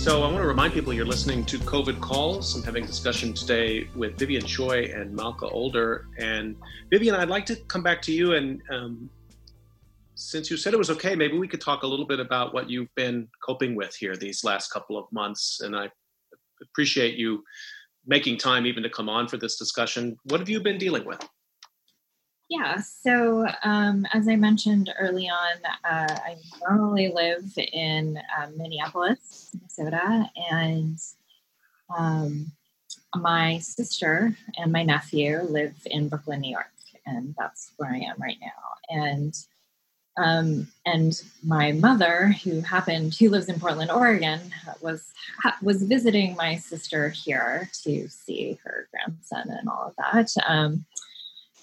So 0.00 0.22
I 0.22 0.32
want 0.32 0.38
to 0.38 0.48
remind 0.48 0.72
people 0.72 0.94
you're 0.94 1.04
listening 1.04 1.44
to 1.44 1.58
COVID 1.58 2.00
Calls. 2.00 2.56
I'm 2.56 2.62
having 2.62 2.84
a 2.84 2.86
discussion 2.86 3.34
today 3.34 3.86
with 3.94 4.18
Vivian 4.18 4.44
Choi 4.44 4.90
and 4.94 5.14
Malka 5.14 5.46
Older. 5.46 6.06
And 6.18 6.56
Vivian, 6.90 7.14
I'd 7.14 7.28
like 7.28 7.44
to 7.46 7.56
come 7.56 7.82
back 7.82 8.00
to 8.02 8.12
you. 8.12 8.32
And 8.32 8.62
um, 8.70 9.10
since 10.20 10.50
you 10.50 10.56
said 10.58 10.74
it 10.74 10.78
was 10.78 10.90
okay, 10.90 11.16
maybe 11.16 11.38
we 11.38 11.48
could 11.48 11.62
talk 11.62 11.82
a 11.82 11.86
little 11.86 12.06
bit 12.06 12.20
about 12.20 12.52
what 12.52 12.68
you've 12.68 12.94
been 12.94 13.26
coping 13.42 13.74
with 13.74 13.96
here 13.96 14.14
these 14.16 14.44
last 14.44 14.70
couple 14.70 14.98
of 14.98 15.10
months. 15.10 15.60
And 15.62 15.74
I 15.74 15.88
appreciate 16.62 17.14
you 17.14 17.42
making 18.06 18.36
time 18.36 18.66
even 18.66 18.82
to 18.82 18.90
come 18.90 19.08
on 19.08 19.28
for 19.28 19.38
this 19.38 19.56
discussion. 19.56 20.16
What 20.24 20.40
have 20.40 20.48
you 20.50 20.60
been 20.60 20.76
dealing 20.76 21.06
with? 21.06 21.26
Yeah, 22.50 22.80
so 22.80 23.46
um, 23.64 24.06
as 24.12 24.28
I 24.28 24.36
mentioned 24.36 24.92
early 24.98 25.28
on, 25.28 25.56
uh, 25.84 26.14
I 26.14 26.36
normally 26.68 27.12
live 27.14 27.44
in 27.56 28.18
um, 28.38 28.58
Minneapolis, 28.58 29.50
Minnesota, 29.54 30.28
and 30.50 30.98
um, 31.96 32.52
my 33.14 33.58
sister 33.58 34.36
and 34.58 34.72
my 34.72 34.82
nephew 34.82 35.40
live 35.42 35.76
in 35.86 36.08
Brooklyn, 36.08 36.40
New 36.40 36.50
York, 36.50 36.72
and 37.06 37.34
that's 37.38 37.72
where 37.76 37.90
I 37.90 37.98
am 37.98 38.16
right 38.18 38.38
now. 38.40 38.96
And 39.06 39.32
um, 40.16 40.66
and 40.84 41.22
my 41.42 41.72
mother, 41.72 42.34
who 42.44 42.60
happened, 42.60 43.14
who 43.14 43.30
lives 43.30 43.48
in 43.48 43.60
Portland, 43.60 43.90
Oregon, 43.90 44.40
was 44.80 45.12
ha- 45.42 45.56
was 45.62 45.82
visiting 45.82 46.36
my 46.36 46.56
sister 46.56 47.10
here 47.10 47.70
to 47.84 48.08
see 48.08 48.58
her 48.64 48.88
grandson 48.90 49.50
and 49.56 49.68
all 49.68 49.86
of 49.88 49.96
that. 49.96 50.32
Um, 50.46 50.84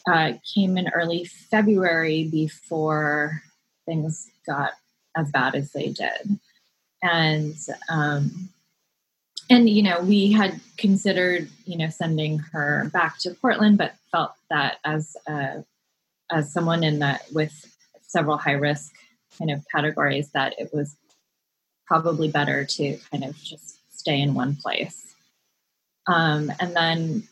uh, 0.08 0.34
came 0.56 0.78
in 0.78 0.88
early 0.90 1.26
February 1.26 2.24
before 2.30 3.44
things 3.86 4.30
got 4.46 4.72
as 5.16 5.30
bad 5.32 5.54
as 5.54 5.72
they 5.72 5.90
did. 5.90 6.40
And, 7.04 7.56
um, 7.90 8.50
and 9.50 9.70
you 9.70 9.84
know, 9.84 10.02
we 10.02 10.32
had 10.32 10.60
considered, 10.78 11.50
you 11.66 11.78
know, 11.78 11.90
sending 11.90 12.40
her 12.40 12.90
back 12.94 13.18
to 13.20 13.34
Portland, 13.34 13.78
but 13.78 13.96
felt 14.12 14.32
that 14.50 14.78
as 14.86 15.18
a, 15.28 15.66
as 16.32 16.54
someone 16.54 16.84
in 16.84 17.00
that 17.00 17.24
with 17.34 17.77
several 18.08 18.38
high 18.38 18.54
risk 18.54 18.94
kind 19.38 19.52
of 19.52 19.64
categories, 19.74 20.32
that 20.34 20.56
it 20.58 20.70
was 20.74 20.96
probably 21.86 22.30
better 22.30 22.66
to 22.66 22.98
kind 23.12 23.24
of 23.24 23.36
just 23.38 23.80
stay 23.98 24.20
in 24.20 24.34
one 24.34 24.56
place. 24.56 25.14
Um, 26.08 26.52
and 26.60 26.76
then 26.76 27.24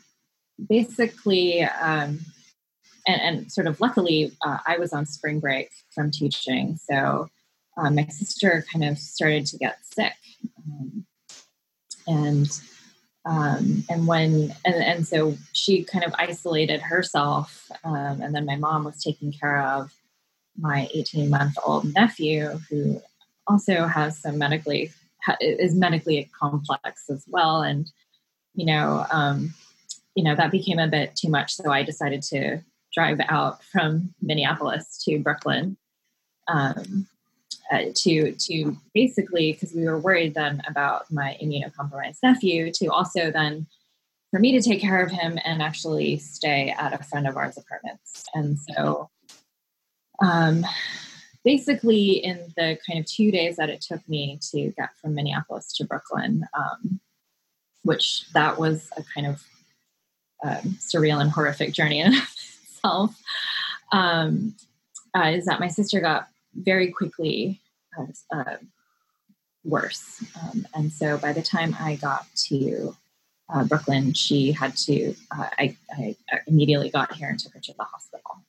basically, 0.69 1.63
um, 1.63 2.19
and, 3.07 3.21
and 3.21 3.51
sort 3.51 3.67
of 3.67 3.79
luckily, 3.79 4.31
uh, 4.45 4.59
I 4.67 4.77
was 4.77 4.93
on 4.93 5.05
spring 5.05 5.39
break 5.39 5.69
from 5.93 6.11
teaching. 6.11 6.77
So 6.89 7.29
um, 7.77 7.95
my 7.95 8.05
sister 8.07 8.65
kind 8.71 8.85
of 8.85 8.97
started 8.97 9.45
to 9.47 9.57
get 9.57 9.77
sick. 9.83 10.13
Um, 10.67 11.05
and 12.07 12.47
um, 13.25 13.83
and 13.89 14.05
when 14.05 14.53
and, 14.63 14.75
and 14.75 15.07
so 15.07 15.35
she 15.51 15.83
kind 15.83 16.05
of 16.05 16.13
isolated 16.17 16.79
herself 16.79 17.71
um, 17.83 18.21
and 18.21 18.35
then 18.35 18.45
my 18.45 18.55
mom 18.55 18.83
was 18.83 19.01
taking 19.01 19.31
care 19.31 19.61
of 19.63 19.91
my 20.57 20.89
18 20.93 21.29
month 21.29 21.55
old 21.63 21.93
nephew 21.93 22.59
who 22.69 23.01
also 23.47 23.87
has 23.87 24.19
some 24.19 24.37
medically 24.37 24.91
is 25.41 25.73
medically 25.75 26.29
complex 26.39 27.09
as 27.09 27.25
well. 27.27 27.61
And 27.61 27.91
you 28.55 28.65
know 28.65 29.05
um, 29.11 29.53
you 30.15 30.23
know 30.23 30.35
that 30.35 30.51
became 30.51 30.79
a 30.79 30.87
bit 30.87 31.15
too 31.15 31.29
much 31.29 31.53
so 31.53 31.71
i 31.71 31.83
decided 31.83 32.21
to 32.21 32.59
drive 32.93 33.19
out 33.27 33.61
from 33.63 34.13
Minneapolis 34.21 35.03
to 35.03 35.19
Brooklyn 35.19 35.75
um, 36.47 37.07
uh, 37.71 37.83
to 37.93 38.31
to 38.31 38.77
basically 38.93 39.51
because 39.51 39.73
we 39.73 39.83
were 39.83 39.99
worried 39.99 40.33
then 40.33 40.61
about 40.67 41.11
my 41.11 41.37
immunocompromised 41.43 42.19
nephew 42.23 42.71
to 42.71 42.87
also 42.87 43.31
then 43.31 43.67
for 44.31 44.39
me 44.39 44.53
to 44.53 44.61
take 44.61 44.79
care 44.79 45.03
of 45.03 45.11
him 45.11 45.37
and 45.43 45.61
actually 45.61 46.17
stay 46.17 46.73
at 46.77 46.93
a 46.93 47.03
friend 47.03 47.27
of 47.27 47.35
ours 47.35 47.57
apartments. 47.57 48.25
And 48.33 48.57
so 48.59 49.09
um, 50.21 50.65
basically 51.43 52.23
in 52.23 52.53
the 52.57 52.77
kind 52.87 52.99
of 52.99 53.05
two 53.05 53.31
days 53.31 53.55
that 53.57 53.69
it 53.69 53.81
took 53.81 54.07
me 54.07 54.39
to 54.51 54.71
get 54.77 54.95
from 55.01 55.15
minneapolis 55.15 55.73
to 55.73 55.85
brooklyn 55.85 56.45
um, 56.57 56.99
which 57.83 58.25
that 58.33 58.57
was 58.57 58.89
a 58.97 59.03
kind 59.13 59.27
of 59.27 59.43
um, 60.43 60.77
surreal 60.79 61.21
and 61.21 61.31
horrific 61.31 61.73
journey 61.73 62.01
in 62.01 62.13
itself, 62.63 63.15
um, 63.91 64.55
uh, 65.15 65.29
is 65.29 65.45
that 65.45 65.59
my 65.59 65.67
sister 65.67 66.01
got 66.01 66.27
very 66.55 66.91
quickly 66.91 67.61
uh, 67.97 68.35
uh, 68.35 68.57
worse. 69.63 70.23
Um, 70.41 70.67
and 70.73 70.91
so 70.91 71.17
by 71.17 71.33
the 71.33 71.41
time 71.41 71.75
I 71.79 71.95
got 71.95 72.25
to 72.47 72.95
uh, 73.53 73.63
Brooklyn, 73.63 74.13
she 74.13 74.51
had 74.51 74.75
to, 74.77 75.13
uh, 75.31 75.49
I, 75.57 75.77
I, 75.91 76.15
immediately 76.47 76.89
got 76.89 77.13
here 77.13 77.29
and 77.29 77.39
took 77.39 77.53
her 77.53 77.59
to 77.59 77.73
the 77.77 77.83
hospital. 77.83 78.43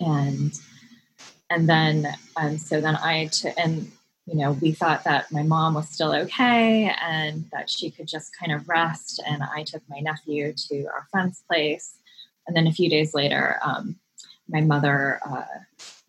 And 0.00 0.52
and 1.50 1.68
then 1.68 2.08
um, 2.36 2.58
so 2.58 2.80
then 2.80 2.96
I 2.96 3.26
t- 3.26 3.50
and 3.56 3.90
you 4.26 4.34
know 4.34 4.52
we 4.52 4.72
thought 4.72 5.04
that 5.04 5.30
my 5.30 5.42
mom 5.42 5.74
was 5.74 5.88
still 5.88 6.12
okay 6.14 6.92
and 7.00 7.44
that 7.52 7.70
she 7.70 7.90
could 7.90 8.08
just 8.08 8.36
kind 8.36 8.52
of 8.52 8.68
rest 8.68 9.22
and 9.26 9.42
I 9.42 9.62
took 9.62 9.82
my 9.88 10.00
nephew 10.00 10.52
to 10.68 10.86
our 10.86 11.06
friend's 11.10 11.42
place 11.48 11.96
and 12.46 12.56
then 12.56 12.66
a 12.66 12.72
few 12.72 12.88
days 12.88 13.14
later, 13.14 13.58
um, 13.62 13.96
my 14.48 14.60
mother, 14.60 15.20
uh, 15.28 15.44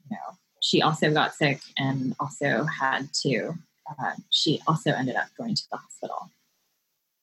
you 0.10 0.16
know, 0.16 0.38
she 0.62 0.82
also 0.82 1.12
got 1.12 1.34
sick 1.34 1.62
and 1.78 2.16
also 2.20 2.64
had 2.66 3.10
to. 3.22 3.56
Uh, 3.90 4.14
she 4.30 4.62
also 4.68 4.92
ended 4.92 5.16
up 5.16 5.28
going 5.38 5.56
to 5.56 5.64
the 5.72 5.78
hospital. 5.78 6.30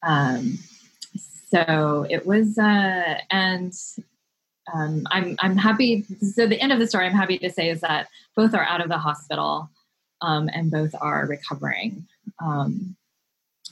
Um, 0.02 0.58
so 1.48 2.06
it 2.10 2.26
was, 2.26 2.58
uh, 2.58 3.20
and 3.30 3.72
um, 4.72 5.06
I'm 5.10 5.36
I'm 5.40 5.56
happy. 5.56 6.04
So 6.20 6.46
the 6.46 6.60
end 6.60 6.72
of 6.72 6.78
the 6.78 6.86
story, 6.86 7.06
I'm 7.06 7.12
happy 7.12 7.38
to 7.38 7.50
say, 7.50 7.68
is 7.68 7.80
that 7.80 8.08
both 8.34 8.54
are 8.54 8.64
out 8.64 8.80
of 8.80 8.88
the 8.88 8.98
hospital 8.98 9.68
um, 10.20 10.48
and 10.52 10.70
both 10.70 10.94
are 11.00 11.26
recovering. 11.26 12.06
Um, 12.42 12.96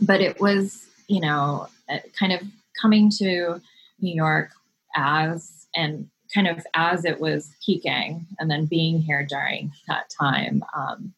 but 0.01 0.21
it 0.21 0.41
was, 0.41 0.87
you 1.09 1.21
know, 1.21 1.69
uh, 1.89 1.99
kind 2.19 2.33
of 2.33 2.43
coming 2.81 3.11
to 3.19 3.61
New 4.01 4.15
York 4.15 4.51
as 4.95 5.67
and 5.75 6.09
kind 6.35 6.49
of 6.49 6.65
as 6.75 7.05
it 7.05 7.21
was 7.21 7.55
peaking 7.65 8.27
and 8.39 8.51
then 8.51 8.67
being 8.67 9.01
here 9.01 9.25
during 9.25 9.73
that 9.87 10.11
time 10.11 10.63
um, 10.75 11.13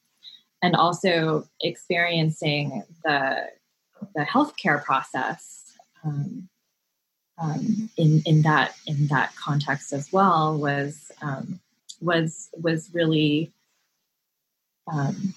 and 0.62 0.74
also 0.74 1.48
experiencing 1.60 2.82
the 3.04 3.48
the 4.14 4.22
healthcare 4.22 4.82
process 4.82 5.76
um, 6.04 6.48
um, 7.38 7.90
in 7.96 8.22
in 8.26 8.42
that 8.42 8.74
in 8.86 9.08
that 9.08 9.34
context 9.36 9.92
as 9.92 10.12
well 10.12 10.56
was 10.56 11.10
um, 11.22 11.60
was 12.00 12.50
was 12.54 12.90
really 12.92 13.52
um, 14.92 15.34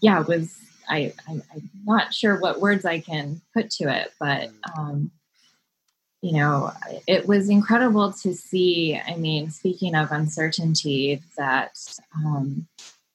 yeah 0.00 0.20
was 0.20 0.56
I, 0.88 1.12
I 1.28 1.32
am 1.32 1.70
not 1.84 2.12
sure 2.12 2.38
what 2.38 2.60
words 2.60 2.84
I 2.84 3.00
can 3.00 3.40
put 3.54 3.70
to 3.72 3.88
it 3.88 4.12
but 4.18 4.50
um, 4.76 5.10
you 6.22 6.32
know, 6.32 6.72
it 7.06 7.26
was 7.26 7.48
incredible 7.48 8.12
to 8.12 8.34
see. 8.34 9.00
I 9.06 9.16
mean, 9.16 9.50
speaking 9.50 9.94
of 9.94 10.12
uncertainty, 10.12 11.22
that, 11.38 11.78
um, 12.14 12.66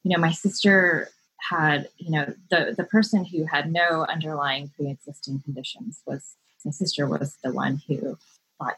you 0.04 0.12
know, 0.12 0.20
my 0.20 0.32
sister 0.32 1.10
had, 1.38 1.88
you 1.98 2.10
know, 2.10 2.34
the, 2.50 2.74
the 2.76 2.84
person 2.86 3.24
who 3.24 3.46
had 3.46 3.72
no 3.72 4.06
underlying 4.10 4.72
pre 4.76 4.90
existing 4.90 5.42
conditions 5.44 6.02
was 6.08 6.36
my 6.66 6.72
sister 6.72 7.08
was 7.08 7.38
the 7.44 7.54
one 7.54 7.82
who 7.88 8.18
got 8.60 8.76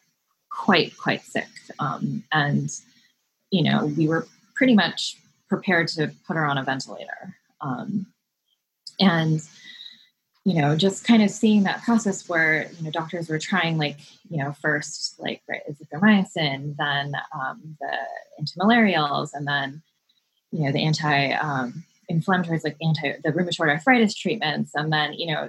quite, 0.51 0.95
quite 0.97 1.23
sick. 1.23 1.47
Um, 1.79 2.23
and, 2.31 2.69
you 3.49 3.63
know, 3.63 3.85
we 3.85 4.07
were 4.07 4.27
pretty 4.55 4.75
much 4.75 5.17
prepared 5.49 5.87
to 5.89 6.11
put 6.27 6.35
her 6.35 6.45
on 6.45 6.57
a 6.57 6.63
ventilator. 6.63 7.35
Um, 7.61 8.07
and, 8.99 9.41
you 10.43 10.61
know, 10.61 10.75
just 10.75 11.05
kind 11.05 11.23
of 11.23 11.29
seeing 11.29 11.63
that 11.63 11.83
process 11.83 12.27
where, 12.27 12.69
you 12.77 12.83
know, 12.83 12.91
doctors 12.91 13.29
were 13.29 13.39
trying 13.39 13.77
like, 13.77 13.97
you 14.29 14.37
know, 14.37 14.53
first 14.61 15.15
like 15.19 15.41
right, 15.49 15.61
azithromycin, 15.69 16.75
then 16.77 17.13
um, 17.33 17.77
the 17.79 18.41
antimalarials, 18.41 19.29
and 19.33 19.47
then, 19.47 19.81
you 20.51 20.63
know, 20.63 20.71
the 20.71 20.83
anti 20.83 21.31
um, 21.33 21.83
inflammatories 22.11 22.63
like 22.63 22.77
anti 22.81 23.13
the 23.23 23.31
rheumatoid 23.31 23.69
arthritis 23.69 24.15
treatments, 24.15 24.71
and 24.73 24.91
then, 24.91 25.13
you 25.13 25.33
know, 25.33 25.47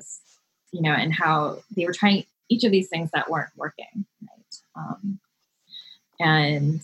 you 0.73 0.83
know, 0.83 0.93
and 0.93 1.13
how 1.13 1.59
they 1.77 1.85
were 1.85 1.93
trying 1.93 2.25
each 2.49 2.65
of 2.65 2.73
these 2.73 2.89
things 2.89 3.11
that 3.13 3.31
weren't 3.31 3.51
working, 3.57 4.07
right? 4.23 4.57
Um, 4.77 5.19
and 6.21 6.81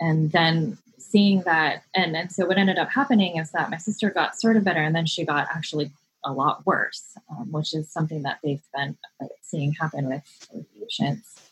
and 0.00 0.30
then 0.32 0.78
seeing 0.98 1.40
that 1.42 1.82
and, 1.94 2.16
and 2.16 2.30
so 2.32 2.46
what 2.46 2.58
ended 2.58 2.78
up 2.78 2.90
happening 2.90 3.36
is 3.36 3.52
that 3.52 3.70
my 3.70 3.76
sister 3.76 4.10
got 4.10 4.38
sort 4.38 4.56
of 4.56 4.64
better 4.64 4.82
and 4.82 4.94
then 4.94 5.06
she 5.06 5.24
got 5.24 5.46
actually 5.54 5.90
a 6.24 6.32
lot 6.32 6.66
worse, 6.66 7.16
um, 7.30 7.50
which 7.52 7.72
is 7.72 7.90
something 7.90 8.22
that 8.22 8.38
they've 8.42 8.62
been 8.74 8.96
uh, 9.22 9.26
seeing 9.42 9.72
happen 9.72 10.08
with, 10.08 10.22
patients. 10.78 11.50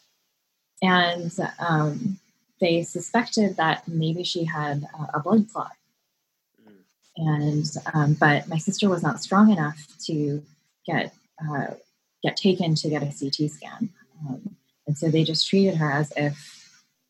And 0.83 1.33
um, 1.61 2.19
they 2.61 2.83
suspected 2.83 3.57
that 3.57 3.87
maybe 3.89 4.25
she 4.25 4.45
had 4.45 4.85
uh, 4.99 5.07
a 5.15 5.21
blood 5.21 5.47
clot. 5.51 5.73
Mm. 6.69 6.75
And 7.17 7.67
um, 7.95 8.15
but 8.15 8.49
my 8.49 8.59
sister 8.59 8.89
was 8.89 9.03
not 9.03 9.23
strong 9.23 9.51
enough 9.51 9.87
to 10.07 10.43
get 10.85 11.15
uh, 11.41 11.75
get 12.23 12.37
taken 12.37 12.75
to 12.75 12.89
get 12.89 13.03
a 13.03 13.07
CT 13.07 13.51
scan, 13.51 13.91
um, 14.27 14.57
and 14.87 14.97
so 14.97 15.09
they 15.09 15.25
just 15.25 15.49
treated 15.49 15.77
her 15.77 15.91
as 15.91 16.13
if 16.17 16.55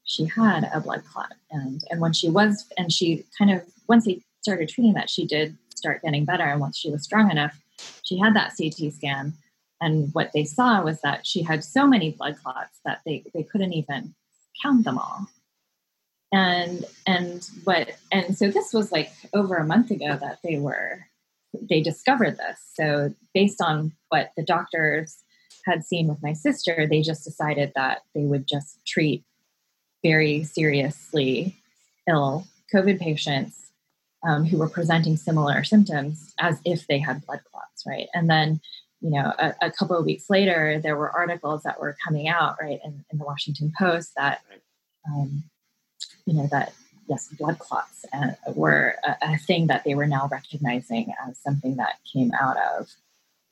she 0.05 0.27
had 0.27 0.71
a 0.73 0.81
blood 0.81 1.03
clot. 1.05 1.35
And 1.51 1.83
and 1.91 2.01
when 2.01 2.13
she 2.13 2.31
was, 2.31 2.67
and 2.77 2.93
she 2.93 3.25
kind 3.39 3.51
of 3.51 3.63
once 3.89 4.05
they 4.05 4.23
started 4.43 4.69
treating 4.69 4.95
that, 4.95 5.11
she 5.11 5.27
did 5.27 5.57
start 5.75 6.03
getting 6.03 6.25
better. 6.25 6.45
And 6.45 6.61
once 6.61 6.79
she 6.79 6.91
was 6.91 7.03
strong 7.03 7.31
enough, 7.31 7.59
she 8.03 8.19
had 8.19 8.35
that 8.35 8.53
CT 8.57 8.93
scan. 8.93 9.35
And 9.81 10.11
what 10.15 10.31
they 10.33 10.45
saw 10.45 10.83
was 10.83 11.01
that 11.03 11.27
she 11.27 11.43
had 11.43 11.65
so 11.65 11.87
many 11.87 12.13
blood 12.13 12.37
clots 12.43 12.81
that 12.85 13.01
they, 13.05 13.25
they 13.35 13.43
couldn't 13.43 13.73
even 13.73 14.15
count 14.63 14.85
them 14.85 14.99
all. 14.99 15.29
And 16.33 16.85
and 17.07 17.49
what 17.63 17.91
and 18.11 18.37
so 18.37 18.51
this 18.51 18.73
was 18.73 18.91
like 18.91 19.13
over 19.35 19.57
a 19.57 19.67
month 19.67 19.93
ago 19.93 20.17
that 20.17 20.39
they 20.43 20.59
were 20.59 21.07
they 21.69 21.81
discovered 21.81 22.37
this. 22.37 22.59
So 22.75 23.15
based 23.33 23.61
on 23.61 23.93
what 24.09 24.31
the 24.37 24.45
doctors 24.45 25.23
had 25.65 25.85
seen 25.85 26.09
with 26.09 26.23
my 26.23 26.33
sister, 26.33 26.87
they 26.89 27.01
just 27.01 27.25
decided 27.25 27.73
that 27.75 28.03
they 28.15 28.25
would 28.25 28.47
just 28.47 28.79
treat 28.87 29.25
very 30.03 30.45
seriously 30.45 31.57
ill 32.09 32.47
COVID 32.75 33.01
patients 33.01 33.71
um, 34.27 34.45
who 34.45 34.59
were 34.59 34.69
presenting 34.69 35.17
similar 35.17 35.65
symptoms 35.65 36.35
as 36.41 36.61
if 36.65 36.87
they 36.87 36.99
had 36.99 37.25
blood 37.27 37.41
clots, 37.51 37.85
right? 37.87 38.09
And 38.15 38.29
then, 38.29 38.61
you 39.01 39.11
know, 39.11 39.33
a, 39.39 39.55
a 39.63 39.71
couple 39.71 39.97
of 39.97 40.05
weeks 40.05 40.31
later, 40.31 40.81
there 40.83 40.97
were 40.97 41.11
articles 41.11 41.63
that 41.63 41.81
were 41.81 41.97
coming 42.05 42.29
out, 42.29 42.57
right, 42.61 42.81
in, 42.85 43.05
in 43.11 43.19
the 43.19 43.25
Washington 43.25 43.73
Post 43.79 44.13
that, 44.17 44.41
um, 45.09 45.45
you 46.27 46.35
know, 46.35 46.49
that 46.51 46.73
yes, 47.09 47.29
blood 47.29 47.59
clots 47.59 48.05
were 48.55 48.95
a, 49.05 49.17
a, 49.23 49.39
thing 49.39 49.67
that 49.69 49.85
they 49.85 49.95
were 49.95 50.07
now 50.07 50.29
recognizing 50.31 51.13
as 51.27 51.39
something 51.39 51.77
that 51.77 51.99
came 52.11 52.33
out 52.41 52.57
of, 52.79 52.89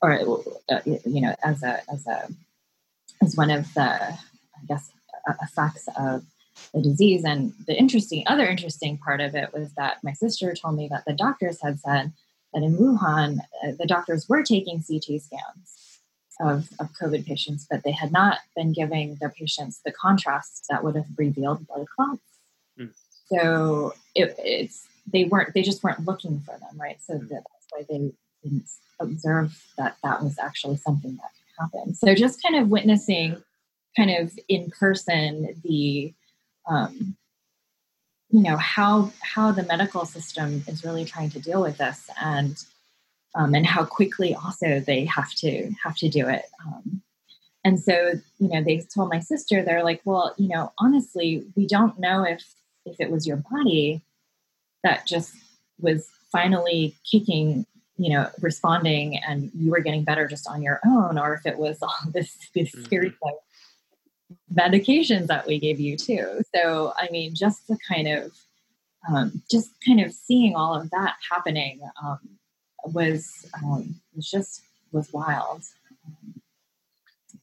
or 0.01 0.19
uh, 0.69 0.79
you 0.85 1.21
know, 1.21 1.35
as 1.43 1.63
a 1.63 1.81
as 1.91 2.05
a 2.07 2.27
as 3.21 3.35
one 3.35 3.51
of 3.51 3.73
the, 3.73 3.81
I 3.81 4.65
guess, 4.67 4.91
effects 5.41 5.87
of 5.97 6.23
the 6.73 6.81
disease. 6.81 7.23
And 7.23 7.53
the 7.67 7.77
interesting, 7.77 8.23
other 8.27 8.45
interesting 8.45 8.97
part 8.97 9.21
of 9.21 9.35
it 9.35 9.53
was 9.53 9.73
that 9.73 9.97
my 10.03 10.13
sister 10.13 10.53
told 10.53 10.75
me 10.75 10.87
that 10.89 11.05
the 11.05 11.13
doctors 11.13 11.61
had 11.61 11.79
said 11.79 12.11
that 12.53 12.63
in 12.63 12.77
Wuhan, 12.77 13.39
uh, 13.39 13.71
the 13.77 13.87
doctors 13.87 14.29
were 14.29 14.43
taking 14.43 14.83
CT 14.83 15.21
scans 15.21 15.99
of, 16.39 16.69
of 16.79 16.89
COVID 17.01 17.25
patients, 17.25 17.65
but 17.69 17.83
they 17.83 17.91
had 17.91 18.11
not 18.11 18.39
been 18.55 18.73
giving 18.73 19.15
their 19.15 19.29
patients 19.29 19.81
the 19.83 19.91
contrasts 19.91 20.63
that 20.69 20.83
would 20.83 20.95
have 20.95 21.05
revealed 21.17 21.65
blood 21.67 21.87
clots. 21.95 22.21
So 23.33 23.93
it, 24.15 24.35
it's 24.37 24.87
they 25.11 25.25
weren't 25.25 25.53
they 25.53 25.61
just 25.61 25.83
weren't 25.83 26.05
looking 26.05 26.39
for 26.41 26.57
them, 26.59 26.79
right? 26.79 26.97
So 27.01 27.15
mm. 27.15 27.29
that's 27.29 27.45
why 27.71 27.83
they 27.89 28.11
didn't 28.43 28.69
observe 28.99 29.63
that 29.77 29.97
that 30.03 30.23
was 30.23 30.37
actually 30.39 30.77
something 30.77 31.15
that 31.15 31.31
could 31.31 31.79
happen. 31.79 31.95
So 31.95 32.13
just 32.15 32.41
kind 32.41 32.55
of 32.55 32.69
witnessing, 32.69 33.41
kind 33.97 34.11
of 34.11 34.37
in 34.47 34.71
person, 34.71 35.61
the 35.63 36.13
um, 36.69 37.17
you 38.33 38.41
know 38.41 38.57
how 38.57 39.11
how 39.21 39.51
the 39.51 39.63
medical 39.63 40.05
system 40.05 40.63
is 40.67 40.83
really 40.83 41.05
trying 41.05 41.29
to 41.29 41.39
deal 41.39 41.61
with 41.61 41.77
this 41.77 42.09
and 42.21 42.63
um, 43.35 43.53
and 43.53 43.65
how 43.65 43.85
quickly 43.85 44.35
also 44.35 44.79
they 44.79 45.05
have 45.05 45.31
to 45.35 45.71
have 45.83 45.95
to 45.97 46.09
do 46.09 46.27
it 46.27 46.45
um, 46.65 47.03
and 47.63 47.79
so 47.79 48.13
you 48.39 48.49
know 48.49 48.63
they 48.63 48.83
told 48.93 49.09
my 49.09 49.19
sister 49.19 49.61
they're 49.61 49.83
like 49.83 50.01
well 50.03 50.33
you 50.37 50.47
know 50.47 50.73
honestly 50.79 51.43
we 51.55 51.67
don't 51.67 51.99
know 51.99 52.23
if 52.23 52.43
if 52.85 52.99
it 52.99 53.11
was 53.11 53.27
your 53.27 53.37
body 53.37 54.01
that 54.83 55.05
just 55.05 55.33
was 55.79 56.07
finally 56.31 56.95
kicking 57.09 57.65
you 57.97 58.11
know 58.11 58.29
responding 58.41 59.17
and 59.17 59.51
you 59.53 59.69
were 59.71 59.79
getting 59.79 60.03
better 60.03 60.27
just 60.27 60.47
on 60.49 60.61
your 60.61 60.79
own 60.85 61.17
or 61.17 61.33
if 61.35 61.45
it 61.45 61.57
was 61.57 61.77
all 61.81 61.95
this 62.13 62.35
this 62.55 62.71
mm-hmm. 62.71 62.85
series 62.85 63.13
of 63.23 63.33
medications 64.53 65.27
that 65.27 65.47
we 65.47 65.59
gave 65.59 65.79
you 65.79 65.97
too. 65.97 66.41
So, 66.53 66.93
I 66.97 67.09
mean, 67.11 67.35
just 67.35 67.67
the 67.67 67.77
kind 67.87 68.07
of, 68.07 68.31
um, 69.09 69.43
just 69.49 69.71
kind 69.85 69.99
of 70.01 70.13
seeing 70.13 70.55
all 70.55 70.73
of 70.75 70.89
that 70.91 71.15
happening 71.29 71.81
um, 72.03 72.19
was 72.85 73.29
um, 73.61 73.99
was 74.15 74.29
just 74.29 74.61
was 74.91 75.11
wild, 75.11 75.63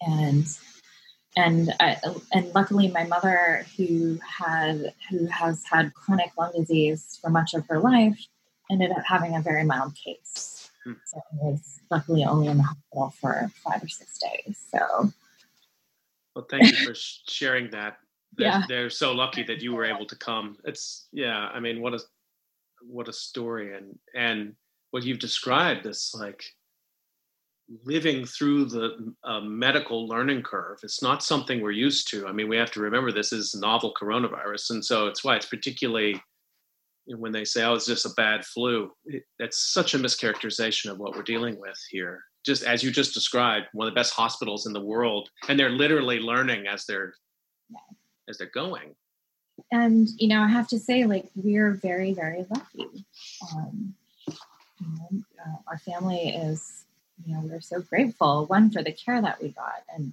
and 0.01 0.47
and 1.41 1.74
I, 1.80 1.97
and 2.32 2.53
luckily 2.55 2.88
my 2.88 3.05
mother 3.05 3.64
who 3.76 4.18
had 4.38 4.93
who 5.09 5.26
has 5.26 5.64
had 5.64 5.95
chronic 5.95 6.30
lung 6.38 6.53
disease 6.57 7.18
for 7.20 7.30
much 7.30 7.55
of 7.55 7.66
her 7.68 7.78
life 7.78 8.18
ended 8.70 8.91
up 8.91 9.03
having 9.07 9.34
a 9.34 9.41
very 9.41 9.64
mild 9.64 9.95
case. 9.97 10.70
Hmm. 10.84 10.93
So 11.07 11.18
it 11.18 11.45
was 11.45 11.80
luckily 11.91 12.24
only 12.24 12.49
in 12.49 12.59
the 12.59 12.62
hospital 12.62 13.14
for 13.20 13.51
five 13.64 13.82
or 13.82 13.88
six 13.88 14.18
days. 14.18 14.59
So 14.70 15.12
well, 16.34 16.47
thank 16.51 16.70
you 16.70 16.86
for 16.86 16.95
sharing 16.95 17.70
that. 17.70 17.99
They're, 18.36 18.47
yeah. 18.47 18.62
they're 18.68 18.91
so 18.91 19.12
lucky 19.12 19.43
that 19.45 19.61
you 19.61 19.74
were 19.74 19.84
able 19.84 20.07
to 20.07 20.16
come. 20.16 20.57
It's 20.64 21.09
yeah. 21.12 21.49
I 21.53 21.59
mean, 21.59 21.80
what 21.80 21.95
a 21.95 22.01
what 22.82 23.09
a 23.09 23.12
story, 23.12 23.76
and 23.76 23.99
and 24.14 24.55
what 24.91 25.05
you've 25.05 25.18
described. 25.18 25.84
This 25.84 26.14
like 26.14 26.45
living 27.84 28.24
through 28.24 28.66
the 28.66 29.14
uh, 29.24 29.40
medical 29.40 30.06
learning 30.06 30.42
curve. 30.42 30.78
It's 30.82 31.02
not 31.02 31.22
something 31.22 31.60
we're 31.60 31.70
used 31.70 32.08
to. 32.10 32.26
I 32.26 32.32
mean, 32.32 32.48
we 32.48 32.56
have 32.56 32.70
to 32.72 32.80
remember 32.80 33.12
this 33.12 33.32
is 33.32 33.54
novel 33.54 33.94
coronavirus, 34.00 34.70
and 34.70 34.84
so 34.84 35.06
it's 35.06 35.22
why 35.24 35.36
it's 35.36 35.46
particularly 35.46 36.20
when 37.06 37.32
they 37.32 37.44
say, 37.44 37.62
"Oh, 37.64 37.74
it's 37.74 37.86
just 37.86 38.06
a 38.06 38.14
bad 38.16 38.44
flu." 38.44 38.90
It, 39.06 39.24
that's 39.38 39.72
such 39.72 39.94
a 39.94 39.98
mischaracterization 39.98 40.90
of 40.90 40.98
what 40.98 41.14
we're 41.14 41.22
dealing 41.22 41.58
with 41.58 41.78
here 41.90 42.24
just 42.44 42.62
as 42.62 42.82
you 42.82 42.90
just 42.90 43.14
described, 43.14 43.66
one 43.72 43.86
of 43.86 43.92
the 43.92 43.98
best 43.98 44.14
hospitals 44.14 44.66
in 44.66 44.72
the 44.72 44.80
world, 44.80 45.28
and 45.48 45.58
they're 45.58 45.70
literally 45.70 46.20
learning 46.20 46.66
as 46.66 46.86
they're 46.86 47.14
yeah. 47.68 47.78
as 48.28 48.38
they're 48.38 48.50
going. 48.52 48.94
And 49.70 50.08
you 50.16 50.28
know, 50.28 50.40
I 50.40 50.48
have 50.48 50.68
to 50.68 50.78
say, 50.78 51.04
like 51.04 51.28
we're 51.36 51.72
very, 51.72 52.14
very 52.14 52.46
lucky. 52.48 53.04
Um, 53.52 53.94
you 54.26 54.86
know, 54.88 55.22
uh, 55.46 55.56
our 55.68 55.78
family 55.78 56.30
is, 56.30 56.86
you 57.24 57.34
know, 57.34 57.40
we're 57.44 57.60
so 57.60 57.80
grateful. 57.80 58.46
One 58.46 58.70
for 58.70 58.82
the 58.82 58.92
care 58.92 59.20
that 59.20 59.42
we 59.42 59.48
got, 59.48 59.82
and 59.94 60.12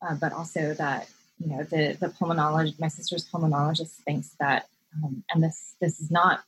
uh, 0.00 0.14
but 0.14 0.32
also 0.32 0.74
that 0.74 1.08
you 1.38 1.48
know 1.50 1.62
the 1.64 1.96
the 2.00 2.08
pulmonologist, 2.08 2.80
my 2.80 2.88
sister's 2.88 3.28
pulmonologist 3.28 3.96
thinks 4.06 4.36
that, 4.40 4.66
um, 5.02 5.24
and 5.32 5.42
this 5.42 5.74
this 5.80 6.00
is 6.00 6.10
not 6.10 6.42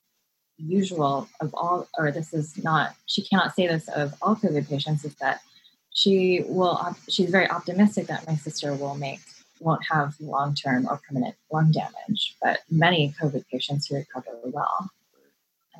usual 0.56 1.28
of 1.40 1.54
all, 1.54 1.88
or 1.98 2.10
this 2.10 2.32
is 2.32 2.62
not, 2.62 2.94
she 3.06 3.22
cannot 3.22 3.54
say 3.54 3.66
this 3.66 3.88
of 3.88 4.14
all 4.22 4.36
COVID 4.36 4.68
patients, 4.68 5.04
is 5.04 5.14
that 5.16 5.40
she 5.92 6.42
will, 6.46 6.96
she's 7.08 7.30
very 7.30 7.48
optimistic 7.50 8.06
that 8.06 8.26
my 8.26 8.36
sister 8.36 8.74
will 8.74 8.94
make, 8.94 9.20
won't 9.60 9.84
have 9.90 10.14
long 10.20 10.54
term 10.54 10.86
or 10.88 11.00
permanent 11.08 11.34
lung 11.52 11.72
damage, 11.72 12.36
but 12.42 12.60
many 12.70 13.14
COVID 13.20 13.44
patients 13.50 13.86
who 13.86 13.96
recover 13.96 14.38
well. 14.44 14.90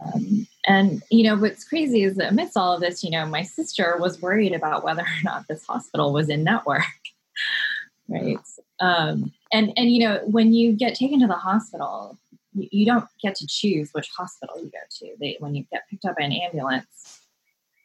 Um, 0.03 0.47
and, 0.67 1.03
you 1.11 1.25
know, 1.25 1.37
what's 1.37 1.65
crazy 1.65 2.03
is 2.03 2.17
that 2.17 2.33
amidst 2.33 2.57
all 2.57 2.75
of 2.75 2.81
this, 2.81 3.05
you 3.05 3.11
know, 3.11 3.27
my 3.27 3.43
sister 3.43 3.97
was 3.99 4.21
worried 4.21 4.55
about 4.55 4.83
whether 4.83 5.03
or 5.03 5.23
not 5.23 5.47
this 5.49 5.65
hospital 5.67 6.13
was 6.13 6.29
in 6.29 6.43
network. 6.43 6.83
right? 8.09 8.39
Um, 8.81 9.33
and 9.53 9.73
and 9.77 9.91
you 9.93 10.01
know 10.01 10.21
when 10.27 10.53
you 10.53 10.73
get 10.73 10.95
taken 10.95 11.21
to 11.21 11.27
the 11.27 11.35
hospital, 11.35 12.19
you, 12.53 12.87
don't 12.87 13.07
get 13.23 13.35
to 13.37 13.47
choose 13.47 13.91
which 13.93 14.11
hospital 14.11 14.57
you 14.59 14.71
go 14.71 14.79
to. 14.99 15.15
They 15.19 15.37
when 15.39 15.55
you 15.55 15.65
get 15.73 15.89
picked 15.89 16.05
up 16.05 16.17
by 16.19 16.25
an 16.25 16.33
ambulance, 16.33 17.21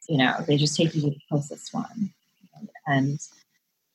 you 0.07 0.17
know 0.17 0.35
they 0.47 0.57
just 0.57 0.75
take 0.75 0.95
you 0.95 1.01
to 1.01 1.09
the 1.11 1.19
closest 1.29 1.73
one, 1.73 2.11
and 2.87 3.19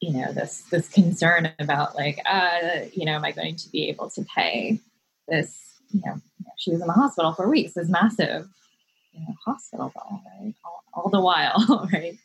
you 0.00 0.12
know 0.12 0.32
this 0.32 0.62
this 0.70 0.88
concern 0.88 1.52
about 1.58 1.96
like 1.96 2.20
uh 2.28 2.86
you 2.92 3.04
know 3.04 3.12
am 3.12 3.24
I 3.24 3.32
going 3.32 3.56
to 3.56 3.68
be 3.70 3.88
able 3.88 4.10
to 4.10 4.24
pay 4.34 4.80
this 5.28 5.73
you 5.94 6.02
know 6.04 6.20
she 6.58 6.70
was 6.70 6.80
in 6.80 6.86
the 6.86 6.92
hospital 6.92 7.32
for 7.32 7.48
weeks. 7.48 7.74
This 7.74 7.88
massive. 7.88 8.46
You 9.12 9.20
know, 9.20 9.34
hospital 9.44 9.92
bill 9.94 10.20
right? 10.40 10.54
All, 10.64 10.84
all 10.92 11.10
the 11.10 11.20
while 11.20 11.88
right? 11.92 12.18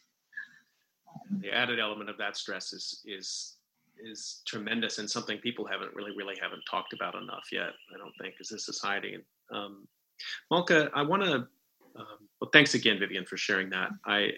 The 1.40 1.52
added 1.52 1.80
element 1.80 2.10
of 2.10 2.18
that 2.18 2.36
stress 2.36 2.74
is 2.74 3.02
is 3.06 3.56
is 4.04 4.42
tremendous 4.48 4.98
and 4.98 5.10
something 5.10 5.38
people 5.40 5.68
haven't 5.68 5.94
really 5.94 6.12
really 6.16 6.36
haven't 6.42 6.64
talked 6.70 6.94
about 6.94 7.16
enough 7.16 7.44
yet 7.52 7.72
i 7.94 7.98
don't 7.98 8.14
think 8.22 8.36
as 8.40 8.52
a 8.54 8.58
society. 8.60 9.18
Um, 9.52 9.88
malka 10.50 10.90
i 10.96 11.02
want 11.02 11.24
to 11.24 11.36
um, 11.96 12.20
well 12.40 12.50
thanks 12.54 12.74
again 12.76 12.98
vivian 12.98 13.26
for 13.26 13.38
sharing 13.38 13.70
that. 13.72 13.90
I 14.06 14.32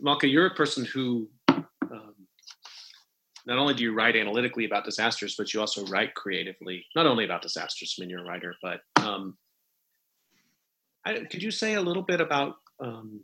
malka 0.00 0.28
you're 0.28 0.46
a 0.46 0.54
person 0.54 0.84
who 0.84 1.04
um, 1.12 1.28
not 3.46 3.58
only 3.58 3.74
do 3.74 3.82
you 3.82 3.94
write 3.94 4.16
analytically 4.16 4.64
about 4.64 4.84
disasters 4.84 5.34
but 5.36 5.52
you 5.52 5.60
also 5.60 5.84
write 5.86 6.14
creatively 6.14 6.84
not 6.94 7.06
only 7.06 7.24
about 7.24 7.42
disasters 7.42 7.96
i 7.96 8.00
mean 8.00 8.10
you're 8.10 8.24
a 8.24 8.24
writer 8.24 8.54
but 8.62 8.80
um, 9.02 9.36
I, 11.06 11.20
could 11.30 11.42
you 11.42 11.52
say 11.52 11.74
a 11.74 11.80
little 11.80 12.02
bit 12.02 12.20
about 12.20 12.56
um, 12.80 13.20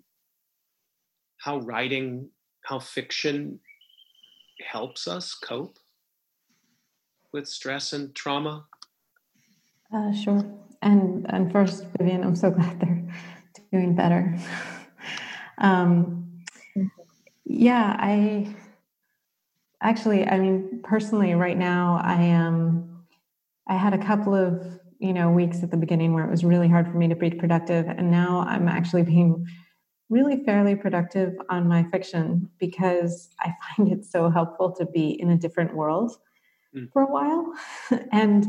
how 1.39 1.59
writing 1.59 2.29
how 2.65 2.79
fiction 2.79 3.59
helps 4.65 5.09
us 5.09 5.35
cope 5.35 5.79
with 7.33 7.49
stress 7.49 7.93
and 7.93 8.15
trauma? 8.15 8.67
Uh, 9.93 10.13
sure. 10.13 10.45
And 10.81 11.27
and 11.29 11.51
first, 11.51 11.87
Vivian, 11.99 12.23
I'm 12.23 12.37
so 12.37 12.51
glad 12.59 12.81
they're 12.81 13.03
doing 13.73 13.95
better. 13.97 14.39
um, 15.59 16.45
yeah, 17.45 17.97
I 17.99 18.55
actually, 19.83 20.27
I 20.27 20.39
mean, 20.39 20.81
personally, 20.83 21.35
right 21.35 21.59
now, 21.59 22.01
I 22.03 22.15
am. 22.15 22.89
I 23.69 23.77
had 23.77 23.95
a 23.95 24.05
couple 24.05 24.35
of 24.35 24.81
you 24.99 25.13
know 25.13 25.31
weeks 25.31 25.63
at 25.63 25.71
the 25.71 25.77
beginning 25.77 26.15
where 26.15 26.25
it 26.25 26.31
was 26.31 26.45
really 26.45 26.69
hard 26.69 26.87
for 26.87 26.97
me 26.97 27.09
to 27.09 27.17
be 27.17 27.31
productive, 27.31 27.87
and 27.87 28.11
now 28.11 28.45
I'm 28.47 28.69
actually 28.69 29.03
being 29.03 29.47
really 30.09 30.45
fairly 30.45 30.77
productive 30.77 31.35
on 31.49 31.67
my 31.67 31.85
fiction 31.91 32.51
because 32.59 33.31
I 33.41 33.55
find 33.77 33.91
it 33.91 34.05
so 34.05 34.31
helpful 34.31 34.73
to 34.73 34.87
be 34.87 35.21
in 35.21 35.31
a 35.31 35.37
different 35.37 35.75
world 35.75 36.13
mm. 36.77 36.93
for 36.93 37.03
a 37.03 37.11
while. 37.11 37.53
and 38.13 38.47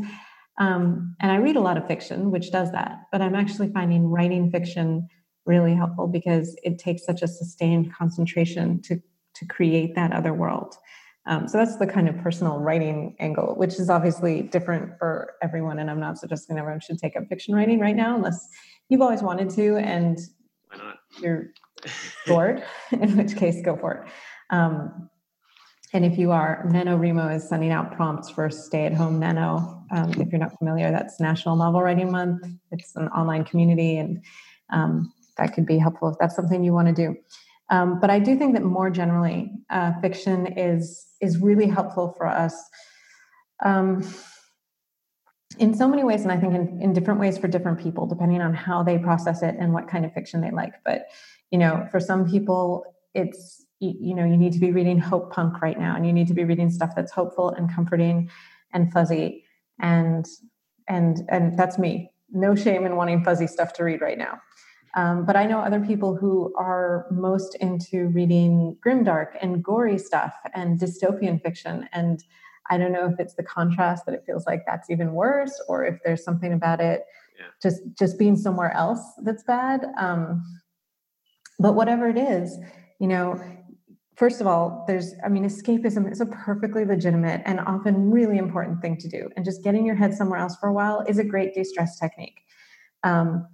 um, 0.58 1.16
and 1.20 1.32
I 1.32 1.36
read 1.36 1.56
a 1.56 1.60
lot 1.60 1.76
of 1.76 1.86
fiction, 1.86 2.30
which 2.30 2.52
does 2.52 2.70
that. 2.72 2.98
But 3.10 3.22
I'm 3.22 3.34
actually 3.34 3.72
finding 3.72 4.06
writing 4.06 4.50
fiction 4.50 5.08
really 5.46 5.74
helpful 5.74 6.06
because 6.06 6.56
it 6.62 6.78
takes 6.78 7.04
such 7.04 7.22
a 7.22 7.28
sustained 7.28 7.92
concentration 7.94 8.80
to 8.82 9.00
to 9.34 9.46
create 9.46 9.94
that 9.96 10.12
other 10.12 10.32
world. 10.32 10.76
Um, 11.26 11.48
so 11.48 11.58
that's 11.58 11.76
the 11.76 11.86
kind 11.86 12.08
of 12.08 12.18
personal 12.18 12.58
writing 12.58 13.16
angle, 13.18 13.54
which 13.56 13.74
is 13.74 13.88
obviously 13.88 14.42
different 14.42 14.98
for 14.98 15.34
everyone. 15.42 15.78
And 15.78 15.90
I'm 15.90 16.00
not 16.00 16.18
suggesting 16.18 16.58
everyone 16.58 16.80
should 16.80 16.98
take 16.98 17.16
up 17.16 17.24
fiction 17.28 17.54
writing 17.54 17.80
right 17.80 17.96
now, 17.96 18.14
unless 18.14 18.46
you've 18.88 19.00
always 19.00 19.22
wanted 19.22 19.50
to 19.50 19.76
and 19.76 20.18
why 20.68 20.76
not? 20.78 20.96
You're 21.20 21.50
bored, 22.26 22.62
in 22.92 23.16
which 23.16 23.36
case, 23.36 23.62
go 23.62 23.76
for 23.76 23.92
it. 23.92 24.10
Um, 24.50 25.08
and 25.92 26.04
if 26.04 26.18
you 26.18 26.32
are, 26.32 26.66
NaNoWriMo 26.70 27.36
is 27.36 27.48
sending 27.48 27.70
out 27.70 27.94
prompts 27.94 28.28
for 28.28 28.50
Stay 28.50 28.84
at 28.84 28.92
Home 28.92 29.20
Nano. 29.20 29.84
Um, 29.92 30.10
if 30.20 30.32
you're 30.32 30.40
not 30.40 30.58
familiar, 30.58 30.90
that's 30.90 31.20
National 31.20 31.54
Novel 31.54 31.82
Writing 31.82 32.10
Month. 32.10 32.46
It's 32.72 32.96
an 32.96 33.06
online 33.08 33.44
community, 33.44 33.98
and 33.98 34.20
um, 34.72 35.12
that 35.38 35.54
could 35.54 35.66
be 35.66 35.78
helpful 35.78 36.08
if 36.08 36.16
that's 36.18 36.34
something 36.34 36.64
you 36.64 36.72
want 36.72 36.88
to 36.88 36.94
do. 36.94 37.16
Um, 37.70 38.00
but 38.00 38.10
I 38.10 38.18
do 38.18 38.36
think 38.36 38.54
that 38.54 38.64
more 38.64 38.90
generally, 38.90 39.52
uh, 39.70 39.92
fiction 40.00 40.48
is 40.58 41.06
is 41.24 41.38
really 41.38 41.66
helpful 41.66 42.14
for 42.16 42.26
us. 42.26 42.54
Um, 43.64 43.88
in 45.58 45.74
so 45.74 45.86
many 45.88 46.04
ways, 46.04 46.22
and 46.22 46.32
I 46.32 46.38
think 46.38 46.54
in, 46.54 46.80
in 46.82 46.92
different 46.92 47.20
ways 47.20 47.38
for 47.38 47.48
different 47.48 47.78
people, 47.78 48.06
depending 48.06 48.40
on 48.40 48.54
how 48.54 48.82
they 48.82 48.98
process 48.98 49.42
it 49.42 49.54
and 49.58 49.72
what 49.72 49.88
kind 49.88 50.04
of 50.04 50.12
fiction 50.12 50.40
they 50.40 50.50
like. 50.50 50.74
But, 50.84 51.06
you 51.50 51.58
know, 51.58 51.86
for 51.90 52.00
some 52.00 52.28
people, 52.28 52.84
it's, 53.14 53.64
you, 53.78 53.94
you 54.08 54.14
know, 54.14 54.24
you 54.24 54.36
need 54.36 54.52
to 54.52 54.58
be 54.58 54.72
reading 54.72 54.98
hope 54.98 55.32
punk 55.32 55.62
right 55.62 55.78
now, 55.78 55.94
and 55.96 56.04
you 56.06 56.12
need 56.12 56.28
to 56.28 56.34
be 56.34 56.44
reading 56.44 56.70
stuff 56.70 56.92
that's 56.96 57.12
hopeful 57.12 57.50
and 57.50 57.72
comforting 57.72 58.30
and 58.72 58.92
fuzzy. 58.92 59.44
And, 59.80 60.26
and, 60.88 61.22
and 61.28 61.56
that's 61.56 61.78
me. 61.78 62.10
No 62.30 62.56
shame 62.56 62.84
in 62.84 62.96
wanting 62.96 63.22
fuzzy 63.22 63.46
stuff 63.46 63.72
to 63.74 63.84
read 63.84 64.00
right 64.00 64.18
now. 64.18 64.40
Um, 64.96 65.24
but 65.26 65.36
I 65.36 65.46
know 65.46 65.58
other 65.58 65.80
people 65.80 66.14
who 66.14 66.54
are 66.56 67.06
most 67.10 67.56
into 67.56 68.08
reading 68.08 68.76
grimdark 68.84 69.36
and 69.42 69.62
gory 69.62 69.98
stuff 69.98 70.34
and 70.54 70.78
dystopian 70.78 71.42
fiction. 71.42 71.88
And 71.92 72.22
I 72.70 72.78
don't 72.78 72.92
know 72.92 73.06
if 73.06 73.18
it's 73.18 73.34
the 73.34 73.42
contrast 73.42 74.06
that 74.06 74.14
it 74.14 74.22
feels 74.24 74.46
like 74.46 74.62
that's 74.66 74.88
even 74.90 75.12
worse, 75.12 75.60
or 75.68 75.84
if 75.84 75.98
there's 76.04 76.24
something 76.24 76.52
about 76.52 76.80
it 76.80 77.04
yeah. 77.38 77.46
just 77.62 77.82
just 77.98 78.18
being 78.18 78.36
somewhere 78.36 78.72
else 78.72 79.00
that's 79.22 79.42
bad. 79.42 79.84
Um, 79.98 80.42
but 81.58 81.74
whatever 81.74 82.08
it 82.08 82.16
is, 82.16 82.58
you 83.00 83.08
know, 83.08 83.40
first 84.16 84.40
of 84.40 84.46
all, 84.46 84.84
there's 84.86 85.14
I 85.24 85.28
mean, 85.28 85.44
escapism 85.44 86.10
is 86.10 86.20
a 86.20 86.26
perfectly 86.26 86.84
legitimate 86.84 87.42
and 87.44 87.60
often 87.60 88.10
really 88.10 88.38
important 88.38 88.80
thing 88.80 88.96
to 88.98 89.08
do, 89.08 89.28
and 89.36 89.44
just 89.44 89.62
getting 89.62 89.84
your 89.84 89.96
head 89.96 90.14
somewhere 90.14 90.38
else 90.38 90.56
for 90.56 90.68
a 90.68 90.72
while 90.72 91.04
is 91.08 91.18
a 91.18 91.24
great 91.24 91.54
de-stress 91.54 91.98
technique. 91.98 92.40
Um, 93.02 93.46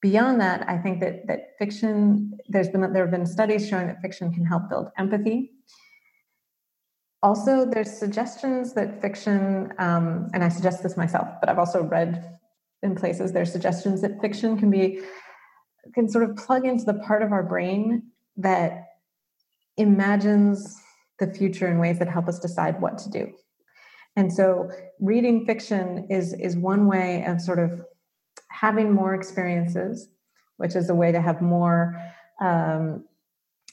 beyond 0.00 0.40
that, 0.40 0.68
I 0.68 0.78
think 0.78 1.00
that 1.00 1.26
that 1.26 1.56
fiction 1.58 2.38
there's 2.48 2.68
been 2.68 2.80
there 2.92 3.04
have 3.04 3.10
been 3.10 3.26
studies 3.26 3.68
showing 3.68 3.86
that 3.88 4.00
fiction 4.00 4.32
can 4.32 4.44
help 4.44 4.68
build 4.68 4.88
empathy. 4.98 5.52
Also 7.22 7.66
there's 7.66 7.92
suggestions 7.92 8.72
that 8.74 9.02
fiction 9.02 9.72
um, 9.78 10.28
and 10.32 10.42
i 10.42 10.48
suggest 10.48 10.82
this 10.82 10.96
myself 10.96 11.28
but 11.38 11.50
i've 11.50 11.58
also 11.58 11.82
read 11.82 12.38
in 12.82 12.94
places 12.94 13.32
there's 13.32 13.52
suggestions 13.52 14.00
that 14.00 14.18
fiction 14.22 14.58
can 14.58 14.70
be 14.70 15.02
can 15.94 16.08
sort 16.08 16.28
of 16.28 16.34
plug 16.36 16.64
into 16.64 16.84
the 16.84 16.94
part 16.94 17.22
of 17.22 17.30
our 17.30 17.42
brain 17.42 18.02
that 18.38 18.86
imagines 19.76 20.80
the 21.18 21.32
future 21.32 21.68
in 21.68 21.78
ways 21.78 21.98
that 21.98 22.08
help 22.08 22.28
us 22.28 22.38
decide 22.38 22.80
what 22.80 22.98
to 22.98 23.10
do. 23.10 23.32
And 24.16 24.32
so 24.32 24.70
reading 24.98 25.46
fiction 25.46 26.06
is 26.10 26.32
is 26.34 26.56
one 26.56 26.86
way 26.86 27.24
of 27.26 27.40
sort 27.40 27.58
of 27.58 27.82
having 28.50 28.92
more 28.92 29.14
experiences 29.14 30.08
which 30.58 30.76
is 30.76 30.90
a 30.90 30.94
way 30.94 31.10
to 31.10 31.20
have 31.20 31.40
more 31.40 32.00
um, 32.40 33.04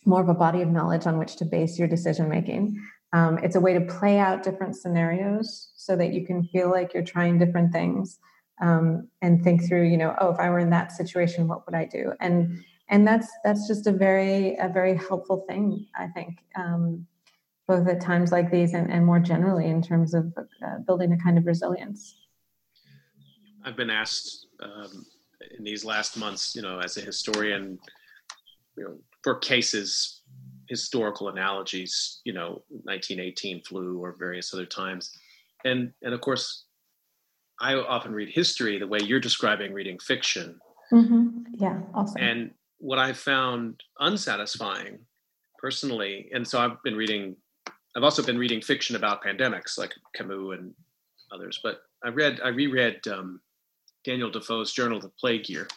more 0.05 0.21
of 0.21 0.29
a 0.29 0.33
body 0.33 0.61
of 0.61 0.69
knowledge 0.69 1.05
on 1.05 1.17
which 1.17 1.35
to 1.35 1.45
base 1.45 1.77
your 1.77 1.87
decision 1.87 2.29
making 2.29 2.79
um, 3.13 3.37
it's 3.39 3.55
a 3.55 3.59
way 3.59 3.73
to 3.73 3.81
play 3.81 4.19
out 4.19 4.43
different 4.43 4.75
scenarios 4.75 5.71
so 5.75 5.95
that 5.95 6.13
you 6.13 6.25
can 6.25 6.43
feel 6.45 6.69
like 6.69 6.93
you're 6.93 7.03
trying 7.03 7.37
different 7.37 7.71
things 7.71 8.19
um, 8.61 9.07
and 9.21 9.43
think 9.43 9.67
through, 9.67 9.87
you 9.87 9.97
know, 9.97 10.15
oh, 10.19 10.31
if 10.31 10.39
I 10.39 10.49
were 10.49 10.59
in 10.59 10.69
that 10.71 10.91
situation, 10.91 11.47
what 11.47 11.65
would 11.65 11.75
I 11.75 11.85
do? 11.85 12.13
And 12.19 12.63
and 12.89 13.05
that's 13.05 13.27
that's 13.43 13.67
just 13.67 13.87
a 13.87 13.91
very 13.91 14.55
a 14.55 14.69
very 14.69 14.97
helpful 14.97 15.45
thing, 15.47 15.87
I 15.95 16.07
think, 16.07 16.39
um, 16.55 17.05
both 17.67 17.87
at 17.87 18.01
times 18.01 18.31
like 18.31 18.51
these 18.51 18.73
and, 18.73 18.91
and 18.91 19.05
more 19.05 19.19
generally 19.19 19.67
in 19.67 19.81
terms 19.81 20.13
of 20.13 20.33
uh, 20.37 20.79
building 20.85 21.11
a 21.11 21.17
kind 21.17 21.37
of 21.37 21.45
resilience. 21.45 22.17
I've 23.63 23.75
been 23.75 23.89
asked 23.89 24.46
um, 24.61 25.05
in 25.57 25.63
these 25.63 25.85
last 25.85 26.17
months, 26.17 26.55
you 26.55 26.61
know, 26.61 26.79
as 26.79 26.97
a 26.97 27.01
historian, 27.01 27.79
you 28.77 28.83
know, 28.83 28.97
for 29.23 29.35
cases 29.35 30.21
historical 30.67 31.29
analogies, 31.29 32.21
you 32.23 32.33
know, 32.33 32.61
1918 32.69 33.63
flu 33.63 34.03
or 34.03 34.15
various 34.17 34.53
other 34.53 34.65
times. 34.65 35.11
And, 35.65 35.91
and 36.01 36.13
of 36.13 36.21
course, 36.21 36.65
I 37.59 37.73
often 37.75 38.13
read 38.13 38.29
history 38.29 38.77
the 38.77 38.87
way 38.87 38.99
you're 39.01 39.19
describing 39.19 39.73
reading 39.73 39.97
fiction. 39.99 40.59
Mm-hmm. 40.91 41.27
Yeah, 41.53 41.79
awesome. 41.93 42.21
And 42.21 42.51
what 42.77 42.99
I 42.99 43.13
found 43.13 43.81
unsatisfying 43.99 44.99
personally, 45.57 46.29
and 46.33 46.47
so 46.47 46.59
I've 46.59 46.81
been 46.83 46.95
reading, 46.95 47.35
I've 47.95 48.03
also 48.03 48.21
been 48.21 48.37
reading 48.37 48.61
fiction 48.61 48.95
about 48.95 49.23
pandemics 49.23 49.77
like 49.77 49.93
Camus 50.13 50.59
and 50.59 50.73
others, 51.31 51.59
but 51.63 51.81
I 52.03 52.09
read, 52.09 52.39
I 52.43 52.49
reread 52.49 53.07
um, 53.07 53.41
Daniel 54.07 54.31
Defoe's 54.31 54.73
Journal 54.73 54.97
of 54.97 55.03
the 55.03 55.11
Plague 55.19 55.49
Year, 55.49 55.67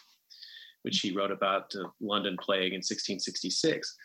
which 0.81 1.01
he 1.01 1.11
wrote 1.11 1.31
about 1.31 1.69
the 1.69 1.91
London 1.99 2.35
plague 2.39 2.73
in 2.73 2.79
1666 2.79 3.95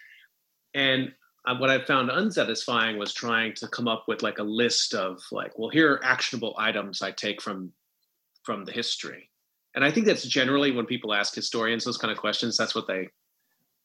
and 0.76 1.12
what 1.58 1.70
I 1.70 1.82
found 1.84 2.10
unsatisfying 2.10 2.98
was 2.98 3.14
trying 3.14 3.54
to 3.54 3.68
come 3.68 3.86
up 3.86 4.04
with 4.08 4.22
like 4.22 4.38
a 4.38 4.42
list 4.42 4.94
of 4.94 5.22
like, 5.30 5.58
well, 5.58 5.70
here 5.70 5.92
are 5.92 6.04
actionable 6.04 6.54
items 6.58 7.02
I 7.02 7.12
take 7.12 7.40
from 7.40 7.72
from 8.42 8.64
the 8.64 8.72
history. 8.72 9.30
And 9.74 9.84
I 9.84 9.90
think 9.90 10.06
that's 10.06 10.24
generally 10.24 10.70
when 10.70 10.86
people 10.86 11.12
ask 11.12 11.34
historians 11.34 11.84
those 11.84 11.98
kind 11.98 12.12
of 12.12 12.18
questions, 12.18 12.56
that's 12.56 12.74
what 12.74 12.86
they 12.86 13.08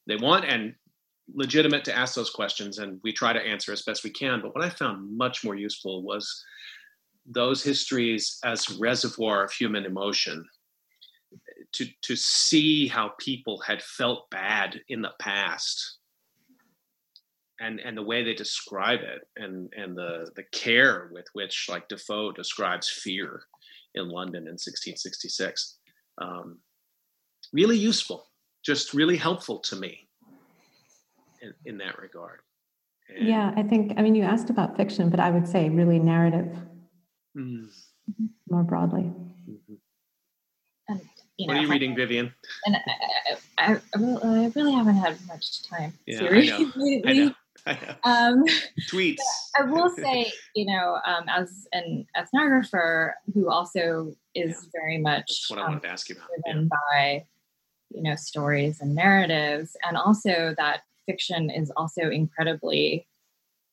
they 0.07 0.17
want. 0.17 0.45
And 0.45 0.75
legitimate 1.33 1.85
to 1.85 1.97
ask 1.97 2.15
those 2.15 2.29
questions, 2.31 2.79
and 2.79 2.99
we 3.03 3.13
try 3.13 3.31
to 3.31 3.39
answer 3.39 3.71
as 3.71 3.83
best 3.83 4.03
we 4.03 4.09
can. 4.09 4.41
But 4.41 4.53
what 4.55 4.65
I 4.65 4.69
found 4.69 5.15
much 5.15 5.43
more 5.43 5.55
useful 5.55 6.03
was 6.03 6.43
those 7.25 7.63
histories 7.63 8.39
as 8.43 8.77
reservoir 8.79 9.43
of 9.43 9.51
human 9.51 9.85
emotion 9.85 10.45
to 11.73 11.87
to 12.01 12.15
see 12.15 12.87
how 12.87 13.11
people 13.19 13.59
had 13.61 13.81
felt 13.81 14.29
bad 14.29 14.81
in 14.89 15.01
the 15.01 15.13
past 15.19 15.97
and 17.59 17.79
and 17.79 17.97
the 17.97 18.03
way 18.03 18.23
they 18.23 18.33
describe 18.33 18.99
it 19.01 19.21
and 19.37 19.71
and 19.77 19.95
the 19.95 20.29
the 20.35 20.43
care 20.51 21.09
with 21.13 21.25
which 21.33 21.67
like 21.69 21.87
defoe 21.87 22.31
describes 22.31 22.89
fear 22.89 23.43
in 23.95 24.09
london 24.09 24.43
in 24.43 24.53
1666 24.53 25.77
um, 26.21 26.59
really 27.53 27.77
useful 27.77 28.27
just 28.65 28.93
really 28.93 29.17
helpful 29.17 29.59
to 29.59 29.75
me 29.75 30.07
in, 31.41 31.53
in 31.65 31.77
that 31.79 31.97
regard. 31.97 32.41
And, 33.15 33.27
yeah 33.27 33.53
i 33.55 33.63
think 33.63 33.93
i 33.97 34.01
mean 34.01 34.15
you 34.15 34.23
asked 34.23 34.49
about 34.49 34.75
fiction 34.75 35.09
but 35.09 35.19
i 35.19 35.29
would 35.29 35.47
say 35.47 35.69
really 35.69 35.99
narrative 35.99 36.57
mm. 37.37 37.67
more 38.49 38.63
broadly 38.63 39.03
mm-hmm. 39.03 39.73
and 40.87 41.01
you 41.37 41.47
know, 41.47 41.53
what 41.53 41.59
are 41.59 41.63
you 41.63 41.71
reading, 41.71 41.95
Vivian? 41.95 42.31
And 42.65 42.75
I, 42.75 43.37
I, 43.57 43.79
I, 43.95 44.51
really 44.55 44.73
haven't 44.73 44.97
had 44.97 45.17
much 45.27 45.67
time 45.67 45.93
yeah, 46.05 46.19
to 46.19 46.29
read 46.29 46.71
lately. 46.75 47.35
Um, 48.03 48.43
Tweets. 48.89 49.17
I 49.59 49.63
will 49.63 49.89
say, 49.89 50.31
you 50.55 50.65
know, 50.65 50.97
um, 51.05 51.25
as 51.27 51.67
an 51.73 52.07
ethnographer 52.17 53.11
who 53.33 53.49
also 53.49 54.13
is 54.33 54.49
yeah. 54.49 54.69
very 54.73 54.97
much 54.97 55.27
That's 55.27 55.49
what 55.49 55.59
I 55.59 55.63
wanted 55.63 55.75
um, 55.75 55.81
to 55.81 55.87
ask 55.89 56.09
you 56.09 56.15
about. 56.15 56.27
driven 56.43 56.63
yeah. 56.63 56.77
by, 56.91 57.25
you 57.91 58.01
know, 58.01 58.15
stories 58.15 58.81
and 58.81 58.95
narratives, 58.95 59.75
and 59.87 59.95
also 59.95 60.55
that 60.57 60.81
fiction 61.05 61.51
is 61.51 61.71
also 61.75 62.09
incredibly 62.09 63.07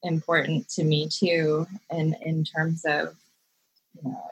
important 0.03 0.69
to 0.71 0.85
me 0.85 1.09
too, 1.09 1.67
in 1.91 2.15
in 2.21 2.45
terms 2.45 2.85
of, 2.85 3.17
you 4.03 4.11
know, 4.11 4.31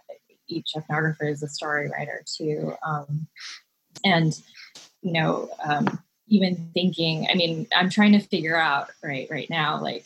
each 0.48 0.72
ethnographer 0.76 1.30
is 1.30 1.42
a 1.42 1.48
story 1.48 1.90
writer 1.90 2.22
too, 2.26 2.74
um, 2.84 3.26
and 4.04 4.40
you 5.02 5.12
know. 5.12 5.48
Um, 5.64 6.00
even 6.28 6.56
thinking 6.74 7.26
i 7.30 7.34
mean 7.34 7.66
i'm 7.76 7.90
trying 7.90 8.12
to 8.12 8.18
figure 8.18 8.56
out 8.56 8.90
right 9.02 9.28
right 9.30 9.48
now 9.50 9.80
like 9.80 10.04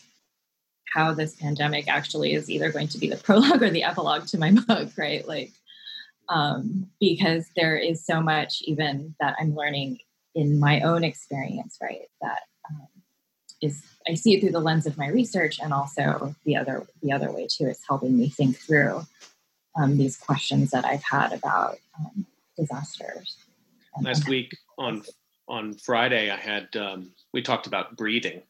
how 0.93 1.13
this 1.13 1.37
pandemic 1.37 1.89
actually 1.89 2.35
is 2.35 2.51
either 2.51 2.73
going 2.73 2.89
to 2.89 2.99
be 2.99 3.09
the 3.09 3.17
prologue 3.25 3.63
or 3.63 3.71
the 3.71 3.83
epilogue 3.83 4.27
to 4.27 4.39
my 4.39 4.51
book 4.69 4.91
right 4.97 5.27
like 5.27 5.53
um, 6.29 6.89
because 7.01 7.47
there 7.57 7.77
is 7.77 8.05
so 8.05 8.21
much 8.21 8.63
even 8.63 9.15
that 9.21 9.35
i'm 9.41 9.55
learning 9.55 9.99
in 10.35 10.61
my 10.61 10.81
own 10.83 11.03
experience 11.03 11.79
right 11.83 12.09
that 12.21 12.41
um, 12.71 12.87
is 13.61 13.83
i 14.09 14.15
see 14.15 14.35
it 14.35 14.41
through 14.41 14.53
the 14.53 14.61
lens 14.61 14.87
of 14.87 14.97
my 14.97 15.09
research 15.09 15.59
and 15.61 15.73
also 15.73 16.35
the 16.45 16.57
other 16.57 16.87
the 17.03 17.13
other 17.13 17.33
way 17.33 17.49
too 17.51 17.67
is 17.67 17.81
helping 17.89 18.17
me 18.17 18.29
think 18.29 18.57
through 18.57 19.03
um, 19.77 19.97
these 19.97 20.17
questions 20.17 20.71
that 20.71 20.85
i've 20.85 21.03
had 21.03 21.33
about 21.33 21.79
um, 21.99 22.27
disasters 22.57 23.37
last 24.03 24.29
week 24.29 24.57
on 24.79 25.03
on 25.51 25.75
Friday, 25.75 26.31
I 26.31 26.37
had 26.37 26.75
um, 26.77 27.11
we 27.35 27.43
talked 27.43 27.67
about 27.67 27.97
breathing, 27.97 28.41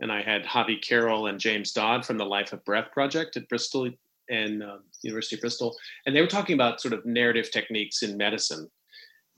and 0.00 0.10
I 0.10 0.22
had 0.22 0.44
Havi 0.44 0.80
Carel 0.80 1.26
and 1.26 1.38
James 1.38 1.72
Dodd 1.72 2.06
from 2.06 2.16
the 2.16 2.24
Life 2.24 2.52
of 2.52 2.64
Breath 2.64 2.92
project 2.92 3.36
at 3.36 3.48
Bristol 3.48 3.90
and 4.30 4.62
uh, 4.62 4.78
University 5.02 5.36
of 5.36 5.40
Bristol, 5.40 5.74
and 6.06 6.14
they 6.14 6.20
were 6.20 6.28
talking 6.28 6.54
about 6.54 6.80
sort 6.80 6.94
of 6.94 7.04
narrative 7.04 7.50
techniques 7.50 8.02
in 8.02 8.16
medicine, 8.16 8.70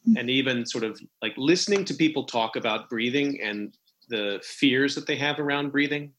mm-hmm. 0.06 0.18
and 0.18 0.30
even 0.30 0.66
sort 0.66 0.84
of 0.84 1.00
like 1.22 1.32
listening 1.38 1.84
to 1.86 1.94
people 1.94 2.24
talk 2.24 2.54
about 2.54 2.90
breathing 2.90 3.40
and 3.42 3.74
the 4.08 4.38
fears 4.44 4.94
that 4.94 5.06
they 5.06 5.16
have 5.16 5.40
around 5.40 5.72
breathing, 5.72 6.12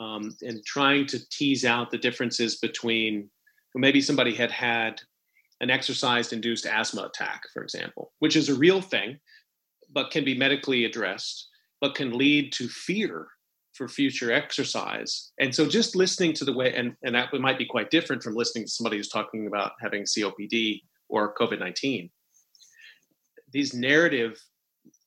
um, 0.00 0.36
and 0.42 0.64
trying 0.66 1.06
to 1.06 1.28
tease 1.28 1.64
out 1.64 1.90
the 1.90 1.98
differences 1.98 2.56
between 2.56 3.30
well, 3.78 3.80
maybe 3.80 4.00
somebody 4.00 4.34
had 4.34 4.50
had 4.50 5.00
an 5.60 5.70
exercise 5.70 6.32
induced 6.32 6.66
asthma 6.66 7.02
attack, 7.02 7.42
for 7.54 7.62
example, 7.62 8.12
which 8.18 8.34
is 8.34 8.48
a 8.48 8.54
real 8.54 8.80
thing 8.80 9.18
but 9.90 10.10
can 10.10 10.24
be 10.24 10.36
medically 10.36 10.84
addressed, 10.84 11.48
but 11.80 11.94
can 11.94 12.18
lead 12.18 12.52
to 12.52 12.68
fear 12.68 13.26
for 13.74 13.88
future 13.88 14.32
exercise. 14.32 15.32
And 15.40 15.54
so 15.54 15.66
just 15.66 15.96
listening 15.96 16.34
to 16.34 16.44
the 16.44 16.52
way, 16.52 16.74
and, 16.74 16.94
and 17.04 17.14
that 17.14 17.32
might 17.32 17.56
be 17.56 17.64
quite 17.64 17.90
different 17.90 18.22
from 18.22 18.34
listening 18.34 18.64
to 18.64 18.70
somebody 18.70 18.96
who's 18.96 19.08
talking 19.08 19.46
about 19.46 19.72
having 19.80 20.02
COPD 20.02 20.82
or 21.08 21.34
COVID 21.34 21.58
19. 21.60 22.10
These 23.52 23.72
narrative 23.72 24.38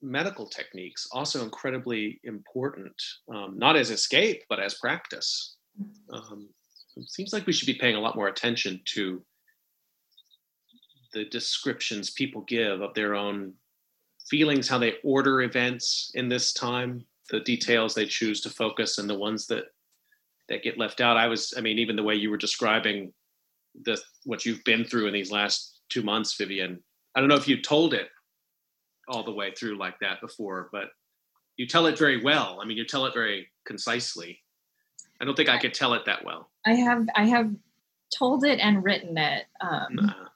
medical 0.01 0.47
techniques 0.47 1.07
also 1.11 1.43
incredibly 1.43 2.19
important, 2.23 2.95
um, 3.31 3.59
not 3.59 3.75
as 3.75 3.91
escape, 3.91 4.41
but 4.49 4.59
as 4.59 4.75
practice. 4.75 5.57
Um, 6.11 6.49
it 6.97 7.09
seems 7.09 7.33
like 7.33 7.45
we 7.45 7.53
should 7.53 7.67
be 7.67 7.73
paying 7.73 7.95
a 7.95 7.99
lot 7.99 8.15
more 8.15 8.27
attention 8.27 8.81
to 8.85 9.23
the 11.13 11.25
descriptions 11.25 12.11
people 12.11 12.41
give 12.41 12.81
of 12.81 12.93
their 12.93 13.15
own 13.15 13.53
feelings, 14.29 14.67
how 14.67 14.77
they 14.77 14.95
order 15.03 15.41
events 15.41 16.11
in 16.15 16.29
this 16.29 16.53
time, 16.53 17.03
the 17.29 17.39
details 17.41 17.93
they 17.93 18.05
choose 18.05 18.41
to 18.41 18.49
focus, 18.49 18.97
and 18.97 19.09
the 19.09 19.17
ones 19.17 19.47
that 19.47 19.65
that 20.49 20.63
get 20.63 20.77
left 20.77 20.99
out. 20.99 21.17
I 21.17 21.27
was, 21.27 21.53
I 21.57 21.61
mean, 21.61 21.79
even 21.79 21.95
the 21.95 22.03
way 22.03 22.15
you 22.15 22.29
were 22.29 22.37
describing 22.37 23.13
the 23.83 23.97
what 24.25 24.45
you've 24.45 24.63
been 24.63 24.83
through 24.83 25.07
in 25.07 25.13
these 25.13 25.31
last 25.31 25.79
two 25.89 26.03
months, 26.03 26.35
Vivian. 26.35 26.81
I 27.15 27.19
don't 27.19 27.29
know 27.29 27.35
if 27.35 27.47
you 27.47 27.61
told 27.61 27.93
it 27.93 28.09
all 29.07 29.23
the 29.23 29.33
way 29.33 29.51
through 29.51 29.77
like 29.77 29.99
that 29.99 30.21
before, 30.21 30.69
but 30.71 30.89
you 31.57 31.67
tell 31.67 31.85
it 31.85 31.97
very 31.97 32.21
well. 32.21 32.59
I 32.61 32.65
mean, 32.65 32.77
you 32.77 32.85
tell 32.85 33.05
it 33.05 33.13
very 33.13 33.49
concisely. 33.65 34.39
I 35.19 35.25
don't 35.25 35.35
think 35.35 35.49
I 35.49 35.57
could 35.57 35.73
tell 35.73 35.93
it 35.93 36.05
that 36.05 36.23
well. 36.23 36.50
I 36.65 36.75
have 36.75 37.07
I 37.15 37.25
have 37.25 37.51
told 38.17 38.43
it 38.43 38.59
and 38.59 38.83
written 38.83 39.17
it 39.17 39.45
um, 39.61 39.99
uh 39.99 40.27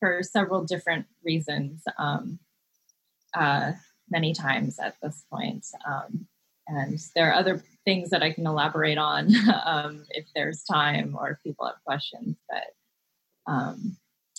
for 0.00 0.22
several 0.22 0.64
different 0.64 1.06
reasons. 1.24 1.82
Um, 1.98 2.38
uh, 3.34 3.72
many 4.10 4.34
times 4.34 4.78
at 4.78 4.96
this 5.02 5.24
point. 5.30 5.66
Um, 5.86 6.26
and 6.68 6.98
there 7.16 7.30
are 7.30 7.34
other 7.34 7.62
things 7.84 8.10
that 8.10 8.22
I 8.22 8.32
can 8.32 8.46
elaborate 8.46 8.98
on 8.98 9.34
um, 9.64 10.04
if 10.10 10.26
there's 10.34 10.62
time 10.62 11.16
or 11.18 11.30
if 11.30 11.42
people 11.42 11.66
have 11.66 11.82
questions. 11.84 12.36
But 12.48 13.52
um, 13.52 13.96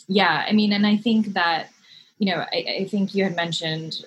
yeah, 0.08 0.46
I 0.48 0.54
mean, 0.54 0.72
and 0.72 0.88
I 0.88 0.98
think 0.98 1.34
that, 1.34 1.70
you 2.18 2.32
know, 2.32 2.40
I, 2.40 2.80
I 2.82 2.88
think 2.90 3.14
you 3.14 3.24
had 3.24 3.36
mentioned 3.36 4.06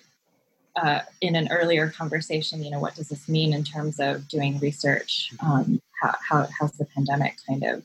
uh, 0.76 1.00
in 1.20 1.34
an 1.34 1.48
earlier 1.50 1.90
conversation, 1.90 2.62
you 2.62 2.70
know, 2.70 2.80
what 2.80 2.94
does 2.94 3.08
this 3.08 3.28
mean 3.28 3.52
in 3.52 3.64
terms 3.64 3.98
of 3.98 4.28
doing 4.28 4.58
research? 4.58 5.32
Um, 5.40 5.80
how, 6.00 6.46
how, 6.58 6.66
the 6.78 6.86
pandemic 6.94 7.36
kind 7.48 7.64
of 7.64 7.84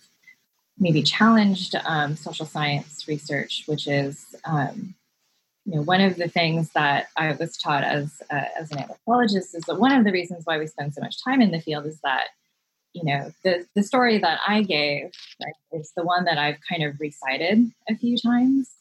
maybe 0.78 1.02
challenged 1.02 1.76
um, 1.86 2.16
social 2.16 2.46
science 2.46 3.08
research, 3.08 3.64
which 3.68 3.88
is, 3.88 4.36
um, 4.46 4.94
you 5.66 5.76
know, 5.76 5.82
one 5.84 6.02
of 6.02 6.18
the 6.18 6.28
things 6.28 6.72
that 6.74 7.08
I 7.16 7.34
was 7.34 7.56
taught 7.56 7.84
as 7.84 8.22
uh, 8.32 8.46
as 8.60 8.72
an 8.72 8.80
anthropologist 8.80 9.56
is 9.56 9.64
that 9.64 9.80
one 9.80 9.92
of 9.92 10.04
the 10.04 10.12
reasons 10.12 10.42
why 10.46 10.58
we 10.58 10.68
spend 10.68 10.94
so 10.94 11.02
much 11.02 11.24
time 11.24 11.42
in 11.42 11.52
the 11.52 11.62
field 11.62 11.86
is 11.86 12.00
that, 12.04 12.30
you 12.94 13.04
know, 13.06 13.32
the 13.44 13.66
the 13.76 13.84
story 13.84 14.18
that 14.18 14.40
I 14.46 14.64
gave 14.64 15.12
right, 15.42 15.80
is 15.80 15.94
the 15.96 16.04
one 16.04 16.26
that 16.26 16.40
I've 16.40 16.58
kind 16.68 16.84
of 16.84 17.00
recited 17.00 17.72
a 17.88 17.96
few 17.96 18.18
times, 18.18 18.72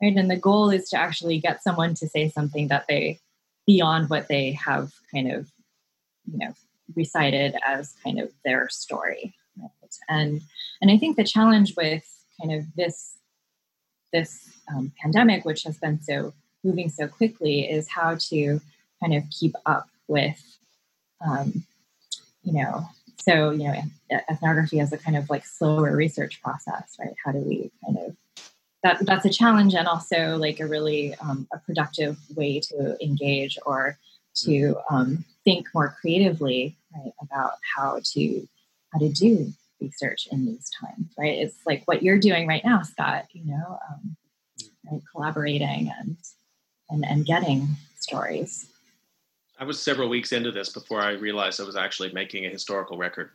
right? 0.00 0.16
And 0.16 0.30
the 0.30 0.36
goal 0.36 0.70
is 0.70 0.88
to 0.90 0.96
actually 0.96 1.40
get 1.40 1.62
someone 1.62 1.94
to 1.94 2.08
say 2.08 2.30
something 2.30 2.68
that 2.68 2.86
they 2.88 3.18
beyond 3.68 4.08
what 4.08 4.28
they 4.28 4.52
have 4.52 4.90
kind 5.12 5.30
of, 5.30 5.52
you 6.26 6.38
know, 6.38 6.54
recited 6.96 7.54
as 7.66 7.94
kind 8.02 8.18
of 8.18 8.32
their 8.42 8.66
story, 8.70 9.34
right? 9.60 9.94
And 10.08 10.40
and 10.80 10.90
I 10.90 10.96
think 10.96 11.16
the 11.16 11.22
challenge 11.22 11.74
with 11.76 12.02
kind 12.40 12.52
of 12.58 12.64
this 12.74 13.18
this 14.10 14.50
um, 14.74 14.90
pandemic, 15.00 15.44
which 15.44 15.64
has 15.64 15.76
been 15.76 16.00
so 16.00 16.32
moving 16.64 16.88
so 16.88 17.06
quickly, 17.06 17.70
is 17.70 17.88
how 17.88 18.16
to 18.30 18.58
kind 19.00 19.14
of 19.14 19.22
keep 19.30 19.54
up 19.66 19.86
with, 20.08 20.42
um, 21.20 21.62
you 22.42 22.54
know, 22.54 22.86
so 23.20 23.50
you 23.50 23.64
know, 23.64 23.82
ethnography 24.30 24.80
as 24.80 24.94
a 24.94 24.98
kind 24.98 25.18
of 25.18 25.28
like 25.28 25.44
slower 25.44 25.94
research 25.94 26.40
process, 26.42 26.96
right? 26.98 27.14
How 27.22 27.32
do 27.32 27.40
we 27.40 27.70
kind 27.84 27.98
of 27.98 28.16
that 28.82 29.04
that's 29.06 29.24
a 29.24 29.30
challenge 29.30 29.74
and 29.74 29.88
also 29.88 30.36
like 30.36 30.60
a 30.60 30.66
really 30.66 31.14
um, 31.16 31.46
a 31.52 31.58
productive 31.58 32.16
way 32.36 32.60
to 32.60 32.96
engage 33.02 33.58
or 33.66 33.98
to 34.34 34.76
um, 34.90 35.24
think 35.44 35.66
more 35.74 35.96
creatively 36.00 36.76
right 36.94 37.12
about 37.20 37.52
how 37.76 38.00
to 38.12 38.46
how 38.92 38.98
to 38.98 39.08
do 39.08 39.52
research 39.80 40.28
in 40.32 40.44
these 40.44 40.70
times 40.80 41.06
right 41.18 41.38
it's 41.38 41.58
like 41.66 41.82
what 41.86 42.02
you're 42.02 42.18
doing 42.18 42.46
right 42.46 42.64
now 42.64 42.82
scott 42.82 43.26
you 43.32 43.44
know 43.44 43.78
um, 43.90 44.16
right, 44.90 45.02
collaborating 45.12 45.92
and, 46.00 46.16
and 46.90 47.04
and 47.04 47.26
getting 47.26 47.68
stories. 47.98 48.66
I 49.58 49.64
was 49.64 49.80
several 49.80 50.08
weeks 50.08 50.32
into 50.32 50.52
this 50.52 50.68
before 50.68 51.00
I 51.00 51.12
realized 51.12 51.60
I 51.60 51.64
was 51.64 51.76
actually 51.76 52.12
making 52.12 52.46
a 52.46 52.48
historical 52.48 52.96
record. 52.96 53.30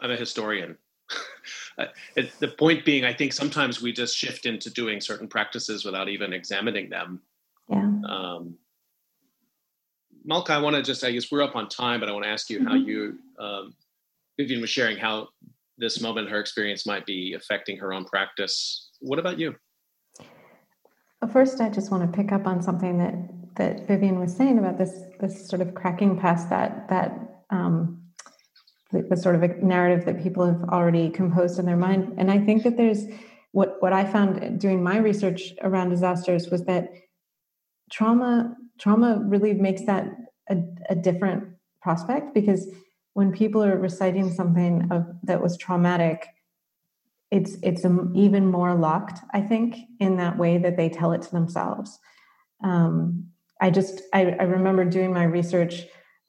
I'm 0.00 0.10
a 0.10 0.16
historian. 0.16 0.78
the 2.14 2.48
point 2.48 2.84
being, 2.84 3.04
I 3.04 3.12
think 3.12 3.32
sometimes 3.32 3.80
we 3.80 3.92
just 3.92 4.16
shift 4.16 4.46
into 4.46 4.70
doing 4.70 5.00
certain 5.00 5.28
practices 5.28 5.84
without 5.84 6.08
even 6.08 6.32
examining 6.32 6.90
them. 6.90 7.20
Yeah. 7.68 7.90
Um, 8.08 8.56
Malka, 10.24 10.52
I 10.52 10.58
want 10.58 10.76
to 10.76 10.82
just, 10.82 11.04
I 11.04 11.12
guess 11.12 11.30
we're 11.30 11.42
up 11.42 11.56
on 11.56 11.68
time, 11.68 12.00
but 12.00 12.08
I 12.08 12.12
want 12.12 12.24
to 12.24 12.30
ask 12.30 12.50
you 12.50 12.58
mm-hmm. 12.58 12.68
how 12.68 12.74
you, 12.74 13.18
um, 13.38 13.74
Vivian 14.36 14.60
was 14.60 14.70
sharing 14.70 14.96
how 14.96 15.28
this 15.78 16.00
moment, 16.00 16.28
her 16.28 16.40
experience 16.40 16.86
might 16.86 17.06
be 17.06 17.34
affecting 17.34 17.78
her 17.78 17.92
own 17.92 18.04
practice. 18.04 18.90
What 19.00 19.18
about 19.18 19.38
you? 19.38 19.54
First, 21.32 21.60
I 21.60 21.68
just 21.68 21.90
want 21.90 22.10
to 22.10 22.16
pick 22.16 22.32
up 22.32 22.46
on 22.46 22.62
something 22.62 22.98
that 22.98 23.14
that 23.56 23.88
Vivian 23.88 24.20
was 24.20 24.34
saying 24.36 24.58
about 24.58 24.78
this 24.78 25.02
this 25.20 25.48
sort 25.48 25.60
of 25.60 25.74
cracking 25.74 26.16
past 26.18 26.48
that 26.50 26.88
that 26.88 27.42
um, 27.50 28.02
the, 28.90 29.16
sort 29.16 29.34
of 29.34 29.42
a 29.42 29.48
narrative 29.58 30.06
that 30.06 30.22
people 30.22 30.46
have 30.46 30.62
already 30.70 31.10
composed 31.10 31.58
in 31.58 31.66
their 31.66 31.76
mind. 31.76 32.14
And 32.16 32.30
I 32.30 32.38
think 32.38 32.62
that 32.62 32.76
there's 32.76 33.04
what 33.52 33.76
what 33.80 33.92
I 33.92 34.04
found 34.04 34.60
doing 34.60 34.82
my 34.82 34.98
research 34.98 35.54
around 35.62 35.90
disasters 35.90 36.50
was 36.50 36.64
that 36.64 36.90
trauma 37.90 38.54
trauma 38.78 39.20
really 39.24 39.54
makes 39.54 39.82
that 39.86 40.06
a, 40.50 40.56
a 40.90 40.94
different 40.94 41.44
prospect 41.82 42.34
because 42.34 42.68
when 43.14 43.32
people 43.32 43.64
are 43.64 43.78
reciting 43.78 44.32
something 44.32 44.86
of, 44.90 45.06
that 45.24 45.42
was 45.42 45.56
traumatic 45.56 46.28
it's 47.30 47.56
it's 47.62 47.84
even 48.14 48.46
more 48.46 48.74
locked 48.74 49.20
i 49.32 49.40
think 49.40 49.76
in 50.00 50.16
that 50.16 50.38
way 50.38 50.58
that 50.58 50.76
they 50.76 50.88
tell 50.88 51.12
it 51.12 51.22
to 51.22 51.30
themselves 51.30 51.98
um, 52.64 53.24
i 53.60 53.70
just 53.70 54.02
I, 54.12 54.36
I, 54.40 54.44
remember 54.44 54.84
doing 54.84 55.12
my 55.12 55.24
research 55.24 55.84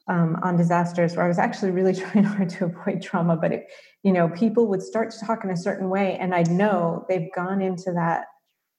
um, 0.08 0.36
on 0.42 0.56
disasters 0.56 1.16
where 1.16 1.24
i 1.24 1.28
was 1.28 1.38
actually 1.38 1.70
really 1.70 1.94
trying 2.02 2.24
hard 2.24 2.48
to 2.48 2.64
avoid 2.64 3.02
trauma 3.02 3.36
but 3.36 3.52
it, 3.52 3.66
you 4.02 4.12
know 4.12 4.28
people 4.28 4.66
would 4.68 4.82
start 4.82 5.10
to 5.10 5.24
talk 5.24 5.44
in 5.44 5.50
a 5.50 5.56
certain 5.56 5.88
way 5.88 6.16
and 6.18 6.34
i 6.34 6.42
know 6.44 7.04
they've 7.08 7.32
gone 7.34 7.60
into 7.60 7.92
that 7.92 8.26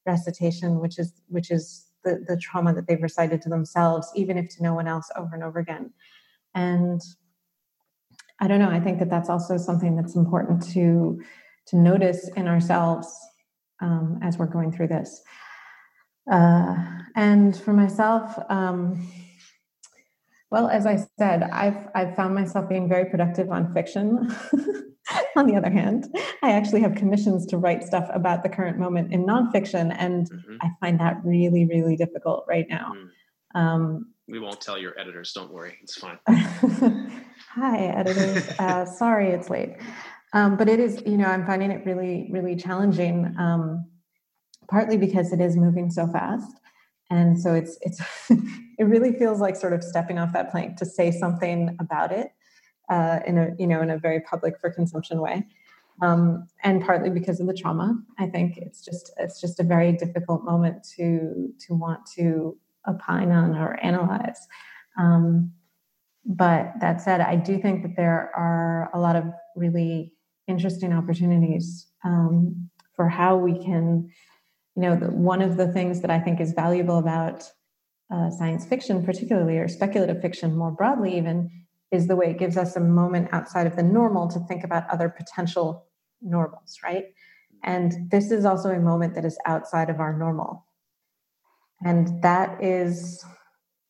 recitation 0.05 0.79
which 0.79 0.97
is 0.97 1.13
which 1.27 1.51
is 1.51 1.87
the, 2.03 2.23
the 2.27 2.37
trauma 2.37 2.73
that 2.73 2.87
they've 2.87 3.03
recited 3.03 3.41
to 3.41 3.49
themselves 3.49 4.11
even 4.15 4.37
if 4.37 4.49
to 4.49 4.63
no 4.63 4.73
one 4.73 4.87
else 4.87 5.09
over 5.15 5.33
and 5.33 5.43
over 5.43 5.59
again 5.59 5.91
and 6.55 7.01
i 8.39 8.47
don't 8.47 8.59
know 8.59 8.69
i 8.69 8.79
think 8.79 8.97
that 8.99 9.09
that's 9.09 9.29
also 9.29 9.57
something 9.57 9.95
that's 9.95 10.15
important 10.15 10.61
to 10.63 11.21
to 11.67 11.77
notice 11.77 12.27
in 12.35 12.47
ourselves 12.47 13.15
um, 13.81 14.19
as 14.21 14.37
we're 14.37 14.45
going 14.45 14.71
through 14.71 14.87
this. 14.87 15.21
Uh, 16.31 16.75
and 17.15 17.57
for 17.57 17.73
myself, 17.73 18.37
um, 18.49 19.07
well, 20.51 20.67
as 20.67 20.85
I 20.85 20.97
said, 21.17 21.43
I've 21.43 21.87
I've 21.95 22.15
found 22.15 22.35
myself 22.35 22.69
being 22.69 22.87
very 22.87 23.05
productive 23.05 23.49
on 23.49 23.73
fiction. 23.73 24.35
on 25.35 25.47
the 25.47 25.55
other 25.55 25.71
hand, 25.71 26.07
I 26.43 26.51
actually 26.51 26.81
have 26.81 26.95
commissions 26.95 27.45
to 27.47 27.57
write 27.57 27.83
stuff 27.83 28.09
about 28.13 28.43
the 28.43 28.49
current 28.49 28.77
moment 28.77 29.13
in 29.13 29.25
nonfiction, 29.25 29.95
and 29.97 30.29
mm-hmm. 30.29 30.55
I 30.61 30.69
find 30.79 30.99
that 30.99 31.21
really, 31.23 31.65
really 31.65 31.95
difficult 31.95 32.45
right 32.47 32.65
now. 32.69 32.93
Mm. 33.55 33.59
Um, 33.59 34.13
we 34.27 34.39
won't 34.39 34.61
tell 34.61 34.77
your 34.77 34.97
editors. 34.99 35.33
Don't 35.33 35.51
worry, 35.51 35.77
it's 35.81 35.95
fine. 35.95 36.19
Hi, 37.53 37.77
editors. 37.77 38.47
Uh, 38.59 38.85
sorry, 38.85 39.29
it's 39.29 39.49
late. 39.49 39.75
Um, 40.33 40.55
but 40.55 40.69
it 40.69 40.79
is, 40.79 41.01
you 41.05 41.17
know, 41.17 41.25
I'm 41.25 41.45
finding 41.45 41.71
it 41.71 41.85
really, 41.85 42.29
really 42.31 42.55
challenging. 42.55 43.35
Um, 43.37 43.85
partly 44.69 44.97
because 44.97 45.33
it 45.33 45.41
is 45.41 45.57
moving 45.57 45.89
so 45.89 46.07
fast, 46.07 46.60
and 47.11 47.39
so 47.39 47.53
it's 47.53 47.77
it's 47.81 48.01
it 48.79 48.85
really 48.85 49.13
feels 49.13 49.39
like 49.39 49.55
sort 49.55 49.73
of 49.73 49.83
stepping 49.83 50.17
off 50.17 50.33
that 50.33 50.49
plank 50.49 50.77
to 50.77 50.85
say 50.85 51.11
something 51.11 51.75
about 51.79 52.11
it 52.11 52.31
uh, 52.89 53.19
in 53.27 53.37
a 53.37 53.49
you 53.59 53.67
know 53.67 53.81
in 53.81 53.91
a 53.91 53.99
very 53.99 54.21
public 54.21 54.59
for 54.59 54.71
consumption 54.71 55.21
way. 55.21 55.45
Um, 56.01 56.47
and 56.63 56.83
partly 56.83 57.11
because 57.11 57.39
of 57.39 57.45
the 57.45 57.53
trauma, 57.53 57.95
I 58.17 58.25
think 58.25 58.57
it's 58.57 58.83
just 58.83 59.11
it's 59.17 59.39
just 59.39 59.59
a 59.59 59.63
very 59.63 59.91
difficult 59.91 60.43
moment 60.43 60.83
to 60.95 61.53
to 61.67 61.75
want 61.75 61.99
to 62.15 62.57
opine 62.87 63.31
on 63.31 63.55
or 63.55 63.79
analyze. 63.83 64.47
Um, 64.97 65.51
but 66.25 66.73
that 66.79 67.01
said, 67.01 67.21
I 67.21 67.35
do 67.35 67.59
think 67.59 67.83
that 67.83 67.95
there 67.95 68.31
are 68.35 68.89
a 68.93 68.99
lot 68.99 69.15
of 69.15 69.25
really 69.55 70.13
interesting 70.47 70.93
opportunities 70.93 71.87
um, 72.03 72.69
for 72.95 73.09
how 73.09 73.37
we 73.37 73.63
can, 73.63 74.09
you 74.75 74.83
know, 74.83 74.95
one 74.95 75.41
of 75.41 75.57
the 75.57 75.71
things 75.71 76.01
that 76.01 76.11
I 76.11 76.19
think 76.19 76.39
is 76.39 76.53
valuable 76.53 76.97
about 76.97 77.43
uh, 78.13 78.29
science 78.29 78.65
fiction, 78.65 79.03
particularly, 79.03 79.57
or 79.57 79.67
speculative 79.67 80.21
fiction 80.21 80.55
more 80.55 80.71
broadly, 80.71 81.17
even, 81.17 81.49
is 81.91 82.07
the 82.07 82.15
way 82.15 82.31
it 82.31 82.39
gives 82.39 82.57
us 82.57 82.75
a 82.75 82.79
moment 82.79 83.29
outside 83.31 83.67
of 83.67 83.75
the 83.75 83.83
normal 83.83 84.29
to 84.29 84.39
think 84.47 84.63
about 84.63 84.89
other 84.89 85.09
potential 85.09 85.87
normals, 86.21 86.77
right? 86.83 87.05
And 87.63 88.09
this 88.09 88.31
is 88.31 88.45
also 88.45 88.69
a 88.69 88.79
moment 88.79 89.15
that 89.15 89.25
is 89.25 89.37
outside 89.45 89.89
of 89.89 89.99
our 89.99 90.17
normal. 90.17 90.65
And 91.83 92.21
that 92.23 92.63
is 92.63 93.23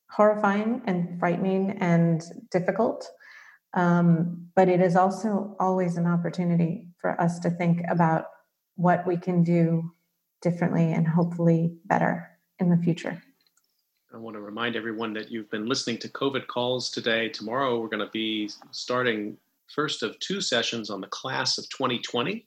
horrifying 0.09 0.81
and 0.85 1.19
frightening 1.19 1.77
and 1.79 2.21
difficult. 2.51 3.07
Um, 3.73 4.47
but 4.55 4.67
it 4.67 4.81
is 4.81 4.95
also 4.95 5.55
always 5.59 5.95
an 5.95 6.05
opportunity 6.05 6.87
for 6.99 7.19
us 7.21 7.39
to 7.39 7.49
think 7.49 7.81
about 7.89 8.25
what 8.75 9.07
we 9.07 9.15
can 9.15 9.43
do 9.43 9.91
differently 10.41 10.91
and 10.91 11.07
hopefully 11.07 11.73
better 11.85 12.29
in 12.59 12.69
the 12.69 12.77
future. 12.77 13.21
I 14.13 14.17
want 14.17 14.35
to 14.35 14.41
remind 14.41 14.75
everyone 14.75 15.13
that 15.13 15.31
you've 15.31 15.49
been 15.49 15.67
listening 15.67 15.97
to 15.99 16.09
COVID 16.09 16.47
calls 16.47 16.89
today. 16.89 17.29
Tomorrow, 17.29 17.79
we're 17.79 17.87
going 17.87 18.05
to 18.05 18.11
be 18.11 18.49
starting 18.71 19.37
first 19.73 20.03
of 20.03 20.19
two 20.19 20.41
sessions 20.41 20.89
on 20.89 20.99
the 20.99 21.07
class 21.07 21.57
of 21.57 21.69
2020. 21.69 22.45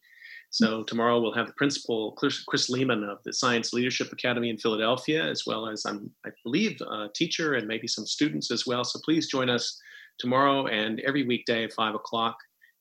So 0.50 0.84
tomorrow 0.84 1.20
we'll 1.20 1.34
have 1.34 1.48
the 1.48 1.52
principal 1.54 2.12
Chris 2.12 2.70
Lehmann 2.70 3.02
of 3.02 3.18
the 3.24 3.32
Science 3.32 3.72
Leadership 3.72 4.12
Academy 4.12 4.50
in 4.50 4.58
Philadelphia, 4.58 5.24
as 5.24 5.44
well 5.44 5.66
as 5.66 5.84
I'm, 5.84 6.12
I 6.24 6.30
believe, 6.44 6.80
a 6.80 7.08
teacher 7.12 7.54
and 7.54 7.66
maybe 7.66 7.88
some 7.88 8.06
students 8.06 8.52
as 8.52 8.64
well. 8.64 8.84
So 8.84 9.00
please 9.04 9.26
join 9.26 9.50
us 9.50 9.80
tomorrow 10.18 10.68
and 10.68 11.00
every 11.00 11.26
weekday 11.26 11.64
at 11.64 11.72
five 11.72 11.96
o'clock 11.96 12.36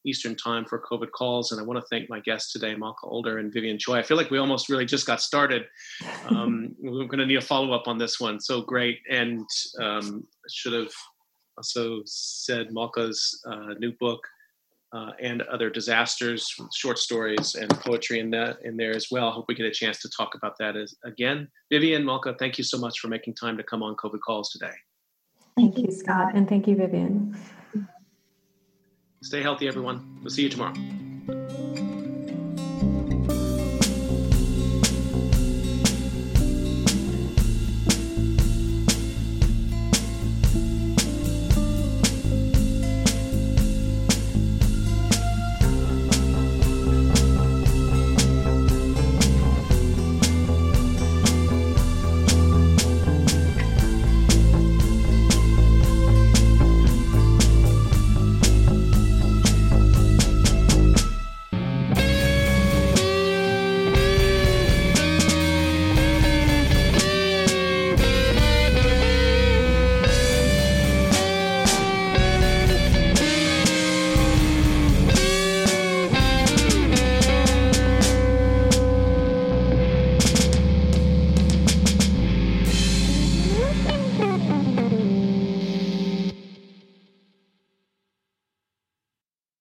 Eastern 0.05 0.35
time 0.35 0.65
for 0.65 0.81
COVID 0.81 1.11
calls. 1.11 1.51
And 1.51 1.59
I 1.59 1.63
want 1.63 1.79
to 1.79 1.85
thank 1.89 2.09
my 2.09 2.19
guests 2.19 2.51
today, 2.51 2.75
Malka 2.75 3.05
Older 3.05 3.37
and 3.37 3.53
Vivian 3.53 3.77
Choi. 3.77 3.97
I 3.97 4.03
feel 4.03 4.17
like 4.17 4.31
we 4.31 4.37
almost 4.37 4.69
really 4.69 4.85
just 4.85 5.07
got 5.07 5.21
started. 5.21 5.63
Um, 6.27 6.75
we're 6.79 7.05
going 7.05 7.19
to 7.19 7.25
need 7.25 7.37
a 7.37 7.41
follow 7.41 7.73
up 7.73 7.87
on 7.87 7.97
this 7.97 8.19
one. 8.19 8.39
So 8.39 8.61
great. 8.61 8.99
And 9.09 9.47
um, 9.79 10.25
should 10.49 10.73
have 10.73 10.93
also 11.57 12.01
said 12.05 12.71
Malka's 12.71 13.41
uh, 13.45 13.73
new 13.79 13.93
book. 13.99 14.21
Uh, 14.95 15.09
and 15.19 15.41
other 15.51 15.71
disasters, 15.71 16.53
short 16.75 16.99
stories, 16.99 17.55
and 17.55 17.67
poetry 17.79 18.19
in 18.19 18.29
that 18.29 18.57
in 18.63 18.77
there 18.77 18.95
as 18.95 19.07
well. 19.09 19.27
I 19.27 19.31
hope 19.31 19.45
we 19.47 19.55
get 19.55 19.65
a 19.65 19.71
chance 19.71 19.97
to 20.01 20.09
talk 20.15 20.35
about 20.35 20.55
that 20.59 20.75
as, 20.77 20.93
again. 21.03 21.47
Vivian, 21.71 22.05
Malka, 22.05 22.35
thank 22.37 22.59
you 22.59 22.63
so 22.63 22.77
much 22.77 22.99
for 22.99 23.07
making 23.07 23.33
time 23.33 23.57
to 23.57 23.63
come 23.63 23.81
on 23.81 23.95
COVID 23.95 24.19
calls 24.23 24.51
today. 24.51 24.75
Thank 25.55 25.77
you, 25.77 25.91
Scott. 25.91 26.35
And 26.35 26.47
thank 26.47 26.67
you, 26.67 26.75
Vivian. 26.75 27.35
Stay 29.23 29.41
healthy, 29.41 29.69
everyone. 29.69 30.19
We'll 30.21 30.31
see 30.31 30.43
you 30.43 30.49
tomorrow. 30.49 30.73